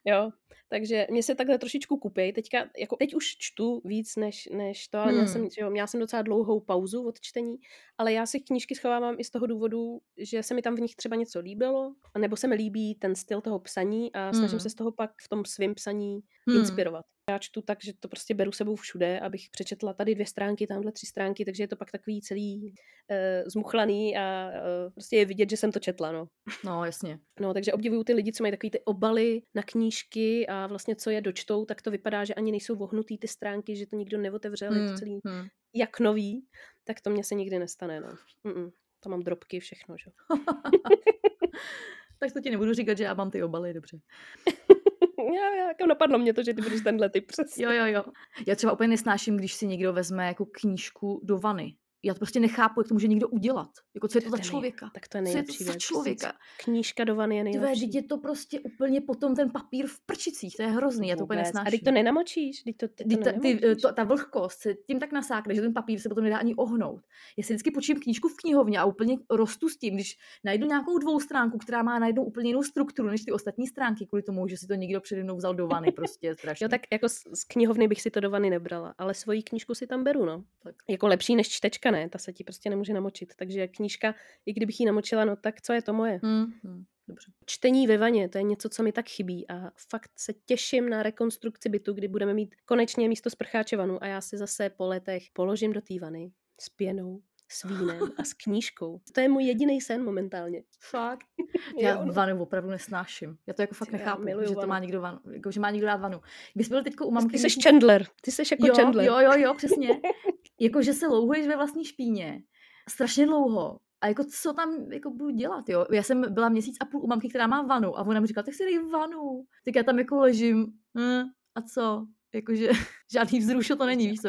Jo, 0.05 0.31
takže 0.73 1.07
mě 1.11 1.23
se 1.23 1.35
takhle 1.35 1.59
trošičku 1.59 1.97
kupej. 1.97 2.33
Teďka, 2.33 2.59
jako 2.79 2.97
teď 2.97 3.15
už 3.15 3.37
čtu 3.39 3.81
víc 3.85 4.17
než, 4.17 4.49
než 4.53 4.89
to, 4.89 4.99
ale 4.99 5.13
měla, 5.13 5.25
Hmm. 5.25 5.33
jsem, 5.33 5.51
že 5.51 5.61
jo, 5.61 5.71
měla 5.71 5.87
jsem 5.87 6.01
docela 6.01 6.23
dlouhou 6.23 6.61
pauzu 6.61 7.07
od 7.07 7.21
čtení, 7.21 7.57
ale 7.99 8.13
já 8.13 8.27
si 8.27 8.41
knížky 8.41 8.75
schovávám 8.75 9.15
i 9.19 9.25
z 9.25 9.31
toho 9.31 9.47
důvodu, 9.47 10.01
že 10.19 10.43
se 10.43 10.55
mi 10.55 10.63
tam 10.63 10.77
v 10.77 10.81
nich 10.81 10.97
třeba 10.97 11.17
něco 11.17 11.41
líbilo, 11.41 11.95
nebo 12.19 12.37
se 12.37 12.49
mi 12.49 12.55
líbí 12.55 12.95
ten 12.95 13.15
styl 13.15 13.41
toho 13.41 13.59
psaní 13.59 14.13
a 14.13 14.33
snažím 14.33 14.51
Hmm. 14.51 14.61
se 14.61 14.71
z 14.71 14.75
toho 14.75 14.93
pak 14.93 15.11
v 15.25 15.29
tom 15.29 15.45
svém 15.45 15.75
psaní 15.75 16.21
Hmm. 16.49 16.59
inspirovat. 16.59 17.05
Já 17.31 17.39
čtu 17.39 17.63
tak, 17.63 17.79
že 17.85 17.93
to 18.01 18.09
prostě 18.09 18.35
beru 18.35 18.53
sebou 18.53 18.77
všude, 18.77 19.21
abych 19.21 19.43
přečetla 19.51 19.93
tady 19.95 20.15
dvě 20.15 20.27
stránky, 20.27 20.67
tamhle 20.67 20.93
tři 20.93 21.07
stránky, 21.07 21.45
takže 21.45 21.63
je 21.63 21.69
to 21.69 21.77
pak 21.77 21.91
takový 21.91 22.21
celý 22.21 22.63
uh, 22.65 23.17
zmuchlaný 23.47 24.17
a 24.17 24.49
uh, 24.51 24.93
prostě 24.93 25.17
je 25.17 25.25
vidět, 25.25 25.51
že 25.51 25.57
jsem 25.57 25.73
to 25.73 25.79
četla, 25.79 26.13
no. 26.13 26.27
No, 26.65 26.85
jasně. 26.85 27.19
No, 27.41 27.55
takže 27.55 27.73
obdivuju 27.73 28.05
ty 28.05 28.13
lidi, 28.15 28.33
co 28.33 28.43
mají 28.45 28.51
takový 28.51 28.71
ty 28.71 28.81
obaly 28.85 29.43
na 29.55 29.63
knížky 29.63 30.47
a 30.47 30.62
vlastně 30.67 30.97
co 30.97 31.11
je 31.11 31.21
dočtou, 31.21 31.65
tak 31.65 31.83
to 31.83 31.91
vypadá, 31.91 32.25
že 32.25 32.35
ani 32.35 32.51
nejsou 32.51 32.77
vohnutý 32.77 33.19
ty 33.19 33.29
stránky, 33.29 33.77
že 33.77 33.87
to 33.87 33.97
nikdo 33.97 34.19
neotevřel, 34.19 34.73
je 34.73 34.81
to 34.81 34.87
Hmm, 34.87 34.97
celý 34.97 35.21
hmm. 35.25 35.47
jak 35.75 36.01
nový, 36.01 36.47
tak 36.85 37.01
to 37.01 37.11
mně 37.11 37.25
se 37.25 37.35
nikdy 37.35 37.59
nestane, 37.59 38.01
no. 38.01 38.09
Mm-mm. 38.47 38.73
To 39.01 39.09
mám 39.09 39.23
drobky, 39.23 39.61
všechno, 39.61 39.97
že? 39.99 40.11
tak 42.19 42.33
to 42.33 42.41
ti 42.41 42.51
nebudu 42.51 42.73
říkat, 42.73 42.99
že 42.99 43.05
já 43.05 43.15
mám 43.15 43.31
ty 43.31 43.43
obaly, 43.43 43.75
dobře. 43.75 44.01
já, 45.35 45.57
já, 45.57 45.69
jako 45.69 45.87
napadlo 45.87 46.19
mě 46.19 46.35
to, 46.35 46.43
že 46.43 46.55
ty 46.55 46.63
budeš 46.63 46.81
tenhle 46.81 47.11
typ 47.11 47.27
přesně. 47.27 47.65
Jo, 47.65 47.71
jo, 47.71 47.87
jo. 47.87 48.05
Já 48.47 48.55
třeba 48.55 48.73
úplně 48.73 48.89
nesnáším, 48.89 49.37
když 49.37 49.55
si 49.55 49.67
někdo 49.67 49.93
vezme 49.93 50.27
jako 50.27 50.47
knížku 50.47 51.21
do 51.25 51.39
vany. 51.39 51.77
Já 52.05 52.15
to 52.15 52.19
prostě 52.19 52.41
nechápu, 52.41 52.81
jak 52.81 52.89
to 52.89 52.95
může 52.95 53.09
někdo 53.09 53.29
udělat. 53.29 53.71
Jako 53.95 54.09
co 54.09 54.19
je 54.19 54.23
to 54.23 54.31
za 54.31 54.37
ten 54.37 54.43
nej- 54.43 54.51
člověka? 54.51 54.91
Tak 54.95 55.09
to 55.09 55.19
je 55.19 55.23
Co 55.23 55.29
je 55.29 55.33
to 55.33 55.37
nejlepší 55.39 55.65
za 55.65 55.73
věc. 55.73 55.83
člověka? 55.83 56.33
Knížka 56.65 57.05
do 57.05 57.15
vany 57.15 57.37
je 57.37 57.43
Tvé, 57.45 57.51
nejlepší. 57.53 57.81
teď 57.87 57.95
je 57.95 58.03
to 58.03 58.19
prostě 58.19 58.61
úplně 58.61 59.01
potom 59.01 59.37
ten 59.37 59.51
papír 59.51 59.87
v 59.87 60.01
prčicích, 60.07 60.57
to 60.57 60.63
je 60.63 60.69
hrozný, 60.69 61.09
já 61.09 61.17
to 61.17 61.25
úplně 61.25 61.39
nesnáším. 61.43 61.69
A 61.69 61.71
teď 61.71 61.83
to 61.85 61.91
nenamočíš? 61.91 62.63
Teď 62.63 62.77
to, 62.77 62.89
ty 62.89 63.17
to 63.17 63.25
ta, 63.25 63.33
ty, 63.33 63.61
to, 63.83 63.93
ta 63.93 64.05
vlhkost 64.05 64.61
se 64.61 64.75
tím 64.75 65.01
tak 65.01 65.13
nasákne, 65.13 65.55
že 65.55 65.61
ten 65.61 65.73
papír 65.75 66.01
se 66.01 66.09
potom 66.09 66.25
nedá 66.25 66.39
ani 66.39 66.55
ohnout. 66.55 67.01
Já 67.37 67.45
si 67.45 67.53
vždycky 67.53 67.71
počím 67.71 68.01
knížku 68.01 68.29
v 68.29 68.37
knihovně 68.37 68.79
a 68.79 68.85
úplně 68.85 69.19
rostu 69.31 69.69
s 69.69 69.77
tím, 69.77 69.95
když 69.95 70.17
najdu 70.45 70.67
nějakou 70.67 70.99
dvoustránku, 70.99 71.59
která 71.59 71.83
má 71.83 71.99
najednou 71.99 72.25
úplně 72.25 72.51
jinou 72.51 72.63
strukturu 72.63 73.09
než 73.09 73.25
ty 73.25 73.33
ostatní 73.33 73.67
stránky, 73.67 74.07
kvůli 74.07 74.23
tomu, 74.23 74.49
že 74.49 74.57
si 74.57 74.67
to 74.67 74.75
někdo 74.75 75.01
přede 75.01 75.25
mnou 75.25 75.37
vzal 75.37 75.55
do 75.55 75.67
vany, 75.67 75.93
prostě 75.97 76.35
strašně. 76.35 76.65
Jo, 76.65 76.69
tak 76.69 76.81
jako 76.93 77.09
z, 77.09 77.15
z 77.35 77.45
knihovny 77.45 77.89
bych 77.89 78.03
si 78.03 78.11
to 78.11 78.21
do 78.21 78.31
vany 78.31 78.51
nebrala, 78.51 78.95
ale 78.99 79.15
svoji 79.15 79.43
knížku 79.43 79.75
si 79.75 79.87
tam 79.87 80.05
beru, 80.05 80.25
no. 80.25 80.45
Tak. 80.63 80.75
Jako 80.89 81.07
lepší 81.07 81.37
než 81.37 81.49
čtečka, 81.49 81.91
ne, 81.93 82.09
ta 82.09 82.19
se 82.19 82.33
ti 82.33 82.45
prostě 82.45 82.71
nemůže 82.71 82.93
namočit. 82.93 83.35
Takže 83.37 83.69
knížka, 83.69 84.15
i 84.47 84.53
kdybych 84.53 84.81
ji 84.81 84.87
namočila, 84.87 85.25
no 85.25 85.37
tak 85.37 85.61
co 85.61 85.73
je 85.73 85.83
to 85.83 85.93
moje? 85.93 86.21
Hmm, 86.23 86.53
hmm, 86.65 86.85
dobře. 87.09 87.33
Čtení 87.47 87.87
ve 87.87 87.99
vaně, 87.99 88.29
to 88.29 88.39
je 88.39 88.45
něco, 88.45 88.69
co 88.69 88.83
mi 88.83 88.93
tak 88.93 89.09
chybí 89.09 89.49
a 89.51 89.71
fakt 89.91 90.11
se 90.17 90.33
těším 90.33 90.89
na 90.89 91.03
rekonstrukci 91.03 91.69
bytu, 91.69 91.93
kdy 91.93 92.09
budeme 92.09 92.35
mít 92.35 92.55
konečně 92.65 93.09
místo 93.09 93.31
sprcháče 93.31 93.77
vanu 93.77 94.03
a 94.05 94.07
já 94.07 94.21
si 94.21 94.39
zase 94.39 94.71
po 94.71 94.87
letech 94.87 95.23
položím 95.33 95.73
do 95.73 95.81
té 95.81 95.99
vany 96.01 96.33
s 96.61 96.69
pěnou, 96.69 97.23
s 97.53 97.65
vínem 97.65 98.01
a 98.19 98.25
s 98.25 98.33
knížkou. 98.33 99.01
To 99.13 99.21
je 99.21 99.29
můj 99.29 99.45
jediný 99.45 99.81
sen 99.81 100.05
momentálně. 100.05 100.63
Fakt? 100.81 101.27
Já 101.79 102.05
vanu 102.05 102.43
opravdu 102.43 102.71
nesnáším. 102.71 103.37
Já 103.47 103.55
to 103.55 103.63
jako 103.63 103.75
fakt 103.75 103.93
nechápu, 103.93 104.27
že 104.49 104.55
to 104.55 104.67
má 104.67 104.79
někdo 104.79 105.01
vanu, 105.01 105.19
jako, 105.33 105.51
že 105.51 105.61
má 105.61 105.71
někdo 105.71 105.87
dát 105.87 105.97
vanu. 105.97 106.21
Když 106.55 106.67
jsme 106.67 106.75
byli 106.75 106.85
teďko 106.85 107.07
u 107.07 107.11
mamky... 107.11 107.33
Ty 107.33 107.39
jsi 107.39 107.61
Chandler, 107.61 108.07
ty 108.21 108.31
jsi 108.31 108.43
jako 108.51 108.67
jo, 108.67 108.75
Chandler. 108.75 109.07
jo, 109.07 109.19
jo, 109.21 109.33
jo, 109.37 109.55
přesně. 109.55 109.89
jako, 110.61 110.83
že 110.83 110.93
se 110.93 111.07
louhuješ 111.09 111.47
ve 111.47 111.57
vlastní 111.57 111.85
špíně. 111.85 112.43
Strašně 112.89 113.27
dlouho. 113.27 113.79
A 114.01 114.07
jako 114.09 114.25
co 114.25 114.53
tam 114.53 114.93
jako 114.93 115.11
budu 115.11 115.31
dělat, 115.31 115.69
jo? 115.69 115.87
Já 115.93 116.03
jsem 116.03 116.35
byla 116.35 116.49
měsíc 116.49 116.77
a 116.81 116.85
půl 116.85 117.05
u 117.05 117.07
mamky, 117.07 117.29
která 117.29 117.47
má 117.47 117.63
vanu 117.63 117.99
a 117.99 118.07
ona 118.07 118.21
mi 118.21 118.27
říkala, 118.27 118.45
tak 118.45 118.55
si 118.55 118.65
dej 118.65 118.79
vanu. 118.79 119.45
Tak 119.65 119.77
já 119.77 119.83
tam 119.83 119.99
jako 119.99 120.17
ležím. 120.17 120.67
Hm, 120.99 121.23
a 121.55 121.63
co? 121.63 122.07
Jakože 122.35 122.69
žádný 123.13 123.39
vzrušo 123.39 123.77
to 123.77 123.87
není, 123.87 124.09
víš 124.09 124.21
co? 124.21 124.29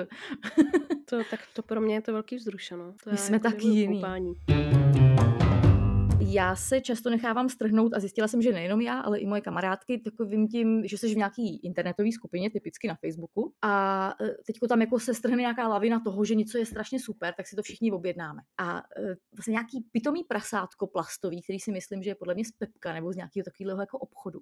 To, 1.09 1.17
tak 1.31 1.39
to 1.53 1.61
pro 1.61 1.81
mě 1.81 1.95
je 1.95 2.01
to 2.01 2.13
velký 2.13 2.35
vzrušeno. 2.35 2.93
To 3.03 3.11
My 3.11 3.17
jsme 3.17 3.35
jako 3.35 3.49
taky 3.51 3.67
jiný. 3.67 3.95
koupání. 3.95 4.33
Já 6.33 6.55
se 6.55 6.81
často 6.81 7.09
nechávám 7.09 7.49
strhnout 7.49 7.93
a 7.93 7.99
zjistila 7.99 8.27
jsem, 8.27 8.41
že 8.41 8.51
nejenom 8.51 8.81
já, 8.81 8.99
ale 8.99 9.19
i 9.19 9.25
moje 9.25 9.41
kamarádky 9.41 9.97
takovým 9.99 10.47
tím, 10.47 10.87
že 10.87 10.97
jsi 10.97 11.13
v 11.13 11.17
nějaký 11.17 11.57
internetové 11.57 12.11
skupině, 12.11 12.49
typicky 12.49 12.87
na 12.87 12.95
Facebooku 12.95 13.53
a 13.61 14.15
e, 14.21 14.29
teďko 14.45 14.67
tam 14.67 14.81
jako 14.81 14.99
se 14.99 15.13
strhne 15.13 15.41
nějaká 15.41 15.67
lavina 15.67 15.99
toho, 15.99 16.25
že 16.25 16.35
něco 16.35 16.57
je 16.57 16.65
strašně 16.65 16.99
super, 16.99 17.33
tak 17.33 17.47
si 17.47 17.55
to 17.55 17.61
všichni 17.61 17.91
objednáme. 17.91 18.41
A 18.57 18.77
e, 18.77 18.81
vlastně 19.35 19.51
nějaký 19.51 19.85
pitomý 19.91 20.23
prasátko 20.23 20.87
plastový, 20.87 21.41
který 21.41 21.59
si 21.59 21.71
myslím, 21.71 22.03
že 22.03 22.09
je 22.09 22.15
podle 22.15 22.33
mě 22.33 22.45
z 22.45 22.51
Pepka 22.51 22.93
nebo 22.93 23.13
z 23.13 23.15
nějakého 23.15 23.43
takového 23.43 23.79
jako 23.81 23.97
obchodu. 23.97 24.39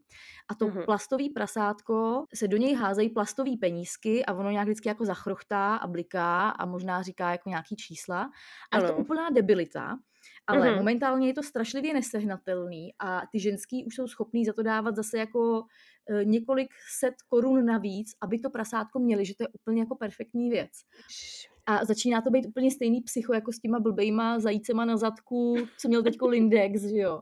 A 0.49 0.55
to 0.55 0.67
mm-hmm. 0.67 0.85
plastový 0.85 1.29
prasátko 1.29 2.25
se 2.33 2.47
do 2.47 2.57
něj 2.57 2.75
házejí 2.75 3.09
plastové 3.09 3.51
penízky 3.59 4.25
a 4.25 4.33
ono 4.33 4.51
nějak 4.51 4.67
vždycky 4.67 4.89
jako 4.89 5.05
zachrochtá 5.05 5.75
a 5.75 5.87
bliká 5.87 6.49
a 6.49 6.65
možná 6.65 7.01
říká 7.01 7.31
jako 7.31 7.49
nějaký 7.49 7.75
čísla. 7.75 8.29
A 8.71 8.77
ano. 8.77 8.85
je 8.85 8.91
to 8.91 8.97
úplná 8.97 9.29
debilita. 9.29 9.97
Ale 10.47 10.67
mm-hmm. 10.67 10.75
momentálně 10.75 11.27
je 11.27 11.33
to 11.33 11.43
strašlivě 11.43 11.93
nesehnatelný 11.93 12.93
a 12.99 13.21
ty 13.31 13.39
ženský 13.39 13.85
už 13.85 13.95
jsou 13.95 14.07
schopný 14.07 14.45
za 14.45 14.53
to 14.53 14.63
dávat 14.63 14.95
zase 14.95 15.17
jako 15.17 15.63
e, 16.09 16.25
několik 16.25 16.69
set 16.99 17.13
korun 17.29 17.65
navíc, 17.65 18.11
aby 18.21 18.39
to 18.39 18.49
prasátko 18.49 18.99
měli, 18.99 19.25
že 19.25 19.35
to 19.35 19.43
je 19.43 19.47
úplně 19.47 19.81
jako 19.81 19.95
perfektní 19.95 20.49
věc. 20.49 20.71
A 21.65 21.85
začíná 21.85 22.21
to 22.21 22.29
být 22.29 22.45
úplně 22.45 22.71
stejný 22.71 23.01
psycho 23.01 23.33
jako 23.33 23.51
s 23.51 23.59
těma 23.59 23.79
blbejma 23.79 24.39
zajícema 24.39 24.85
na 24.85 24.97
zadku, 24.97 25.55
co 25.77 25.87
měl 25.87 26.03
teďko 26.03 26.27
Lindex, 26.27 26.81
že 26.81 26.97
jo. 26.97 27.21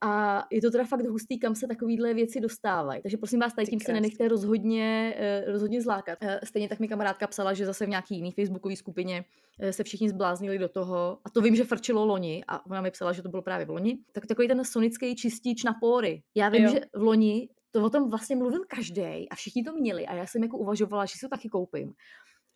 A 0.00 0.44
je 0.50 0.60
to 0.60 0.70
teda 0.70 0.84
fakt 0.84 1.06
hustý, 1.06 1.38
kam 1.38 1.54
se 1.54 1.66
takovéhle 1.66 2.14
věci 2.14 2.40
dostávají. 2.40 3.02
Takže 3.02 3.16
prosím 3.16 3.40
vás, 3.40 3.54
tady 3.54 3.66
tím 3.66 3.80
se 3.80 3.92
nenechte 3.92 4.28
rozhodně, 4.28 5.14
eh, 5.16 5.44
rozhodně 5.52 5.82
zlákat. 5.82 6.18
Eh, 6.20 6.40
stejně 6.44 6.68
tak 6.68 6.80
mi 6.80 6.88
kamarádka 6.88 7.26
psala, 7.26 7.54
že 7.54 7.66
zase 7.66 7.86
v 7.86 7.88
nějaký 7.88 8.14
jiný 8.14 8.32
facebookové 8.32 8.76
skupině 8.76 9.24
eh, 9.60 9.72
se 9.72 9.84
všichni 9.84 10.08
zbláznili 10.08 10.58
do 10.58 10.68
toho. 10.68 11.18
A 11.24 11.30
to 11.30 11.40
vím, 11.40 11.56
že 11.56 11.64
frčilo 11.64 12.04
loni. 12.04 12.44
A 12.48 12.66
ona 12.66 12.80
mi 12.80 12.90
psala, 12.90 13.12
že 13.12 13.22
to 13.22 13.28
bylo 13.28 13.42
právě 13.42 13.66
v 13.66 13.70
loni. 13.70 13.98
Tak 14.12 14.26
takový 14.26 14.48
ten 14.48 14.64
sonický 14.64 15.16
čistič 15.16 15.64
na 15.64 15.74
pory. 15.80 16.22
Já 16.34 16.48
vím, 16.48 16.64
jo. 16.64 16.70
že 16.70 16.80
v 16.96 17.02
loni 17.02 17.48
to 17.70 17.84
o 17.84 17.90
tom 17.90 18.10
vlastně 18.10 18.36
mluvil 18.36 18.60
každý 18.68 19.28
a 19.30 19.34
všichni 19.34 19.64
to 19.64 19.72
měli. 19.72 20.06
A 20.06 20.14
já 20.14 20.26
jsem 20.26 20.42
jako 20.42 20.58
uvažovala, 20.58 21.04
že 21.04 21.12
si 21.12 21.20
to 21.20 21.28
taky 21.28 21.48
koupím. 21.48 21.92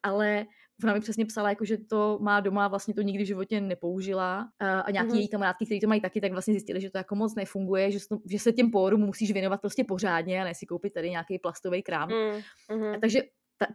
Ale 0.02 0.46
ona 0.84 0.94
mi 0.94 1.00
přesně 1.00 1.26
psala, 1.26 1.48
jako, 1.48 1.64
že 1.64 1.78
to 1.78 2.18
má 2.22 2.40
doma, 2.40 2.68
vlastně 2.68 2.94
to 2.94 3.02
nikdy 3.02 3.24
v 3.24 3.26
životě 3.26 3.60
nepoužila 3.60 4.48
a, 4.58 4.80
a 4.80 4.90
nějaký 4.90 5.10
mm-hmm. 5.10 5.16
její 5.16 5.28
kamarádky, 5.28 5.66
kteří 5.66 5.80
to 5.80 5.88
mají 5.88 6.00
taky, 6.00 6.20
tak 6.20 6.32
vlastně 6.32 6.54
zjistili, 6.54 6.80
že 6.80 6.90
to 6.90 6.98
jako 6.98 7.14
moc 7.14 7.34
nefunguje, 7.34 7.90
že, 7.90 7.98
to, 8.08 8.18
že 8.30 8.38
se 8.38 8.52
těm 8.52 8.70
pórům 8.70 9.00
musíš 9.00 9.32
věnovat 9.32 9.60
prostě 9.60 9.84
pořádně 9.84 10.40
a 10.40 10.44
ne 10.44 10.54
si 10.54 10.66
koupit 10.66 10.92
tady 10.92 11.10
nějaký 11.10 11.38
plastový 11.38 11.82
krám. 11.82 12.08
Mm-hmm. 12.08 12.94
A 12.96 12.98
takže 13.00 13.22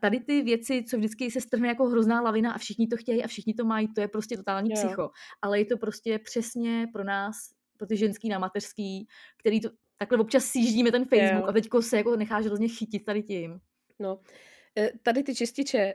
tady 0.01 0.19
ty 0.19 0.41
věci, 0.41 0.83
co 0.83 0.97
vždycky 0.97 1.31
se 1.31 1.41
strhne 1.41 1.67
jako 1.67 1.85
hrozná 1.85 2.21
lavina 2.21 2.51
a 2.51 2.57
všichni 2.57 2.87
to 2.87 2.97
chtějí 2.97 3.23
a 3.23 3.27
všichni 3.27 3.53
to 3.53 3.65
mají, 3.65 3.93
to 3.93 4.01
je 4.01 4.07
prostě 4.07 4.37
totální 4.37 4.69
yeah. 4.69 4.85
psycho. 4.85 5.09
Ale 5.41 5.59
je 5.59 5.65
to 5.65 5.77
prostě 5.77 6.19
přesně 6.19 6.87
pro 6.93 7.03
nás, 7.03 7.35
pro 7.77 7.87
ty 7.87 7.97
ženský 7.97 8.29
na 8.29 8.39
mateřský, 8.39 9.07
který 9.37 9.61
to 9.61 9.69
takhle 9.97 10.17
občas 10.17 10.45
sjíždíme 10.45 10.91
ten 10.91 11.05
Facebook 11.05 11.21
yeah. 11.21 11.49
a 11.49 11.51
teďko 11.51 11.81
se 11.81 11.97
jako 11.97 12.15
necháš 12.15 12.45
hrozně 12.45 12.67
chytit 12.67 13.05
tady 13.05 13.23
tím. 13.23 13.59
No, 13.99 14.19
e, 14.77 14.91
tady 15.03 15.23
ty 15.23 15.35
čističe, 15.35 15.77
e, 15.77 15.93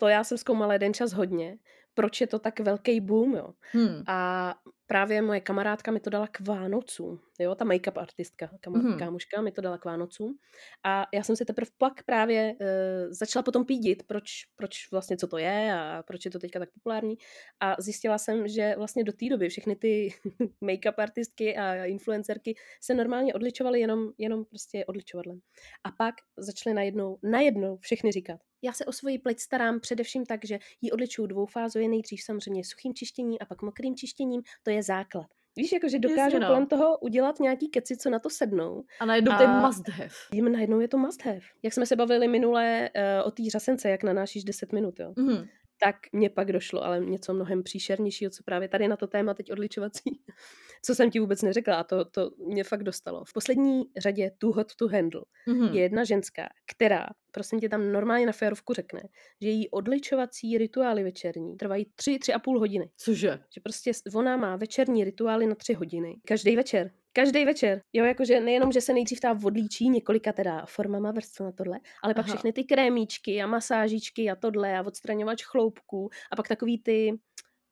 to 0.00 0.08
já 0.08 0.24
jsem 0.24 0.38
zkoumala 0.38 0.72
jeden 0.72 0.94
čas 0.94 1.12
hodně, 1.12 1.58
proč 1.94 2.20
je 2.20 2.26
to 2.26 2.38
tak 2.38 2.60
velký 2.60 3.00
boom, 3.00 3.34
jo. 3.34 3.48
Hmm. 3.72 4.02
A 4.06 4.54
právě 4.86 5.22
moje 5.22 5.40
kamarádka 5.40 5.90
mi 5.90 6.00
to 6.00 6.10
dala 6.10 6.26
k 6.26 6.40
Vánocům, 6.40 7.20
jo, 7.38 7.54
ta 7.54 7.64
make-up 7.64 8.00
artistka, 8.00 8.50
kam, 8.60 8.72
mm-hmm. 8.72 8.98
kámoška 8.98 9.40
mi 9.40 9.52
to 9.52 9.60
dala 9.60 9.78
k 9.78 9.84
Vánocům 9.84 10.38
a 10.84 11.06
já 11.14 11.22
jsem 11.22 11.36
si 11.36 11.44
teprve 11.44 11.70
pak 11.78 12.02
právě 12.02 12.54
uh, 12.60 12.66
začala 13.10 13.42
potom 13.42 13.64
pídit, 13.64 14.02
proč, 14.06 14.30
proč 14.56 14.90
vlastně 14.92 15.16
co 15.16 15.26
to 15.26 15.38
je 15.38 15.72
a 15.74 16.02
proč 16.06 16.24
je 16.24 16.30
to 16.30 16.38
teďka 16.38 16.58
tak 16.58 16.70
populární 16.72 17.14
a 17.60 17.76
zjistila 17.78 18.18
jsem, 18.18 18.48
že 18.48 18.74
vlastně 18.76 19.04
do 19.04 19.12
té 19.12 19.28
doby 19.30 19.48
všechny 19.48 19.76
ty 19.76 20.14
make-up 20.64 20.94
artistky 20.98 21.56
a 21.56 21.84
influencerky 21.84 22.54
se 22.82 22.94
normálně 22.94 23.34
odličovaly 23.34 23.80
jenom, 23.80 24.10
jenom 24.18 24.44
prostě 24.44 24.84
odličovadlem. 24.84 25.40
A 25.84 25.90
pak 25.90 26.14
začaly 26.36 26.74
najednou, 26.74 27.18
najednou 27.22 27.76
všechny 27.76 28.12
říkat, 28.12 28.40
já 28.62 28.72
se 28.72 28.84
o 28.84 28.92
svoji 28.92 29.18
pleť 29.18 29.40
starám 29.40 29.80
především 29.80 30.26
tak, 30.26 30.44
že 30.44 30.58
ji 30.80 30.90
odličuju 30.90 31.26
dvoufázově, 31.26 31.88
nejdřív 31.88 32.22
samozřejmě 32.22 32.64
suchým 32.64 32.94
čištěním 32.94 33.38
a 33.40 33.44
pak 33.44 33.62
mokrým 33.62 33.96
čištěním, 33.96 34.42
to 34.62 34.70
je 34.70 34.82
základ. 34.82 35.26
Víš, 35.56 35.72
jako, 35.72 35.88
že 35.88 35.98
dokážu 35.98 36.38
no. 36.38 36.46
kolem 36.46 36.66
toho 36.66 36.98
udělat 36.98 37.40
nějaký 37.40 37.68
keci, 37.68 37.96
co 37.96 38.10
na 38.10 38.18
to 38.18 38.30
sednou. 38.30 38.84
A 39.00 39.04
najednou 39.04 39.32
a 39.32 39.36
to 39.36 39.42
je 39.42 39.48
must 39.48 39.88
have. 39.88 40.10
Jim 40.32 40.52
najednou 40.52 40.80
je 40.80 40.88
to 40.88 40.98
must 40.98 41.24
have. 41.24 41.40
Jak 41.62 41.72
jsme 41.72 41.86
se 41.86 41.96
bavili 41.96 42.28
minule 42.28 42.90
uh, 42.96 43.26
o 43.26 43.30
té 43.30 43.42
řasence, 43.50 43.90
jak 43.90 44.02
nanášíš 44.02 44.44
10 44.44 44.72
minut, 44.72 45.00
jo. 45.00 45.12
Mm-hmm. 45.16 45.48
Tak 45.82 45.96
mě 46.12 46.30
pak 46.30 46.52
došlo, 46.52 46.84
ale 46.84 47.00
něco 47.00 47.34
mnohem 47.34 47.62
příšernějšího, 47.62 48.30
co 48.30 48.42
právě 48.42 48.68
tady 48.68 48.88
na 48.88 48.96
to 48.96 49.06
téma 49.06 49.34
teď 49.34 49.52
odličovací, 49.52 50.20
co 50.82 50.94
jsem 50.94 51.10
ti 51.10 51.20
vůbec 51.20 51.42
neřekla 51.42 51.76
a 51.76 51.84
to, 51.84 52.04
to 52.04 52.30
mě 52.46 52.64
fakt 52.64 52.82
dostalo. 52.82 53.24
V 53.24 53.32
poslední 53.32 53.82
řadě 53.98 54.30
Too 54.38 54.52
Hot 54.52 54.74
to 54.74 54.88
Handle 54.88 55.22
mm-hmm. 55.48 55.72
je 55.72 55.82
jedna 55.82 56.04
ženská, 56.04 56.48
která 56.66 57.06
prosím 57.30 57.60
tě 57.60 57.68
tam 57.68 57.92
normálně 57.92 58.26
na 58.26 58.32
férovku 58.32 58.74
řekne, 58.74 59.00
že 59.40 59.48
její 59.48 59.70
odličovací 59.70 60.58
rituály 60.58 61.02
večerní 61.02 61.56
trvají 61.56 61.86
tři, 61.94 62.18
tři 62.18 62.32
a 62.32 62.38
půl 62.38 62.58
hodiny. 62.58 62.90
Cože? 62.96 63.38
Že 63.54 63.60
prostě 63.62 63.92
ona 64.14 64.36
má 64.36 64.56
večerní 64.56 65.04
rituály 65.04 65.46
na 65.46 65.54
tři 65.54 65.74
hodiny. 65.74 66.16
Každý 66.24 66.56
večer. 66.56 66.90
Každý 67.12 67.44
večer. 67.44 67.82
Jo, 67.92 68.04
jakože 68.04 68.40
nejenom, 68.40 68.72
že 68.72 68.80
se 68.80 68.92
nejdřív 68.92 69.20
ta 69.20 69.38
odlíčí 69.44 69.88
několika 69.88 70.32
teda 70.32 70.66
formama 70.66 71.10
vrstva 71.10 71.46
na 71.46 71.52
tohle, 71.52 71.80
ale 72.02 72.14
pak 72.14 72.24
Aha. 72.24 72.34
všechny 72.34 72.52
ty 72.52 72.64
krémíčky 72.64 73.42
a 73.42 73.46
masážičky 73.46 74.30
a 74.30 74.36
tohle 74.36 74.78
a 74.78 74.86
odstraňovač 74.86 75.44
chloupků 75.44 76.10
a 76.32 76.36
pak 76.36 76.48
takový 76.48 76.82
ty 76.82 77.18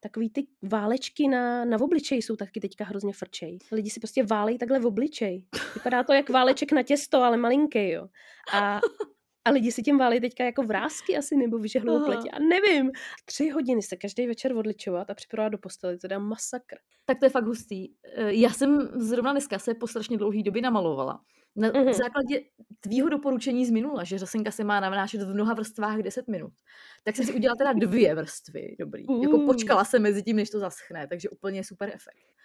takový 0.00 0.30
ty 0.30 0.46
válečky 0.62 1.28
na, 1.28 1.64
na 1.64 1.80
obličeji 1.80 2.22
jsou 2.22 2.36
taky 2.36 2.60
teďka 2.60 2.84
hrozně 2.84 3.12
frčej. 3.12 3.58
Lidi 3.72 3.90
si 3.90 4.00
prostě 4.00 4.22
válejí 4.24 4.58
takhle 4.58 4.78
v 4.78 4.86
obličej. 4.86 5.44
Vypadá 5.74 6.02
to 6.02 6.12
jak 6.12 6.30
váleček 6.30 6.72
na 6.72 6.82
těsto, 6.82 7.22
ale 7.22 7.36
malinký, 7.36 7.90
jo. 7.90 8.08
A 8.54 8.80
a 9.48 9.50
lidi 9.50 9.72
si 9.72 9.82
tím 9.82 9.98
válí 9.98 10.20
teďka 10.20 10.44
jako 10.44 10.62
vrázky 10.62 11.16
asi, 11.16 11.36
nebo 11.36 11.58
vyžehlou 11.58 12.04
pleť, 12.04 12.20
a 12.32 12.38
nevím. 12.38 12.90
Tři 13.24 13.48
hodiny 13.48 13.82
se 13.82 13.96
každý 13.96 14.26
večer 14.26 14.56
odličovat 14.56 15.10
a 15.10 15.14
připravovat 15.14 15.48
do 15.48 15.58
postele, 15.58 15.98
to 15.98 16.08
dá 16.08 16.18
masakr. 16.18 16.76
Tak 17.04 17.18
to 17.18 17.26
je 17.26 17.30
fakt 17.30 17.44
hustý. 17.44 17.88
Eh, 18.14 18.34
já 18.34 18.50
jsem 18.50 18.88
zrovna 18.94 19.32
dneska 19.32 19.58
se 19.58 19.74
po 19.74 19.86
strašně 19.86 20.16
dlouhé 20.16 20.42
době 20.42 20.62
namalovala. 20.62 21.20
Na 21.56 21.70
mm-hmm. 21.70 21.92
základě 21.92 22.40
tvýho 22.80 23.08
doporučení 23.08 23.66
z 23.66 23.70
minula, 23.70 24.04
že 24.04 24.18
řasenka 24.18 24.50
se 24.50 24.64
má 24.64 24.80
nanášet 24.80 25.22
v 25.22 25.34
mnoha 25.34 25.54
vrstvách 25.54 25.98
10 25.98 26.28
minut, 26.28 26.52
tak 27.04 27.16
jsem 27.16 27.24
si 27.24 27.32
udělala 27.32 27.56
teda 27.56 27.72
dvě 27.72 28.14
vrstvy, 28.14 28.76
dobrý. 28.78 29.06
Uh. 29.06 29.22
Jako 29.22 29.38
počkala 29.38 29.84
jsem 29.84 30.02
mezi 30.02 30.22
tím, 30.22 30.36
než 30.36 30.50
to 30.50 30.58
zaschne, 30.58 31.06
takže 31.06 31.28
úplně 31.28 31.64
super 31.64 31.90
efekt. 31.94 32.37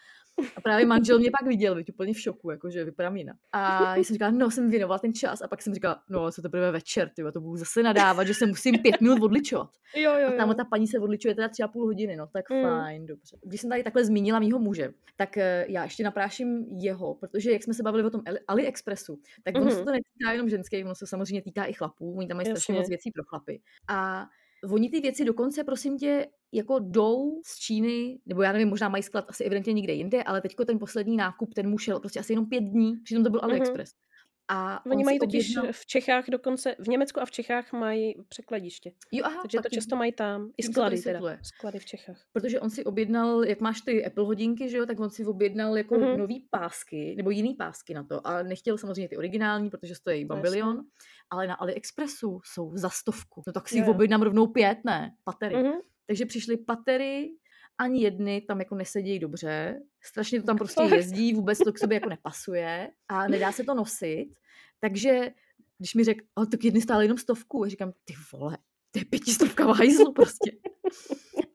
A 0.56 0.62
právě 0.62 0.86
manžel 0.86 1.20
mě 1.20 1.32
pak 1.40 1.48
viděl, 1.48 1.76
být 1.76 1.90
úplně 1.90 2.14
v 2.14 2.20
šoku, 2.20 2.52
jakože 2.52 2.84
vypadám 2.84 3.18
jinak. 3.18 3.36
A 3.52 3.96
já 3.96 4.04
jsem 4.04 4.14
říkala, 4.14 4.32
no, 4.32 4.52
jsem 4.52 4.70
věnovala 4.70 5.00
ten 5.00 5.14
čas. 5.14 5.42
A 5.42 5.48
pak 5.48 5.62
jsem 5.62 5.74
říkala, 5.74 6.04
no, 6.10 6.32
co 6.32 6.42
to 6.42 6.50
bude 6.50 6.72
večer, 6.72 7.10
tyjo, 7.10 7.32
to 7.32 7.42
budu 7.42 7.58
zase 7.58 7.84
nadávat, 7.84 8.28
že 8.28 8.34
se 8.34 8.46
musím 8.46 8.80
pět 8.80 9.02
minut 9.02 9.24
odličovat. 9.24 9.70
Jo, 9.96 10.12
jo, 10.14 10.20
jo. 10.20 10.28
A 10.34 10.38
tam 10.38 10.56
ta 10.56 10.66
paní 10.66 10.88
se 10.88 11.00
odličuje 11.00 11.36
teda 11.36 11.50
tři 11.50 11.64
a 11.64 11.68
půl 11.68 11.86
hodiny, 11.86 12.16
no, 12.16 12.28
tak 12.28 12.50
mm. 12.50 12.64
fajn, 12.64 13.06
dobře. 13.06 13.38
Když 13.44 13.62
jsem 13.62 13.70
tady 13.70 13.84
takhle 13.84 14.06
zmínila 14.06 14.40
mýho 14.40 14.60
muže, 14.60 14.94
tak 15.16 15.38
eh, 15.38 15.66
já 15.70 15.84
ještě 15.84 16.04
napráším 16.04 16.66
jeho, 16.82 17.16
protože 17.16 17.52
jak 17.52 17.64
jsme 17.64 17.74
se 17.74 17.84
bavili 17.84 18.04
o 18.04 18.10
tom 18.10 18.22
AliExpressu, 18.48 19.20
tak 19.44 19.56
mm-hmm. 19.56 19.62
ono 19.62 19.72
se 19.72 19.78
mhm. 19.78 19.86
to 19.86 19.92
netýká 19.92 20.32
jenom 20.32 20.50
ženských, 20.50 20.86
ono 20.86 20.96
se 20.96 21.08
samozřejmě 21.08 21.42
týká 21.42 21.66
i 21.66 21.74
chlapů, 21.74 22.18
oni 22.18 22.28
tam 22.28 22.38
mají 22.38 22.46
strašně 22.46 22.74
moc 22.74 22.90
věcí 22.90 23.12
pro 23.12 23.24
chlapy. 23.24 23.62
A 23.88 24.26
Oni 24.72 24.90
ty 24.90 25.02
věci 25.02 25.26
dokonce, 25.26 25.64
prosím 25.64 25.98
tě, 25.98 26.28
jako 26.52 26.80
jdou 26.80 27.42
z 27.46 27.60
Číny, 27.60 28.20
nebo 28.26 28.42
já 28.42 28.52
nevím, 28.52 28.70
možná 28.70 28.90
mají 28.90 29.04
sklad 29.04 29.26
asi 29.28 29.44
evidentně 29.44 29.74
někde 29.74 29.94
jinde, 29.94 30.24
ale 30.24 30.42
teďko 30.42 30.66
ten 30.66 30.80
poslední 30.80 31.18
nákup, 31.18 31.54
ten 31.54 31.70
mu 31.70 31.78
šel 31.78 32.00
prostě 32.00 32.20
asi 32.20 32.34
jenom 32.34 32.46
pět 32.46 32.64
dní, 32.64 32.94
přitom 33.04 33.24
to 33.24 33.30
byl 33.30 33.40
mhm. 33.44 33.50
AliExpress. 33.50 33.92
Mm-hmm. 33.92 34.13
A 34.48 34.86
Oni 34.86 35.04
mají 35.04 35.20
totiž 35.20 35.58
objednal... 35.58 35.74
v 35.74 35.86
Čechách 35.86 36.26
dokonce, 36.30 36.76
v 36.80 36.88
Německu 36.88 37.22
a 37.22 37.26
v 37.26 37.32
Čechách 37.32 37.74
mají 37.74 38.16
překladiště. 38.28 38.92
Jo, 39.12 39.26
aha, 39.26 39.42
Takže 39.42 39.58
to 39.58 39.70
často 39.70 39.96
mají 39.96 40.12
tam. 40.12 40.52
I 40.58 40.64
sklady 40.64 41.02
teda. 41.02 41.20
Sklady 41.42 41.80
v 41.80 41.86
Čechách. 41.86 42.18
Protože 42.34 42.60
on 42.60 42.70
si 42.70 42.84
objednal, 42.84 43.46
jak 43.46 43.60
máš 43.60 43.82
ty 43.82 44.06
Apple 44.06 44.26
hodinky, 44.26 44.70
že 44.70 44.78
jo, 44.78 44.86
tak 44.86 45.00
on 45.00 45.10
si 45.10 45.26
objednal 45.26 45.78
jako 45.78 45.96
mm-hmm. 45.96 46.18
nový 46.18 46.48
pásky, 46.50 47.16
nebo 47.18 47.30
jiný 47.30 47.54
pásky 47.54 47.94
na 47.94 48.04
to. 48.04 48.28
A 48.28 48.44
nechtěl 48.44 48.78
samozřejmě 48.78 49.10
ty 49.10 49.18
originální, 49.18 49.70
protože 49.70 49.96
stojí 49.96 50.26
bambilion. 50.26 50.84
Ale 51.30 51.48
na 51.48 51.56
AliExpressu 51.56 52.40
jsou 52.44 52.72
za 52.78 52.90
stovku. 52.90 53.42
No 53.48 53.54
tak 53.54 53.70
si 53.70 53.78
yeah. 53.78 53.90
objednám 53.90 54.22
rovnou 54.22 54.48
pět, 54.48 54.78
ne? 54.86 55.12
Patery. 55.24 55.56
Mm-hmm. 55.56 55.80
Takže 56.08 56.26
přišly 56.26 56.58
patery, 56.58 57.30
ani 57.78 58.04
jedny 58.04 58.42
tam 58.42 58.60
jako 58.60 58.76
nesedí 58.76 59.20
dobře, 59.20 59.80
strašně 60.04 60.42
to 60.42 60.46
tam 60.46 60.58
prostě 60.58 60.84
jezdí, 60.84 61.34
vůbec 61.34 61.58
to 61.58 61.74
k 61.74 61.80
sobě 61.80 61.96
jako 61.96 62.10
nepasuje 62.10 62.90
a 63.10 63.28
nedá 63.28 63.52
se 63.52 63.64
to 63.64 63.74
nosit, 63.74 64.34
takže 64.80 65.32
když 65.78 65.96
mi 65.96 66.04
řekl, 66.04 66.26
ale 66.36 66.48
tak 66.48 66.64
jedny 66.64 66.82
stále 66.82 67.04
jenom 67.04 67.18
stovku, 67.18 67.64
a 67.64 67.68
říkám, 67.68 67.92
ty 68.04 68.14
vole, 68.34 68.58
to 68.92 69.00
je 69.00 69.06
pětistovka 69.06 69.66
v 69.66 69.78
hajzlu 69.78 70.14
prostě. 70.14 70.52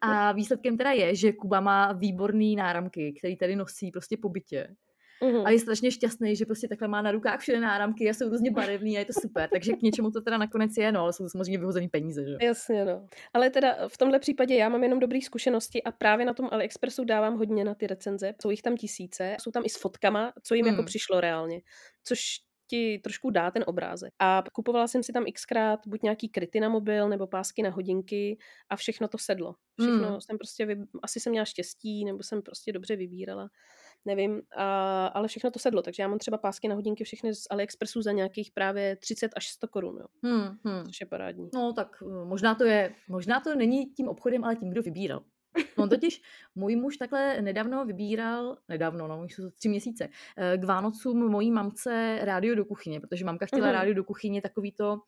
A 0.01 0.33
výsledkem 0.33 0.77
teda 0.77 0.91
je, 0.91 1.15
že 1.15 1.33
Kuba 1.33 1.61
má 1.61 1.93
výborný 1.93 2.57
náramky, 2.57 3.15
který 3.19 3.37
tady 3.37 3.57
nosí 3.57 3.91
prostě 3.91 4.17
po 4.17 4.29
bytě. 4.29 4.77
Mhm. 5.25 5.47
a 5.47 5.51
je 5.51 5.59
strašně 5.59 5.91
šťastný, 5.91 6.37
že 6.37 6.47
prostě 6.47 6.69
takhle 6.69 6.89
má 6.89 7.03
na 7.03 7.11
rukách 7.13 7.41
všude 7.41 7.61
náramky 7.61 8.11
a 8.11 8.15
jsou 8.15 8.29
různě 8.29 8.51
barevný 8.51 8.97
a 8.97 8.99
je 8.99 9.05
to 9.05 9.13
super. 9.21 9.49
Takže 9.53 9.73
k 9.73 9.83
něčemu 9.83 10.11
to 10.11 10.21
teda 10.21 10.39
nakonec 10.39 10.77
je, 10.77 10.93
no, 10.93 11.01
ale 11.01 11.13
jsou 11.13 11.25
to 11.25 11.29
samozřejmě 11.31 11.59
vyhozený 11.59 11.89
peníze, 11.89 12.25
že? 12.25 12.37
Jasně, 12.47 12.85
no. 12.85 13.07
Ale 13.35 13.51
teda 13.51 13.89
v 13.89 13.99
tomhle 13.99 14.19
případě 14.19 14.55
já 14.55 14.69
mám 14.69 14.83
jenom 14.83 14.99
dobré 15.01 15.19
zkušenosti 15.23 15.83
a 15.83 15.93
právě 15.93 16.27
na 16.27 16.35
tom 16.35 16.49
AliExpressu 16.53 17.05
dávám 17.05 17.39
hodně 17.39 17.65
na 17.65 17.75
ty 17.75 17.87
recenze. 17.87 18.35
Jsou 18.43 18.51
jich 18.51 18.63
tam 18.63 18.77
tisíce, 18.77 19.37
jsou 19.41 19.51
tam 19.51 19.63
i 19.67 19.69
s 19.69 19.81
fotkama, 19.81 20.33
co 20.43 20.55
jim 20.55 20.67
jako 20.67 20.77
Hmm. 20.77 20.87
přišlo 20.87 21.21
reálně. 21.21 21.61
Což 22.05 22.21
ti 22.71 22.99
trošku 23.05 23.31
dá 23.31 23.51
ten 23.51 23.65
obrázek. 23.67 24.13
A 24.19 24.43
kupovala 24.53 24.89
jsem 24.89 25.03
si 25.03 25.13
tam 25.13 25.25
xkrát 25.35 25.81
buď 25.87 26.03
nějaký 26.03 26.29
kryty 26.29 26.61
na 26.61 26.69
mobil 26.69 27.09
nebo 27.09 27.27
pásky 27.27 27.63
na 27.63 27.71
hodinky 27.71 28.39
a 28.71 28.77
všechno 28.77 29.09
to 29.09 29.19
sedlo. 29.19 29.55
Všechno 29.81 30.09
Hmm. 30.09 30.21
jsem 30.21 30.39
prostě, 30.39 30.67
vy... 30.67 30.77
asi 31.03 31.21
jsem 31.21 31.31
měla 31.31 31.45
štěstí 31.45 32.05
nebo 32.05 32.23
jsem 32.23 32.43
prostě 32.43 32.73
dobře 32.73 32.97
vybírala. 32.97 33.49
Nevím, 34.05 34.43
a, 34.57 35.07
ale 35.07 35.29
všechno 35.29 35.51
to 35.51 35.59
sedlo, 35.59 35.83
takže 35.83 36.03
já 36.03 36.09
mám 36.09 36.19
třeba 36.19 36.39
pásky 36.39 36.69
na 36.69 36.75
hodinky 36.75 37.05
všechny 37.05 37.35
z 37.35 37.43
AliExpressu 37.51 38.03
za 38.03 38.13
nějakých 38.13 38.51
právě 38.51 38.97
30 38.97 39.31
až 39.37 39.49
100 39.49 39.69
korun, 39.69 39.97
jo, 40.01 40.07
Hmm, 40.23 40.57
hmm. 40.65 40.85
což 40.87 41.01
je 41.01 41.07
parádní. 41.07 41.49
No 41.55 41.73
tak 41.73 41.97
eh, 42.03 42.25
možná 42.25 42.55
to 42.55 42.65
je, 42.65 42.95
možná 43.09 43.41
to 43.41 43.55
není 43.55 43.87
tím 43.87 44.09
obchodem, 44.09 44.45
ale 44.45 44.57
tím, 44.57 44.71
kdo 44.71 44.83
vybíral. 44.83 45.21
No 45.79 45.89
totiž 45.89 46.23
můj 46.55 46.77
muž 46.77 46.97
takhle 46.97 47.43
nedávno 47.43 47.85
vybíral, 47.85 48.57
nedávno, 48.69 49.09
no, 49.09 49.25
už 49.25 49.35
jsou 49.35 49.43
to 49.43 49.51
tři 49.51 49.69
měsíce, 49.69 50.09
eh, 50.37 50.59
k 50.59 50.65
Vánocům 50.65 51.29
mojí 51.31 51.51
mamce 51.51 52.19
rádio 52.23 52.55
do 52.55 52.65
kuchyně, 52.65 53.01
protože 53.01 53.25
mamka 53.25 53.47
chtěla 53.47 53.67
Mhm. 53.67 53.75
rádio 53.75 53.95
do 53.95 54.05
kuchyně 54.05 54.43
takový 54.43 54.73
to, 54.73 54.99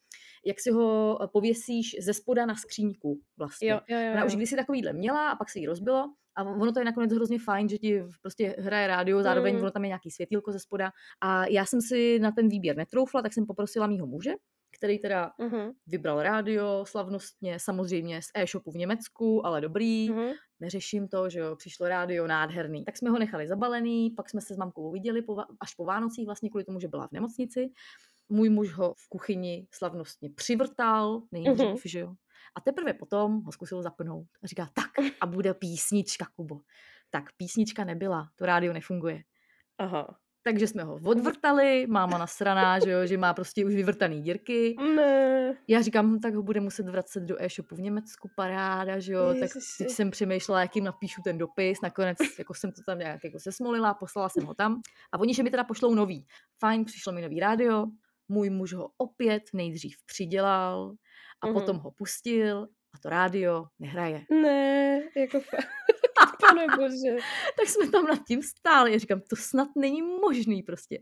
jak 0.46 0.60
si 0.60 0.70
ho 0.70 1.18
eh, 1.22 1.26
pověsíš 1.32 1.96
ze 2.00 2.14
spoda 2.14 2.46
na 2.46 2.54
skříňku 2.54 3.20
vlastně. 3.38 3.70
Jo, 3.70 3.80
jo, 3.88 3.98
jo, 3.98 4.12
Ona 4.12 4.24
už 4.24 4.36
kdysi 4.36 4.56
takovýhle 4.56 4.92
měla 4.92 5.30
a 5.30 5.36
pak 5.36 5.50
se 5.50 5.58
jí 5.58 5.66
rozbilo 5.66 6.12
a 6.36 6.42
ono 6.44 6.72
to 6.72 6.78
je 6.78 6.84
nakonec 6.84 7.12
hrozně 7.12 7.38
fajn, 7.38 7.68
že 7.68 7.78
ti 7.78 8.02
prostě 8.22 8.54
hraje 8.58 8.86
rádio, 8.86 9.22
zároveň 9.22 9.54
Mm. 9.54 9.60
ono 9.60 9.70
tam 9.70 9.84
je 9.84 9.88
nějaký 9.88 10.10
světýlko 10.10 10.52
ze 10.52 10.58
spoda 10.58 10.92
a 11.20 11.46
já 11.46 11.64
jsem 11.66 11.80
si 11.80 12.18
na 12.18 12.32
ten 12.32 12.48
výběr 12.48 12.76
netroufla, 12.76 13.22
tak 13.22 13.32
jsem 13.32 13.46
poprosila 13.46 13.86
mýho 13.86 14.06
muže, 14.06 14.32
který 14.72 14.98
teda 14.98 15.32
Mhm, 15.38 15.70
vybral 15.86 16.22
rádio 16.22 16.84
slavnostně, 16.88 17.58
samozřejmě 17.60 18.22
z 18.22 18.26
e-shopu 18.34 18.70
v 18.72 18.74
Německu, 18.76 19.46
ale 19.46 19.60
dobrý, 19.60 20.10
mhm. 20.10 20.30
neřeším 20.60 21.08
to, 21.08 21.28
že 21.30 21.38
jo, 21.38 21.56
přišlo 21.56 21.88
rádio 21.88 22.26
nádherný. 22.26 22.84
Tak 22.84 22.96
jsme 22.96 23.10
ho 23.10 23.18
nechali 23.18 23.48
zabalený, 23.48 24.10
pak 24.10 24.30
jsme 24.30 24.40
se 24.40 24.54
s 24.54 24.56
mamkou 24.56 24.92
viděli 24.92 25.22
po, 25.22 25.36
až 25.60 25.74
po 25.74 25.84
Vánocích, 25.84 26.26
vlastně 26.26 26.50
kvůli 26.50 26.64
tomu, 26.64 26.80
že 26.80 26.88
byla 26.88 27.06
v 27.08 27.12
nemocnici. 27.12 27.70
Můj 28.28 28.48
muž 28.48 28.72
ho 28.72 28.94
v 28.98 29.08
kuchyni 29.08 29.66
slavnostně 29.70 30.30
přivrtal, 30.30 31.22
nejdřív, 31.32 31.66
Mhm. 31.66 31.76
že 31.84 31.98
jo. 31.98 32.14
A 32.54 32.60
teprve 32.60 32.92
potom 32.94 33.42
ho 33.42 33.52
zkusil 33.52 33.82
zapnout 33.82 34.26
a 34.42 34.46
říká, 34.46 34.68
tak 34.74 34.90
a 35.20 35.26
bude 35.26 35.54
písnička, 35.54 36.26
Kubo. 36.36 36.60
Tak 37.10 37.24
písnička 37.36 37.84
nebyla, 37.84 38.28
to 38.36 38.46
rádio 38.46 38.72
nefunguje. 38.72 39.22
Aha. 39.78 40.18
Takže 40.42 40.66
jsme 40.66 40.82
ho 40.84 40.94
odvrtali, 41.04 41.86
máma 41.86 42.18
nasraná, 42.18 42.78
že 42.78 42.90
jo, 42.90 43.06
že 43.06 43.18
má 43.18 43.34
prostě 43.34 43.64
už 43.64 43.74
vyvrtaný 43.74 44.22
dírky. 44.22 44.76
Ne. 44.96 45.54
Já 45.68 45.80
říkám, 45.82 46.06
hm, 46.14 46.20
tak 46.20 46.34
ho 46.34 46.42
bude 46.42 46.60
muset 46.60 46.88
vracet 46.88 47.20
do 47.22 47.42
e-shopu 47.42 47.74
v 47.76 47.80
Německu, 47.80 48.30
paráda, 48.36 48.98
že 48.98 49.12
jo, 49.12 49.26
tak 49.40 49.50
Ježiši. 49.54 49.84
teď 49.84 49.90
jsem 49.90 50.10
přemýšlela, 50.10 50.60
jak 50.60 50.76
jim 50.76 50.84
napíšu 50.84 51.22
ten 51.24 51.38
dopis, 51.38 51.80
nakonec 51.82 52.18
jako 52.38 52.54
jsem 52.54 52.72
to 52.72 52.82
tam 52.86 52.98
nějak 52.98 53.24
jako 53.24 53.38
sesmolila, 53.40 53.94
poslala 53.94 54.28
jsem 54.28 54.44
ho 54.44 54.54
tam 54.54 54.80
a 55.12 55.18
oni, 55.20 55.34
že 55.34 55.42
mi 55.42 55.50
teda 55.50 55.64
pošlou 55.64 55.94
nový. 55.94 56.26
Fajn, 56.58 56.84
přišlo 56.84 57.12
mi 57.12 57.22
nový 57.22 57.40
rádio, 57.40 57.86
můj 58.28 58.50
muž 58.50 58.72
ho 58.74 58.90
opět 58.98 59.42
nejdřív 59.54 59.96
přidělal 60.06 60.92
a 61.42 61.46
Mhm. 61.46 61.54
potom 61.54 61.76
ho 61.76 61.90
pustil 61.90 62.62
a 62.94 62.98
to 63.02 63.08
rádio 63.08 63.64
nehraje. 63.78 64.22
Ne, 64.42 65.00
jako 65.16 65.40
fakt. 65.40 65.66
Pane 66.66 66.76
bože. 66.76 67.16
Tak 67.58 67.68
jsme 67.68 67.90
tam 67.90 68.04
nad 68.04 68.18
tím 68.28 68.42
stáli, 68.42 68.92
já 68.92 68.98
říkám, 68.98 69.20
to 69.20 69.36
snad 69.36 69.68
není 69.76 70.02
možný 70.02 70.62
prostě. 70.62 70.98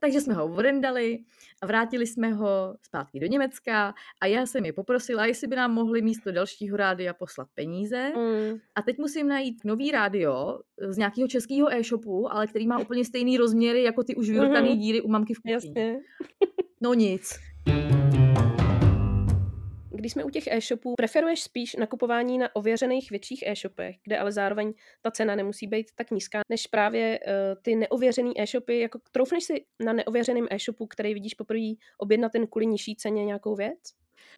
Takže 0.00 0.20
jsme 0.20 0.34
ho 0.34 0.46
odendali 0.54 1.18
a 1.62 1.66
vrátili 1.66 2.06
jsme 2.06 2.32
ho 2.32 2.76
zpátky 2.82 3.20
do 3.20 3.26
Německa 3.26 3.94
a 4.20 4.26
já 4.26 4.46
jsem 4.46 4.64
je 4.64 4.72
poprosila, 4.72 5.26
jestli 5.26 5.46
by 5.46 5.56
nám 5.56 5.74
mohli 5.74 6.02
místo 6.02 6.32
dalšího 6.32 6.76
rádia 6.76 7.14
poslat 7.14 7.48
peníze. 7.54 8.12
Mm. 8.16 8.58
A 8.74 8.82
teď 8.82 8.98
musím 8.98 9.28
najít 9.28 9.64
nový 9.64 9.90
rádio 9.90 10.60
z 10.88 10.96
nějakého 10.98 11.28
českého 11.28 11.72
e-shopu, 11.74 12.32
ale 12.32 12.46
který 12.46 12.66
má 12.66 12.78
úplně 12.78 13.04
stejný 13.04 13.38
rozměry 13.38 13.82
jako 13.82 14.02
ty 14.04 14.14
už 14.14 14.30
vyvrtané 14.30 14.68
Mhm. 14.68 14.78
díry 14.78 15.00
u 15.00 15.08
mamky 15.08 15.34
v 15.34 15.38
kuchyni. 15.38 15.52
Jasně. 15.54 15.98
No 16.80 16.94
nic. 16.94 17.38
Když 20.00 20.12
jsme 20.12 20.24
u 20.24 20.30
těch 20.30 20.46
e-shopů, 20.46 20.94
preferuješ 20.94 21.42
spíš 21.42 21.76
nakupování 21.76 22.38
na 22.38 22.56
ověřených 22.56 23.10
větších 23.10 23.44
e-shopech, 23.46 23.96
kde 24.04 24.18
ale 24.18 24.32
zároveň 24.32 24.72
ta 25.02 25.10
cena 25.10 25.34
nemusí 25.34 25.66
být 25.66 25.86
tak 25.94 26.10
nízká, 26.10 26.40
než 26.48 26.66
právě 26.66 27.20
uh, 27.26 27.62
ty 27.62 27.76
neověřený 27.76 28.40
e-shopy, 28.40 28.80
jako 28.80 28.98
troufneš 29.12 29.44
si 29.44 29.64
na 29.84 29.92
neověřeném 29.92 30.46
e-shopu, 30.50 30.86
který 30.86 31.14
vidíš 31.14 31.34
poprvé 31.34 31.72
objednat 31.98 32.32
ten 32.32 32.46
kvůli 32.46 32.66
nižší 32.66 32.96
ceně 32.96 33.24
nějakou 33.24 33.54
věc? 33.54 33.78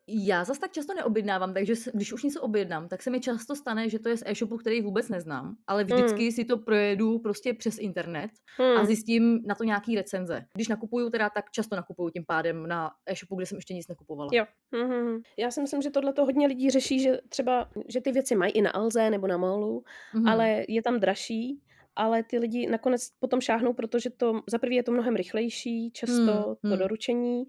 Já 0.09 0.45
zas 0.45 0.59
tak 0.59 0.73
často 0.73 0.95
neobjednávám, 0.95 1.55
takže 1.55 1.75
když 1.95 2.13
už 2.13 2.23
něco 2.23 2.41
objednám, 2.43 2.89
tak 2.89 3.03
se 3.03 3.11
mi 3.11 3.21
často 3.21 3.57
stane, 3.57 3.89
že 3.89 3.99
to 3.99 4.09
je 4.09 4.17
z 4.17 4.23
e-shopu, 4.27 4.57
který 4.57 4.81
vůbec 4.81 5.09
neznám, 5.09 5.57
ale 5.67 5.85
vždycky 5.85 6.33
si 6.33 6.45
to 6.45 6.59
projedu 6.59 7.19
prostě 7.19 7.55
přes 7.55 7.79
internet 7.79 8.31
a 8.59 8.63
Hmm. 8.63 8.87
zjistím 8.87 9.43
na 9.47 9.55
to 9.55 9.65
nějaký 9.65 9.97
recenze. 9.97 10.45
Když 10.55 10.69
nakupuju 10.69 11.11
teda, 11.11 11.31
tak 11.31 11.51
často 11.51 11.77
nakupuju 11.77 12.11
tím 12.11 12.25
pádem 12.27 12.67
na 12.67 12.91
e-shopu, 13.07 13.37
kde 13.37 13.47
jsem 13.47 13.59
ještě 13.59 13.75
nic 13.75 13.89
nekupovala. 13.89 14.31
Jo. 14.33 14.45
Mhm. 14.73 15.21
Já 15.39 15.51
si 15.51 15.61
myslím, 15.61 15.83
že 15.83 15.91
tohle 15.91 16.13
to 16.13 16.25
hodně 16.25 16.47
lidí 16.47 16.71
řeší, 16.71 17.01
že 17.01 17.19
třeba, 17.29 17.71
že 17.89 18.01
ty 18.01 18.13
věci 18.13 18.35
mají 18.37 18.53
i 18.53 18.63
na 18.63 18.71
Alze 18.71 19.11
nebo 19.11 19.27
na 19.27 19.37
Molu, 19.37 19.85
Mhm. 20.15 20.29
ale 20.29 20.65
je 20.69 20.83
tam 20.83 21.01
dražší, 21.01 21.61
ale 21.97 22.23
ty 22.23 22.39
lidi 22.39 22.67
nakonec 22.67 23.09
potom 23.21 23.41
šáhnou, 23.41 23.73
protože 23.73 24.11
to 24.11 24.41
za 24.47 24.59
prvý 24.59 24.77
je 24.77 24.83
to 24.83 24.93
mnohem 24.93 25.17
rychlejší, 25.17 25.91
často 25.91 26.15
Hmm, 26.23 26.43
to 26.43 26.69
hmm. 26.69 26.79
doručení, 26.79 27.45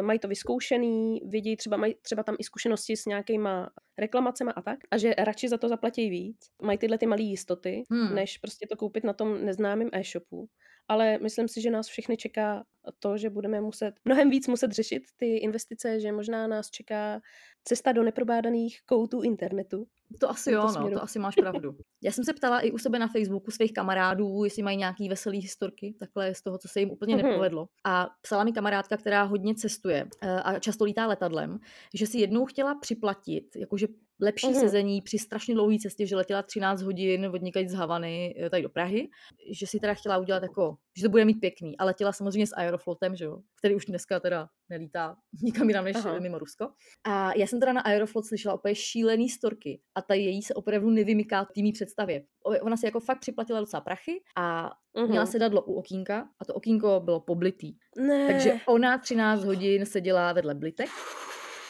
mají 0.00 0.18
to 0.18 0.28
vyzkoušený, 0.28 1.20
vědí 1.24 1.56
třeba, 1.56 1.76
mají 1.76 1.94
třeba 2.02 2.22
tam 2.22 2.36
i 2.38 2.44
zkušenosti 2.44 2.96
s 2.96 3.06
nějakýma 3.06 3.70
reklamacema 3.98 4.52
a 4.52 4.62
tak, 4.62 4.78
a 4.90 4.98
že 4.98 5.14
radši 5.18 5.48
za 5.48 5.58
to 5.58 5.68
zaplatí 5.68 6.10
víc, 6.10 6.50
mají 6.62 6.78
tyhle 6.78 6.98
ty 6.98 7.06
malé 7.06 7.22
jistoty, 7.22 7.82
Hmm. 7.90 8.14
než 8.14 8.38
prostě 8.38 8.66
to 8.70 8.76
koupit 8.76 9.04
na 9.04 9.12
tom 9.12 9.44
neznámém 9.44 9.88
e-shopu. 9.92 10.48
Ale 10.88 11.18
myslím 11.18 11.48
si, 11.48 11.60
že 11.60 11.70
nás 11.70 11.86
všechny 11.86 12.16
čeká 12.16 12.64
to, 12.98 13.16
že 13.18 13.30
budeme 13.30 13.60
muset 13.60 13.94
mnohem 14.04 14.30
víc 14.30 14.48
muset 14.48 14.72
řešit 14.72 15.02
ty 15.16 15.36
investice, 15.36 16.00
že 16.00 16.12
možná 16.12 16.46
nás 16.46 16.70
čeká 16.70 17.20
cesta 17.64 17.92
do 17.92 18.02
neprobádaných 18.02 18.80
koutů 18.86 19.22
internetu. 19.22 19.86
To 20.20 20.30
asi 20.30 20.50
jo, 20.52 20.66
no, 20.80 20.90
to 20.90 21.02
asi 21.02 21.18
máš 21.18 21.34
pravdu. 21.34 21.76
Já 22.02 22.12
jsem 22.12 22.24
se 22.24 22.32
ptala 22.32 22.60
i 22.60 22.70
u 22.70 22.78
sebe 22.78 22.98
na 22.98 23.08
Facebooku 23.08 23.50
svých 23.50 23.72
kamarádů, 23.72 24.44
jestli 24.44 24.62
mají 24.62 24.76
nějaký 24.76 25.08
veselý 25.08 25.38
historky, 25.40 25.94
takhle 25.98 26.34
z 26.34 26.42
toho, 26.42 26.58
co 26.58 26.68
se 26.68 26.80
jim 26.80 26.90
úplně 26.90 27.16
Mhm. 27.16 27.26
nepovedlo. 27.26 27.68
A 27.84 28.06
psala 28.22 28.44
mi 28.44 28.52
kamarádka, 28.52 28.96
která 28.96 29.22
hodně 29.22 29.54
cestuje 29.54 30.06
eh, 30.22 30.30
a 30.42 30.58
často 30.58 30.84
lítá 30.84 31.06
letadlem, 31.06 31.58
že 31.94 32.06
si 32.06 32.18
jednou 32.18 32.44
chtěla 32.46 32.74
připlatit, 32.74 33.56
jakože 33.56 33.86
lepší 34.20 34.46
Mhm. 34.50 34.60
sezení 34.60 35.00
při 35.02 35.18
strašně 35.18 35.54
dlouhé 35.54 35.76
cestě, 35.78 36.06
že 36.06 36.16
letěla 36.16 36.42
13 36.42 36.82
hodin 36.82 37.26
od 37.34 37.42
někať 37.42 37.68
z 37.68 37.74
Havany 37.74 38.34
eh, 38.38 38.50
tady 38.50 38.62
do 38.62 38.68
Prahy, 38.68 39.08
že 39.52 39.66
si 39.66 39.80
teda 39.80 39.94
chtěla 39.94 40.18
udělat 40.18 40.42
jako, 40.42 40.76
že 40.98 41.02
to 41.02 41.08
bude 41.08 41.24
mít 41.24 41.40
pěkný. 41.40 41.76
A 41.78 41.84
letěla 41.84 42.12
samozřejmě 42.12 42.46
s 42.46 42.56
Aeroflotem, 42.56 43.16
že 43.16 43.24
jo, 43.24 43.38
který 43.58 43.74
už 43.74 43.84
dneska 43.84 44.20
teda 44.20 44.48
nelítá 44.70 45.16
nikam 45.42 45.68
jinam 45.68 45.84
než 45.84 45.96
Aha. 45.96 46.18
mimo 46.18 46.38
Rusko. 46.38 46.68
A 47.04 47.32
já 47.36 47.46
jsem 47.46 47.60
teda 47.60 47.72
na 47.72 47.80
Aeroflot 47.80 48.26
slyšela 48.26 48.54
úplně 48.54 48.74
šílený 48.74 49.28
storky 49.28 49.80
a 49.94 50.02
ta 50.02 50.14
její 50.14 50.42
se 50.42 50.54
opravdu 50.54 50.90
nevymyká 50.90 51.46
mý 51.62 51.72
představě. 51.72 52.22
Ona 52.62 52.76
si 52.76 52.86
jako 52.86 53.00
fakt 53.00 53.20
připlatila 53.20 53.60
docela 53.60 53.80
prachy 53.80 54.20
a 54.36 54.70
Mhm. 54.96 55.08
měla 55.10 55.26
sedadlo 55.26 55.62
u 55.62 55.74
okýnka 55.74 56.28
a 56.40 56.44
to 56.44 56.54
okýnko 56.54 57.00
bylo 57.04 57.20
poblitý. 57.20 57.72
Ne. 57.98 58.26
Takže 58.26 58.52
ona 58.66 58.98
13 58.98 59.44
hodin 59.44 59.86
seděla 59.86 60.32
vedle 60.32 60.54
blitek. 60.54 60.88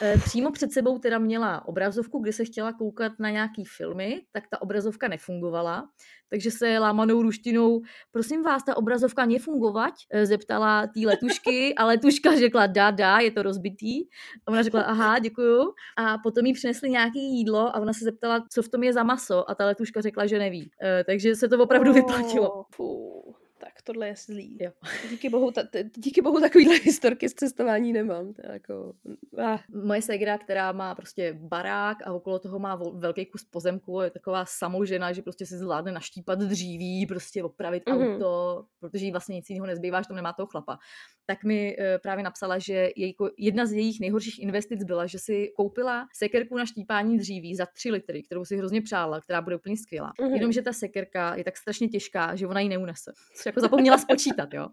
E, 0.01 0.17
Přímo 0.17 0.51
před 0.51 0.71
sebou 0.71 0.99
teda 0.99 1.19
měla 1.19 1.67
obrazovku, 1.67 2.19
kde 2.19 2.33
se 2.33 2.45
chtěla 2.45 2.73
koukat 2.73 3.11
na 3.19 3.29
nějaký 3.29 3.65
filmy, 3.65 4.21
tak 4.31 4.43
ta 4.51 4.61
obrazovka 4.61 5.07
nefungovala, 5.07 5.89
takže 6.29 6.51
se 6.51 6.79
lámanou 6.79 7.21
ruštinou, 7.21 7.81
prosím 8.11 8.43
vás, 8.43 8.63
ta 8.63 8.77
obrazovka 8.77 9.25
nefungovat, 9.25 9.93
e, 10.11 10.25
zeptala 10.25 10.87
tý 10.87 11.05
letušky 11.05 11.75
a 11.77 11.85
letuška 11.85 12.35
řekla, 12.35 12.67
dá, 12.67 12.91
dá, 12.91 13.19
je 13.19 13.31
to 13.31 13.43
rozbitý. 13.43 14.03
A 14.47 14.51
ona 14.51 14.61
řekla, 14.61 14.81
aha, 14.81 15.19
děkuju. 15.19 15.73
A 15.97 16.17
potom 16.17 16.45
jí 16.45 16.53
přinesli 16.53 16.89
nějaké 16.89 17.19
jídlo 17.19 17.75
a 17.75 17.79
ona 17.79 17.93
se 17.93 18.03
zeptala, 18.05 18.45
co 18.51 18.61
v 18.61 18.69
tom 18.69 18.83
je 18.83 18.93
za 18.93 19.03
maso 19.03 19.49
a 19.49 19.55
ta 19.55 19.65
letuška 19.65 20.01
řekla, 20.01 20.25
že 20.25 20.39
neví. 20.39 20.71
E, 20.83 21.03
takže 21.03 21.35
se 21.35 21.47
to 21.47 21.63
opravdu 21.63 21.93
vyplatilo. 21.93 22.65
Oh, 22.77 23.44
tohle 23.85 24.07
je 24.07 24.15
zlý. 24.15 24.57
Jo. 24.61 24.71
Díky 25.09 25.29
bohu, 25.29 25.51
ta, 25.51 25.61
díky 25.95 26.21
bohu 26.21 26.39
takovýhle 26.39 26.75
historky 26.83 27.29
z 27.29 27.33
cestování 27.33 27.93
nemám. 27.93 28.33
To 28.33 28.41
jako, 28.51 28.93
ah, 29.37 29.57
moje 29.83 30.01
segra, 30.01 30.37
která 30.37 30.71
má 30.71 30.95
prostě 30.95 31.33
barák 31.41 31.97
a 32.07 32.13
okolo 32.13 32.39
toho 32.39 32.59
má 32.59 32.79
velký 32.93 33.25
kus 33.25 33.43
pozemku, 33.43 34.01
je 34.01 34.09
taková 34.09 34.45
samožena, 34.45 35.13
že 35.13 35.21
prostě 35.21 35.45
si 35.45 35.57
zvládne 35.57 35.91
naštípat 35.91 36.39
dříví, 36.39 37.05
prostě 37.05 37.43
opravit 37.43 37.83
Mhm. 37.89 37.97
auto, 37.97 38.65
protože 38.79 39.05
jí 39.05 39.11
vlastně 39.11 39.35
nic 39.35 39.49
jiného 39.49 39.67
nezbývá, 39.67 40.01
že 40.01 40.07
tam 40.07 40.15
nemá 40.15 40.33
toho 40.33 40.47
chlapa. 40.47 40.77
tak 41.27 41.43
mi 41.43 41.77
uh, 41.79 41.85
právě 42.01 42.23
napsala, 42.23 42.57
že 42.59 42.89
její, 42.95 43.15
jedna 43.37 43.65
z 43.65 43.71
jejich 43.73 43.99
nejhorších 43.99 44.39
investic 44.43 44.83
byla, 44.83 45.05
že 45.05 45.19
si 45.19 45.51
koupila 45.55 46.07
sekerku 46.13 46.57
na 46.57 46.65
štípání 46.65 47.17
dříví 47.17 47.55
za 47.55 47.65
3 47.65 47.91
litry, 47.91 48.23
kterou 48.23 48.45
si 48.45 48.57
hrozně 48.57 48.81
přála, 48.81 49.21
která 49.21 49.41
bude 49.41 49.55
úplně 49.55 49.77
skvělá. 49.77 50.11
Mm-hmm. 50.21 50.33
Jenomže 50.33 50.61
ta 50.61 50.73
sekerka 50.73 51.35
je 51.35 51.43
tak 51.43 51.57
strašně 51.57 51.87
těžká, 51.87 52.35
že 52.35 52.47
ona 52.47 52.59
ji 52.59 52.69
neunese. 52.69 53.11
Což 53.35 53.45
jako 53.45 53.61
zapomněla 53.75 53.97
spočítat, 53.97 54.53
jo. 54.53 54.67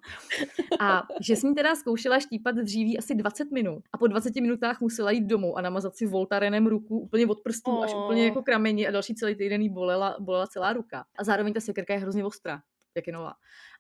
A 0.80 1.03
že 1.20 1.36
jsem 1.36 1.55
teda 1.55 1.74
zkoušela 1.74 2.20
štípat 2.20 2.55
dříví 2.55 2.98
asi 2.98 3.14
20 3.14 3.50
minut 3.50 3.82
a 3.92 3.98
po 3.98 4.07
20 4.07 4.34
minutách 4.34 4.80
musela 4.80 5.11
jít 5.11 5.24
domů 5.24 5.59
a 5.59 5.61
namazat 5.61 5.96
si 5.96 6.07
voltarenem 6.07 6.66
ruku 6.66 6.98
úplně 6.98 7.26
od 7.26 7.40
prstů 7.40 7.70
oh. 7.70 7.84
až 7.84 7.94
úplně 7.94 8.24
jako 8.24 8.42
krameni 8.42 8.88
a 8.88 8.90
další 8.90 9.14
celý 9.14 9.34
týden 9.34 9.62
jí 9.62 9.68
bolela, 9.68 10.16
bolela 10.20 10.46
celá 10.46 10.72
ruka. 10.72 11.05
A 11.18 11.24
zároveň 11.24 11.53
ta 11.53 11.61
sekerka 11.61 11.94
je 11.94 12.00
hrozně 12.00 12.24
ostrá 12.24 12.62
jak 12.97 13.07
je 13.07 13.12
nová. 13.12 13.32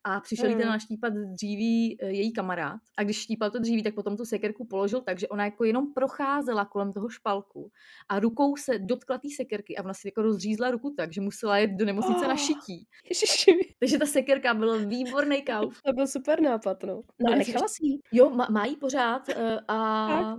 A 0.04 0.20
přišel 0.20 0.50
mm. 0.50 0.58
ten 0.58 0.68
naštípat 0.68 1.12
dříví 1.12 2.02
e, 2.02 2.10
její 2.10 2.32
kamarád. 2.32 2.80
A 2.98 3.02
když 3.02 3.16
štípal 3.16 3.50
to 3.50 3.58
dříví, 3.58 3.82
tak 3.82 3.94
potom 3.94 4.16
tu 4.16 4.24
sekerku 4.24 4.66
položil 4.66 5.00
tak, 5.00 5.18
že 5.18 5.28
ona 5.28 5.44
jako 5.44 5.64
jenom 5.64 5.92
procházela 5.94 6.64
kolem 6.64 6.92
toho 6.92 7.08
špalku 7.08 7.70
a 8.08 8.20
rukou 8.20 8.56
se 8.56 8.78
dotkla 8.78 9.18
té 9.18 9.28
sekerky 9.36 9.76
a 9.76 9.84
ona 9.84 9.94
si 9.94 10.08
jako 10.08 10.22
rozřízla 10.22 10.70
ruku 10.70 10.94
tak, 10.96 11.12
že 11.12 11.20
musela 11.20 11.58
jet 11.58 11.70
do 11.70 11.84
nemocnice 11.84 12.20
oh. 12.20 12.28
na 12.28 12.36
šití. 12.36 12.86
Ježiši. 13.08 13.74
Takže 13.78 13.98
ta 13.98 14.06
sekerka 14.06 14.54
byl 14.54 14.86
výborný 14.86 15.42
kauf. 15.42 15.82
To 15.82 15.92
byl 15.92 16.06
super 16.06 16.40
nápad, 16.40 16.82
no. 16.82 17.02
No 17.20 17.32
a 17.32 17.36
nechala 17.36 17.68
si 17.68 17.86
ji? 17.86 17.98
Jo, 18.12 18.30
má, 18.30 18.46
má 18.50 18.64
jí 18.64 18.76
pořád 18.76 19.28
e, 19.28 19.60
a 19.68 20.36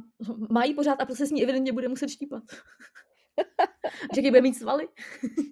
má 0.49 0.63
jí 0.63 0.73
pořád 0.73 1.01
a 1.01 1.05
prostě 1.05 1.25
s 1.25 1.31
ní 1.31 1.43
evidentně 1.43 1.73
bude 1.73 1.87
muset 1.87 2.09
štípat. 2.09 2.43
Že 4.15 4.21
bude 4.21 4.41
mít 4.41 4.53
svaly. 4.53 4.87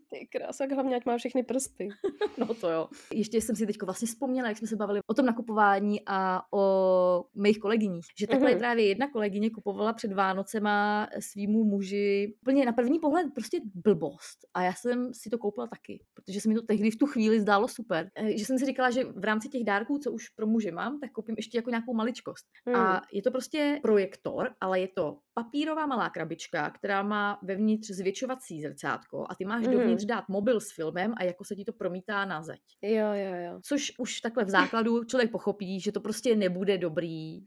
Ty 0.09 0.27
krása, 0.31 0.65
hlavně 0.73 0.95
ať 0.95 1.05
má 1.05 1.17
všechny 1.17 1.43
prsty. 1.43 1.89
no 2.37 2.53
to 2.53 2.69
jo. 2.69 2.89
Ještě 3.13 3.41
jsem 3.41 3.55
si 3.55 3.67
teď 3.67 3.81
vlastně 3.81 4.07
vzpomněla, 4.07 4.47
jak 4.47 4.57
jsme 4.57 4.67
se 4.67 4.75
bavili 4.75 4.99
o 5.07 5.13
tom 5.13 5.25
nakupování 5.25 6.01
a 6.07 6.41
o 6.53 7.25
mých 7.35 7.59
kolegyních. 7.59 8.05
Že 8.19 8.27
takhle 8.27 8.51
mm-hmm. 8.51 8.57
právě 8.59 8.87
jedna 8.87 9.09
kolegyně 9.09 9.49
kupovala 9.49 9.93
před 9.93 10.13
Vánocema 10.13 11.07
svýmu 11.19 11.63
muži 11.63 12.35
úplně 12.41 12.65
na 12.65 12.71
první 12.71 12.99
pohled 12.99 13.27
prostě 13.33 13.59
blbost. 13.75 14.39
A 14.53 14.63
já 14.63 14.73
jsem 14.73 15.13
si 15.13 15.29
to 15.29 15.37
koupila 15.37 15.67
taky, 15.67 16.03
protože 16.13 16.41
se 16.41 16.49
mi 16.49 16.55
to 16.55 16.61
tehdy 16.61 16.91
v 16.91 16.97
tu 16.97 17.05
chvíli 17.05 17.41
zdálo 17.41 17.67
super. 17.67 18.09
Eh, 18.15 18.37
že 18.37 18.45
jsem 18.45 18.59
si 18.59 18.65
říkala, 18.65 18.91
že 18.91 19.03
v 19.03 19.23
rámci 19.23 19.49
těch 19.49 19.63
dárků, 19.63 19.97
co 19.97 20.11
už 20.11 20.29
pro 20.29 20.47
muže 20.47 20.71
mám, 20.71 20.99
tak 20.99 21.11
koupím 21.11 21.35
ještě 21.37 21.57
jako 21.57 21.69
nějakou 21.69 21.93
maličkost. 21.93 22.45
Mm. 22.65 22.75
A 22.75 23.01
je 23.13 23.21
to 23.21 23.31
prostě 23.31 23.79
projektor, 23.81 24.49
ale 24.61 24.79
je 24.79 24.87
to 24.87 25.17
papírová 25.33 25.85
malá 25.85 26.09
krabička, 26.09 26.69
která 26.69 27.03
má 27.03 27.39
vevnitř 27.43 27.87
zvětšovací 27.87 28.61
zrcátko 28.61 29.25
a 29.29 29.35
ty 29.35 29.45
máš 29.45 29.67
mm. 29.67 29.73
dovnitř 29.73 30.05
dát 30.05 30.29
mobil 30.29 30.59
s 30.59 30.75
filmem 30.75 31.13
a 31.17 31.23
jako 31.23 31.43
se 31.43 31.55
ti 31.55 31.65
to 31.65 31.73
promítá 31.73 32.25
na 32.25 32.41
zeď. 32.41 32.61
Jo, 32.81 33.07
jo, 33.13 33.35
jo. 33.35 33.59
Což 33.63 33.91
už 33.97 34.21
takhle 34.21 34.45
v 34.45 34.49
základu 34.49 35.03
člověk 35.03 35.31
pochopí, 35.31 35.79
že 35.79 35.91
to 35.91 36.01
prostě 36.01 36.35
nebude 36.35 36.77
dobrý, 36.77 37.41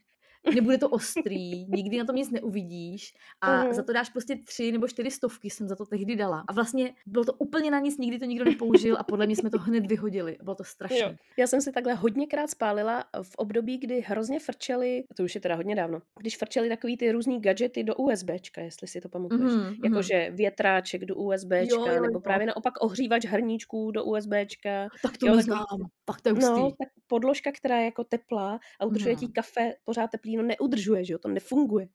nebude 0.54 0.78
to 0.78 0.88
ostrý, 0.88 1.66
nikdy 1.66 1.98
na 1.98 2.04
tom 2.04 2.16
nic 2.16 2.30
neuvidíš 2.30 3.14
a 3.40 3.64
uh-huh. 3.64 3.72
za 3.72 3.82
to 3.82 3.92
dáš 3.92 4.10
prostě 4.10 4.36
tři 4.44 4.72
nebo 4.72 4.88
čtyři 4.88 5.10
stovky, 5.10 5.50
jsem 5.50 5.68
za 5.68 5.76
to 5.76 5.86
tehdy 5.86 6.16
dala. 6.16 6.44
A 6.48 6.52
vlastně 6.52 6.94
bylo 7.06 7.24
to 7.24 7.32
úplně 7.32 7.70
na 7.70 7.80
nic, 7.80 7.98
nikdy 7.98 8.18
to 8.18 8.24
nikdo 8.24 8.44
nepoužil 8.44 8.96
a 8.98 9.02
podle 9.02 9.26
mě 9.26 9.36
jsme 9.36 9.50
to 9.50 9.58
hned 9.58 9.86
vyhodili. 9.86 10.36
Bylo 10.42 10.54
to 10.54 10.64
strašné. 10.64 10.98
Jo. 10.98 11.14
Já 11.36 11.46
jsem 11.46 11.60
si 11.60 11.72
takhle 11.72 11.94
hodněkrát 11.94 12.50
spálila 12.50 13.04
v 13.22 13.34
období, 13.36 13.78
kdy 13.78 14.00
hrozně 14.00 14.40
frčeli, 14.40 15.04
to 15.16 15.24
už 15.24 15.34
je 15.34 15.40
teda 15.40 15.54
hodně 15.54 15.74
dávno, 15.74 16.02
když 16.20 16.36
frčeli 16.36 16.68
takový 16.68 16.96
ty 16.96 17.12
různý 17.12 17.40
gadgety 17.40 17.84
do 17.84 17.94
USBčka, 17.94 18.60
jestli 18.60 18.88
si 18.88 19.00
to 19.00 19.08
pamatuješ. 19.08 19.52
Uh-huh, 19.52 19.76
Jakože 19.84 20.30
větráček 20.30 21.04
do 21.04 21.14
USBčka, 21.16 21.76
jo, 21.76 21.86
jo, 21.86 21.94
jo. 21.94 22.02
nebo 22.02 22.20
právě 22.20 22.46
naopak 22.46 22.74
ohřívač 22.80 23.24
hrníčků 23.24 23.90
do 23.90 24.04
USBčka. 24.04 24.88
Tak 25.02 25.18
to 25.18 25.26
jo, 25.26 25.36
neznám. 25.36 25.64
Pak 26.04 26.20
to 26.20 26.28
je 26.28 26.34
No, 26.34 26.70
tak 26.70 26.88
podložka, 27.06 27.52
která 27.52 27.78
je 27.78 27.84
jako 27.84 28.04
teplá 28.04 28.60
a 28.80 28.84
udržuje 28.86 29.14
no. 29.14 29.20
ti 29.20 29.28
kafe 29.28 29.74
pořád 29.84 30.10
teplý, 30.10 30.33
no 30.36 30.42
neudržuje, 30.42 31.04
že 31.04 31.12
jo, 31.12 31.18
to 31.18 31.28
nefunguje. 31.28 31.88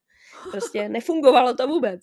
Prostě 0.50 0.88
nefungovalo 0.88 1.54
to 1.54 1.68
vůbec. 1.68 2.00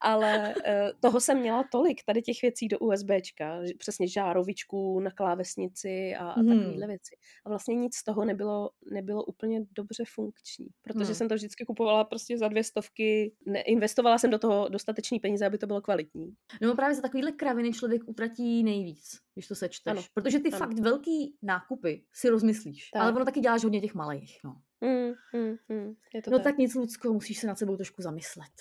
Ale 0.00 0.54
uh, 0.56 1.00
toho 1.00 1.20
jsem 1.20 1.38
měla 1.38 1.64
tolik, 1.72 2.04
tady 2.06 2.22
těch 2.22 2.42
věcí 2.42 2.68
do 2.68 2.78
USBčka, 2.78 3.60
přesně 3.78 4.08
žárovičku 4.08 5.00
na 5.00 5.10
klávesnici 5.10 6.14
a, 6.18 6.30
a 6.30 6.40
hmm. 6.40 6.48
takovéhle 6.48 6.86
věci. 6.86 7.16
A 7.46 7.48
vlastně 7.48 7.74
nic 7.74 7.96
z 7.96 8.04
toho 8.04 8.24
nebylo, 8.24 8.70
nebylo 8.92 9.24
úplně 9.24 9.60
dobře 9.72 10.04
funkční, 10.14 10.66
protože 10.82 11.04
hmm. 11.04 11.14
jsem 11.14 11.28
to 11.28 11.34
vždycky 11.34 11.64
kupovala 11.64 12.04
prostě 12.04 12.38
za 12.38 12.48
dvě 12.48 12.64
stovky, 12.64 13.34
neinvestovala 13.46 14.18
jsem 14.18 14.30
do 14.30 14.38
toho 14.38 14.68
dostatečný 14.68 15.20
peníze, 15.20 15.46
aby 15.46 15.58
to 15.58 15.66
bylo 15.66 15.80
kvalitní. 15.80 16.34
No 16.62 16.74
právě 16.74 16.94
za 16.94 17.02
takovýhle 17.02 17.32
kraviny 17.32 17.72
člověk 17.72 18.02
utratí 18.06 18.62
nejvíc, 18.62 19.18
když 19.34 19.46
to 19.46 19.54
sečteš. 19.54 19.92
Ano. 19.92 20.02
Protože 20.14 20.38
ty 20.38 20.48
ano. 20.48 20.58
fakt 20.58 20.78
velký 20.78 21.36
nákupy 21.42 22.04
si 22.12 22.28
rozmyslíš, 22.28 22.90
tak. 22.90 23.02
ale 23.02 23.12
ono 23.12 23.24
taky 23.24 23.40
děláš 23.40 23.64
hodně 23.64 23.80
těch 23.80 23.94
malých. 23.94 24.38
No. 24.44 24.54
Mm, 24.82 25.40
mm, 25.40 25.56
mm. 25.68 25.94
Je 26.14 26.22
to 26.22 26.30
no 26.30 26.38
tak. 26.38 26.44
tak 26.44 26.58
nic, 26.58 26.74
Lucko, 26.74 27.12
musíš 27.12 27.38
se 27.38 27.46
nad 27.46 27.58
sebou 27.58 27.76
trošku 27.76 28.02
zamyslet. 28.02 28.52